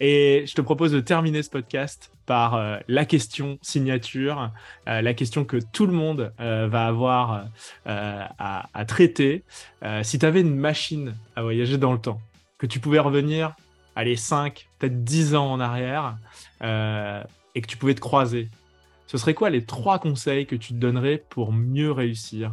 Et 0.00 0.44
je 0.46 0.54
te 0.54 0.60
propose 0.60 0.92
de 0.92 1.00
terminer 1.00 1.42
ce 1.42 1.50
podcast 1.50 2.10
par 2.26 2.80
la 2.86 3.04
question 3.04 3.58
signature, 3.60 4.50
la 4.86 5.14
question 5.14 5.44
que 5.44 5.58
tout 5.72 5.84
le 5.84 5.92
monde 5.92 6.32
va 6.38 6.86
avoir 6.86 7.48
à, 7.84 8.66
à, 8.72 8.84
traiter. 8.84 9.42
si 10.02 10.18
tu 10.18 10.24
avais 10.24 10.40
une 10.40 10.54
machine 10.54 11.14
à 11.36 11.42
voyager 11.42 11.76
dans 11.76 11.92
le 11.92 11.98
temps, 11.98 12.20
que 12.56 12.66
tu 12.66 12.78
pouvais 12.78 13.00
revenir, 13.00 13.56
allez, 13.96 14.16
5, 14.16 14.68
peut-être 14.78 15.04
10 15.04 15.34
ans 15.34 15.52
en 15.52 15.60
arrière, 15.60 16.16
et 16.62 17.60
que 17.60 17.66
tu 17.66 17.76
pouvais 17.76 17.94
te 17.94 18.00
croiser, 18.00 18.48
ce 19.10 19.18
serait 19.18 19.34
quoi 19.34 19.50
les 19.50 19.64
trois 19.64 19.98
conseils 19.98 20.46
que 20.46 20.54
tu 20.54 20.72
te 20.72 20.78
donnerais 20.78 21.18
pour 21.30 21.52
mieux 21.52 21.90
réussir 21.90 22.52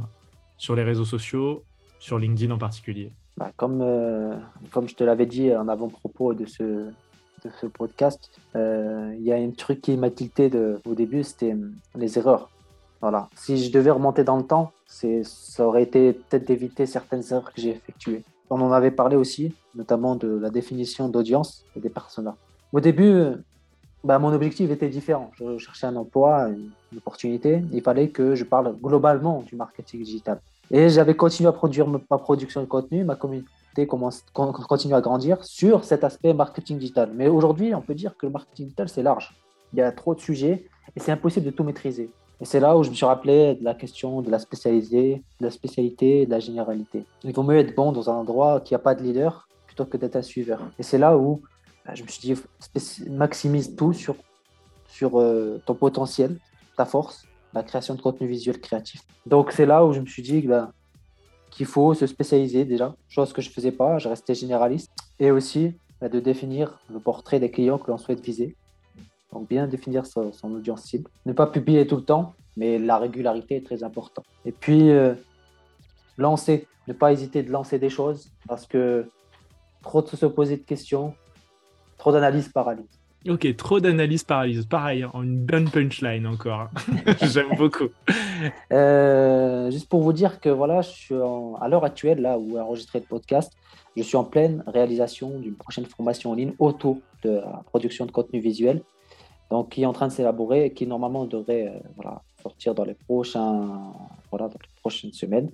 sur 0.57 0.75
les 0.75 0.81
réseaux 0.81 1.05
sociaux, 1.05 1.63
sur 1.99 2.17
LinkedIn 2.17 2.51
en 2.51 2.57
particulier? 2.57 3.11
Bah, 3.37 3.51
comme, 3.55 3.81
euh, 3.81 4.35
comme 4.71 4.87
je 4.89 4.95
te 4.95 5.03
l'avais 5.03 5.27
dit 5.27 5.55
en 5.55 5.67
avant-propos 5.67 6.33
de 6.33 6.45
ce, 6.45 6.63
de 6.63 7.49
ce 7.61 7.67
podcast, 7.67 8.31
euh, 8.55 9.13
il 9.15 9.23
y 9.23 9.31
a 9.31 9.35
un 9.35 9.51
truc 9.51 9.81
qui 9.81 9.95
m'a 9.95 10.09
tilté 10.09 10.49
de, 10.49 10.79
au 10.85 10.95
début, 10.95 11.23
c'était 11.23 11.53
euh, 11.53 11.71
les 11.95 12.17
erreurs. 12.17 12.49
Voilà. 12.99 13.29
Si 13.35 13.63
je 13.63 13.71
devais 13.71 13.91
remonter 13.91 14.23
dans 14.23 14.37
le 14.37 14.43
temps, 14.43 14.71
ça 14.87 15.67
aurait 15.67 15.83
été 15.83 16.13
peut-être 16.13 16.47
d'éviter 16.47 16.87
certaines 16.87 17.23
erreurs 17.29 17.53
que 17.53 17.61
j'ai 17.61 17.69
effectuées. 17.69 18.23
On 18.49 18.59
en 18.61 18.71
avait 18.71 18.91
parlé 18.91 19.15
aussi, 19.15 19.53
notamment 19.75 20.15
de 20.15 20.27
la 20.27 20.49
définition 20.49 21.07
d'audience 21.07 21.63
et 21.75 21.79
des 21.79 21.89
personas. 21.89 22.35
Au 22.73 22.79
début, 22.79 23.33
bah, 24.03 24.17
mon 24.17 24.33
objectif 24.33 24.71
était 24.71 24.87
différent. 24.89 25.31
Je 25.35 25.57
cherchais 25.57 25.85
un 25.85 25.95
emploi, 25.95 26.47
une, 26.47 26.71
opportunité. 26.97 27.61
Il 27.73 27.81
fallait 27.81 28.09
que 28.09 28.33
je 28.33 28.45
parle 28.45 28.75
globalement 28.81 29.43
du 29.43 29.55
marketing 29.55 30.01
digital. 30.01 30.39
Et 30.71 30.89
j'avais 30.89 31.15
continué 31.15 31.47
à 31.47 31.53
produire 31.53 31.87
ma 31.87 32.17
production 32.17 32.61
de 32.61 32.65
contenu, 32.65 33.03
ma 33.03 33.15
communauté 33.15 33.87
commence, 33.87 34.23
continue 34.33 34.93
à 34.93 35.01
grandir 35.01 35.43
sur 35.43 35.83
cet 35.83 36.03
aspect 36.03 36.33
marketing 36.33 36.77
digital. 36.77 37.11
Mais 37.13 37.27
aujourd'hui, 37.27 37.73
on 37.73 37.81
peut 37.81 37.95
dire 37.95 38.17
que 38.17 38.25
le 38.25 38.31
marketing 38.31 38.65
digital, 38.65 38.89
c'est 38.89 39.03
large. 39.03 39.33
Il 39.73 39.79
y 39.79 39.81
a 39.81 39.91
trop 39.91 40.15
de 40.15 40.19
sujets 40.19 40.65
et 40.95 40.99
c'est 40.99 41.11
impossible 41.11 41.45
de 41.45 41.51
tout 41.51 41.63
maîtriser. 41.63 42.09
Et 42.39 42.45
c'est 42.45 42.59
là 42.59 42.77
où 42.77 42.83
je 42.83 42.89
me 42.89 42.95
suis 42.95 43.05
rappelé 43.05 43.55
de 43.55 43.63
la 43.63 43.73
question 43.73 44.21
de 44.21 44.29
la 44.29 44.37
de 44.37 45.21
la 45.39 45.49
spécialité 45.51 46.25
de 46.25 46.31
la 46.31 46.39
généralité. 46.39 47.05
Il 47.23 47.33
vaut 47.33 47.43
mieux 47.43 47.57
être 47.57 47.75
bon 47.75 47.91
dans 47.91 48.09
un 48.09 48.13
endroit 48.13 48.61
qui 48.61 48.73
n'a 48.73 48.79
pas 48.79 48.93
de 48.93 49.03
leader 49.03 49.47
plutôt 49.65 49.85
que 49.85 49.97
d'être 49.97 50.15
un 50.15 50.21
suiveur. 50.21 50.59
Et 50.77 50.83
c'est 50.83 50.97
là 50.97 51.17
où 51.17 51.41
bah, 51.85 51.93
je 51.95 52.03
me 52.03 52.07
suis 52.07 52.21
dit, 52.21 52.41
maximise 53.09 53.75
tout 53.75 53.93
sur, 53.93 54.15
sur 54.87 55.19
euh, 55.19 55.61
ton 55.65 55.73
potentiel, 55.73 56.37
ta 56.75 56.85
force, 56.85 57.26
la 57.53 57.63
création 57.63 57.95
de 57.95 58.01
contenu 58.01 58.27
visuel 58.27 58.59
créatif. 58.59 59.01
Donc 59.25 59.51
c'est 59.51 59.65
là 59.65 59.85
où 59.85 59.93
je 59.93 59.99
me 59.99 60.05
suis 60.05 60.21
dit 60.21 60.41
bah, 60.41 60.71
qu'il 61.49 61.65
faut 61.65 61.93
se 61.93 62.05
spécialiser 62.05 62.65
déjà, 62.65 62.95
chose 63.09 63.33
que 63.33 63.41
je 63.41 63.49
ne 63.49 63.53
faisais 63.53 63.71
pas, 63.71 63.97
je 63.99 64.09
restais 64.09 64.35
généraliste, 64.35 64.91
et 65.19 65.31
aussi 65.31 65.75
bah, 66.01 66.09
de 66.09 66.19
définir 66.19 66.79
le 66.91 66.99
portrait 66.99 67.39
des 67.39 67.51
clients 67.51 67.77
que 67.77 67.89
l'on 67.89 67.97
souhaite 67.97 68.21
viser. 68.21 68.55
Donc 69.31 69.47
bien 69.49 69.67
définir 69.67 70.05
son, 70.05 70.31
audience 70.43 70.83
cible. 70.83 71.09
Ne 71.25 71.33
pas 71.33 71.47
publier 71.47 71.85
tout 71.85 71.97
le 71.97 72.03
temps, 72.03 72.33
mais 72.55 72.79
la 72.79 72.97
régularité 72.97 73.57
est 73.57 73.65
très 73.65 73.83
importante. 73.83 74.25
Et 74.45 74.51
puis, 74.51 74.89
euh, 74.89 75.13
lancer, 76.17 76.67
ne 76.87 76.93
pas 76.93 77.11
hésiter 77.11 77.43
de 77.43 77.51
lancer 77.51 77.77
des 77.77 77.89
choses, 77.89 78.31
parce 78.47 78.65
que 78.65 79.09
trop 79.83 80.01
de 80.01 80.07
se 80.07 80.25
poser 80.25 80.57
de 80.57 80.63
questions, 80.63 81.13
Trop 81.97 82.11
d'analyse 82.11 82.49
paralyse. 82.49 82.96
Ok, 83.29 83.55
trop 83.57 83.79
d'analyse 83.81 84.23
paralyse. 84.23 84.65
Pareil, 84.65 85.03
hein, 85.03 85.11
une 85.15 85.39
bonne 85.39 85.69
punchline 85.69 86.25
encore. 86.25 86.69
J'aime 87.21 87.55
beaucoup. 87.57 87.89
Euh, 88.71 89.69
juste 89.69 89.89
pour 89.89 90.01
vous 90.01 90.13
dire 90.13 90.39
que 90.39 90.47
voilà, 90.47 90.81
je 90.81 90.89
suis 90.89 91.15
à 91.15 91.67
l'heure 91.67 91.83
actuelle, 91.83 92.21
là 92.21 92.37
où 92.37 92.57
enregistrer 92.57 92.99
le 92.99 93.05
podcast, 93.05 93.51
je 93.97 94.03
suis 94.03 94.15
en 94.15 94.23
pleine 94.23 94.63
réalisation 94.67 95.39
d'une 95.39 95.55
prochaine 95.55 95.85
formation 95.85 96.31
en 96.31 96.35
ligne 96.35 96.53
autour 96.59 96.99
de 97.23 97.41
production 97.65 98.05
de 98.05 98.11
contenu 98.11 98.39
visuel, 98.39 98.81
donc 99.51 99.69
qui 99.69 99.81
est 99.81 99.85
en 99.85 99.93
train 99.93 100.07
de 100.07 100.13
s'élaborer 100.13 100.65
et 100.65 100.73
qui 100.73 100.87
normalement 100.87 101.25
devrait 101.25 101.67
euh, 101.67 102.09
sortir 102.41 102.75
dans 102.75 102.85
les 102.85 102.95
prochaines 104.81 105.13
semaines. 105.13 105.49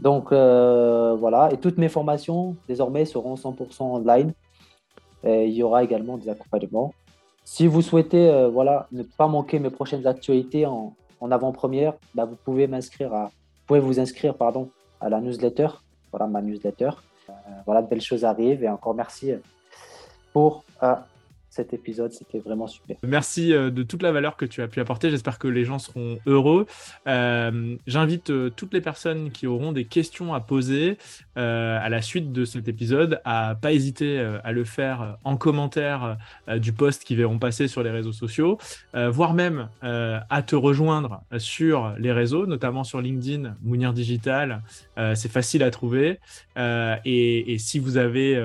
Donc 0.00 0.32
euh, 0.32 1.14
voilà, 1.14 1.52
et 1.52 1.58
toutes 1.58 1.78
mes 1.78 1.88
formations 1.88 2.56
désormais 2.66 3.04
seront 3.04 3.36
100% 3.36 3.82
online 3.82 4.32
il 5.24 5.52
y 5.52 5.62
aura 5.62 5.84
également 5.84 6.18
des 6.18 6.28
accompagnements. 6.28 6.92
Si 7.44 7.66
vous 7.66 7.82
souhaitez 7.82 8.28
euh, 8.28 8.48
voilà, 8.48 8.86
ne 8.92 9.02
pas 9.02 9.26
manquer 9.26 9.58
mes 9.58 9.70
prochaines 9.70 10.06
actualités 10.06 10.66
en, 10.66 10.94
avant-première, 11.30 11.94
bah, 12.14 12.24
vous 12.24 12.36
pouvez 12.36 12.66
m'inscrire 12.66 13.14
à, 13.14 13.24
vous 13.26 13.66
pouvez 13.66 13.80
vous 13.80 14.00
inscrire 14.00 14.34
pardon, 14.34 14.70
à 15.00 15.08
la 15.08 15.20
newsletter, 15.20 15.68
voilà 16.10 16.26
ma 16.26 16.42
newsletter. 16.42 16.90
Euh, 17.28 17.32
voilà, 17.64 17.82
de 17.82 17.88
belles 17.88 18.00
choses 18.00 18.24
arrivent 18.24 18.64
et 18.64 18.68
encore 18.68 18.94
merci 18.94 19.32
pour 20.32 20.64
euh, 20.82 20.94
cet 21.52 21.74
épisode. 21.74 22.12
C'était 22.12 22.38
vraiment 22.38 22.66
super. 22.66 22.96
Merci 23.02 23.52
euh, 23.52 23.70
de 23.70 23.82
toute 23.82 24.02
la 24.02 24.10
valeur 24.10 24.36
que 24.36 24.46
tu 24.46 24.62
as 24.62 24.68
pu 24.68 24.80
apporter. 24.80 25.10
J'espère 25.10 25.38
que 25.38 25.48
les 25.48 25.66
gens 25.66 25.78
seront 25.78 26.18
heureux. 26.24 26.66
Euh, 27.06 27.76
j'invite 27.86 28.30
euh, 28.30 28.48
toutes 28.48 28.72
les 28.72 28.80
personnes 28.80 29.30
qui 29.30 29.46
auront 29.46 29.72
des 29.72 29.84
questions 29.84 30.32
à 30.32 30.40
poser 30.40 30.96
à 31.34 31.88
la 31.88 32.02
suite 32.02 32.32
de 32.32 32.44
cet 32.44 32.68
épisode 32.68 33.20
à 33.24 33.56
pas 33.60 33.72
hésiter 33.72 34.18
à 34.44 34.52
le 34.52 34.64
faire 34.64 35.16
en 35.24 35.36
commentaire 35.38 36.18
du 36.58 36.72
post 36.74 37.04
qui 37.04 37.16
verront 37.16 37.38
passer 37.38 37.68
sur 37.68 37.82
les 37.82 37.90
réseaux 37.90 38.12
sociaux, 38.12 38.58
voire 38.92 39.32
même 39.32 39.68
à 39.80 40.42
te 40.42 40.54
rejoindre 40.54 41.22
sur 41.38 41.94
les 41.98 42.12
réseaux, 42.12 42.46
notamment 42.46 42.84
sur 42.84 43.00
LinkedIn, 43.00 43.56
Mounir 43.62 43.94
Digital. 43.94 44.62
C'est 45.14 45.32
facile 45.32 45.62
à 45.62 45.70
trouver. 45.70 46.20
Et, 46.56 47.54
et, 47.54 47.58
si 47.58 47.78
vous 47.78 47.96
avez 47.96 48.36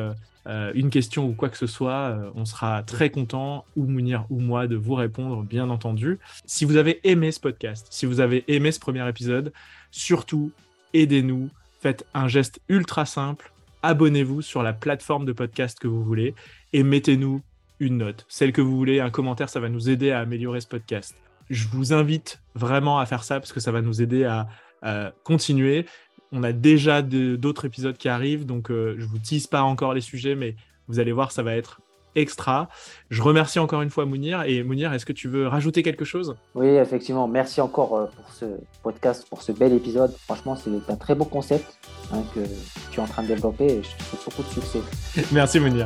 euh, 0.48 0.72
une 0.76 0.90
question 0.90 1.28
ou 1.28 1.34
quoi 1.34 1.50
que 1.50 1.58
ce 1.58 1.68
soit, 1.68 1.92
euh, 1.92 2.32
on 2.36 2.46
sera 2.46 2.82
très 2.84 3.10
content, 3.10 3.66
ou 3.76 3.86
Mounir 3.86 4.26
ou 4.30 4.40
moi, 4.40 4.68
de 4.68 4.76
vous 4.76 4.96
répondre, 4.96 5.44
bien 5.44 5.70
entendu. 5.70 6.20
Si 6.46 6.64
vous 6.64 6.78
avez 6.78 7.02
aimé 7.04 7.32
ce 7.32 7.40
podcast, 7.40 7.88
si 7.90 8.06
vous 8.06 8.22
avez 8.22 8.46
aimé 8.48 8.72
ce 8.72 8.80
premier 8.80 9.08
épisode, 9.10 9.52
surtout 9.92 10.52
aidez-nous, 10.94 11.50
faites 11.82 12.06
un 12.14 12.28
geste 12.28 12.62
ultra 12.70 13.06
simple, 13.06 13.52
abonnez-vous 13.84 14.42
sur 14.42 14.64
la 14.64 14.74
plateforme 14.74 15.26
de 15.26 15.34
podcast 15.34 15.80
que 15.80 15.88
vous 15.88 16.04
voulez 16.04 16.34
et 16.74 16.84
mettez-nous 16.84 17.42
une 17.80 17.98
note, 17.98 18.26
celle 18.28 18.54
que 18.54 18.62
vous 18.62 18.76
voulez, 18.76 19.00
un 19.00 19.10
commentaire, 19.10 19.50
ça 19.50 19.60
va 19.60 19.70
nous 19.70 19.90
aider 19.90 20.12
à 20.12 20.20
améliorer 20.20 20.62
ce 20.62 20.68
podcast. 20.68 21.16
Je 21.50 21.68
vous 21.68 21.94
invite 21.94 22.42
vraiment 22.56 23.00
à 23.00 23.06
faire 23.06 23.24
ça 23.24 23.40
parce 23.40 23.54
que 23.54 23.60
ça 23.60 23.72
va 23.72 23.82
nous 23.82 24.02
aider 24.02 24.24
à, 24.26 24.48
continuer. 25.24 25.86
On 26.32 26.44
a 26.44 26.52
déjà 26.52 27.02
d'autres 27.02 27.66
épisodes 27.66 27.98
qui 27.98 28.10
arrivent, 28.10 28.46
donc 28.46 28.70
euh, 28.70 28.96
je 28.98 29.06
vous 29.06 29.20
tease 29.20 29.48
pas 29.48 29.62
encore 29.62 29.94
les 29.94 30.02
sujets, 30.02 30.36
mais 30.36 30.56
vous 30.88 31.00
allez 31.00 31.12
voir, 31.12 31.32
ça 31.32 31.44
va 31.44 31.56
être 31.56 31.82
extra. 32.18 32.68
Je 33.10 33.22
remercie 33.22 33.60
encore 33.60 33.82
une 33.82 33.90
fois 33.90 34.06
Mounir. 34.06 34.44
Et 34.44 34.64
Mounir, 34.64 34.92
est-ce 34.94 35.06
que 35.06 35.14
tu 35.14 35.28
veux 35.28 35.48
rajouter 35.48 35.84
quelque 35.84 36.04
chose? 36.04 36.36
Oui, 36.56 36.68
effectivement. 36.68 37.28
Merci 37.28 37.62
encore 37.62 37.96
euh, 37.96 38.06
pour 38.08 38.34
ce 38.34 38.46
podcast, 38.84 39.28
pour 39.30 39.42
ce 39.42 39.52
bel 39.52 39.74
épisode. 39.74 40.12
Franchement, 40.26 40.56
c'est 40.56 40.72
un 40.92 40.96
très 40.96 41.16
beau 41.16 41.26
concept 41.26 41.78
hein, 42.12 42.24
que 42.34 42.42
tu 42.92 43.00
es 43.00 43.04
en 43.04 43.08
train 43.08 43.24
de 43.24 43.28
développer 43.28 43.66
et 43.66 43.84
je 43.84 43.90
te 43.98 44.04
souhaite 44.04 44.26
beaucoup 44.26 44.44
de 44.44 44.54
succès. 44.54 44.80
Merci 45.32 45.60
Mounir. 45.60 45.86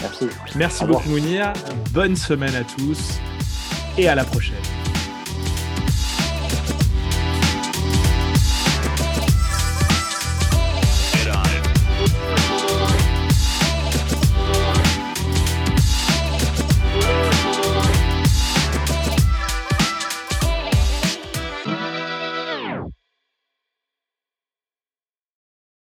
Merci. 0.00 0.28
Merci 0.56 0.84
beaucoup 0.84 1.08
Mounir. 1.08 1.52
Bonne 1.92 2.16
semaine 2.16 2.54
à 2.54 2.64
tous 2.64 3.18
et 3.96 4.08
à 4.08 4.14
la 4.14 4.24
prochaine. 4.24 4.79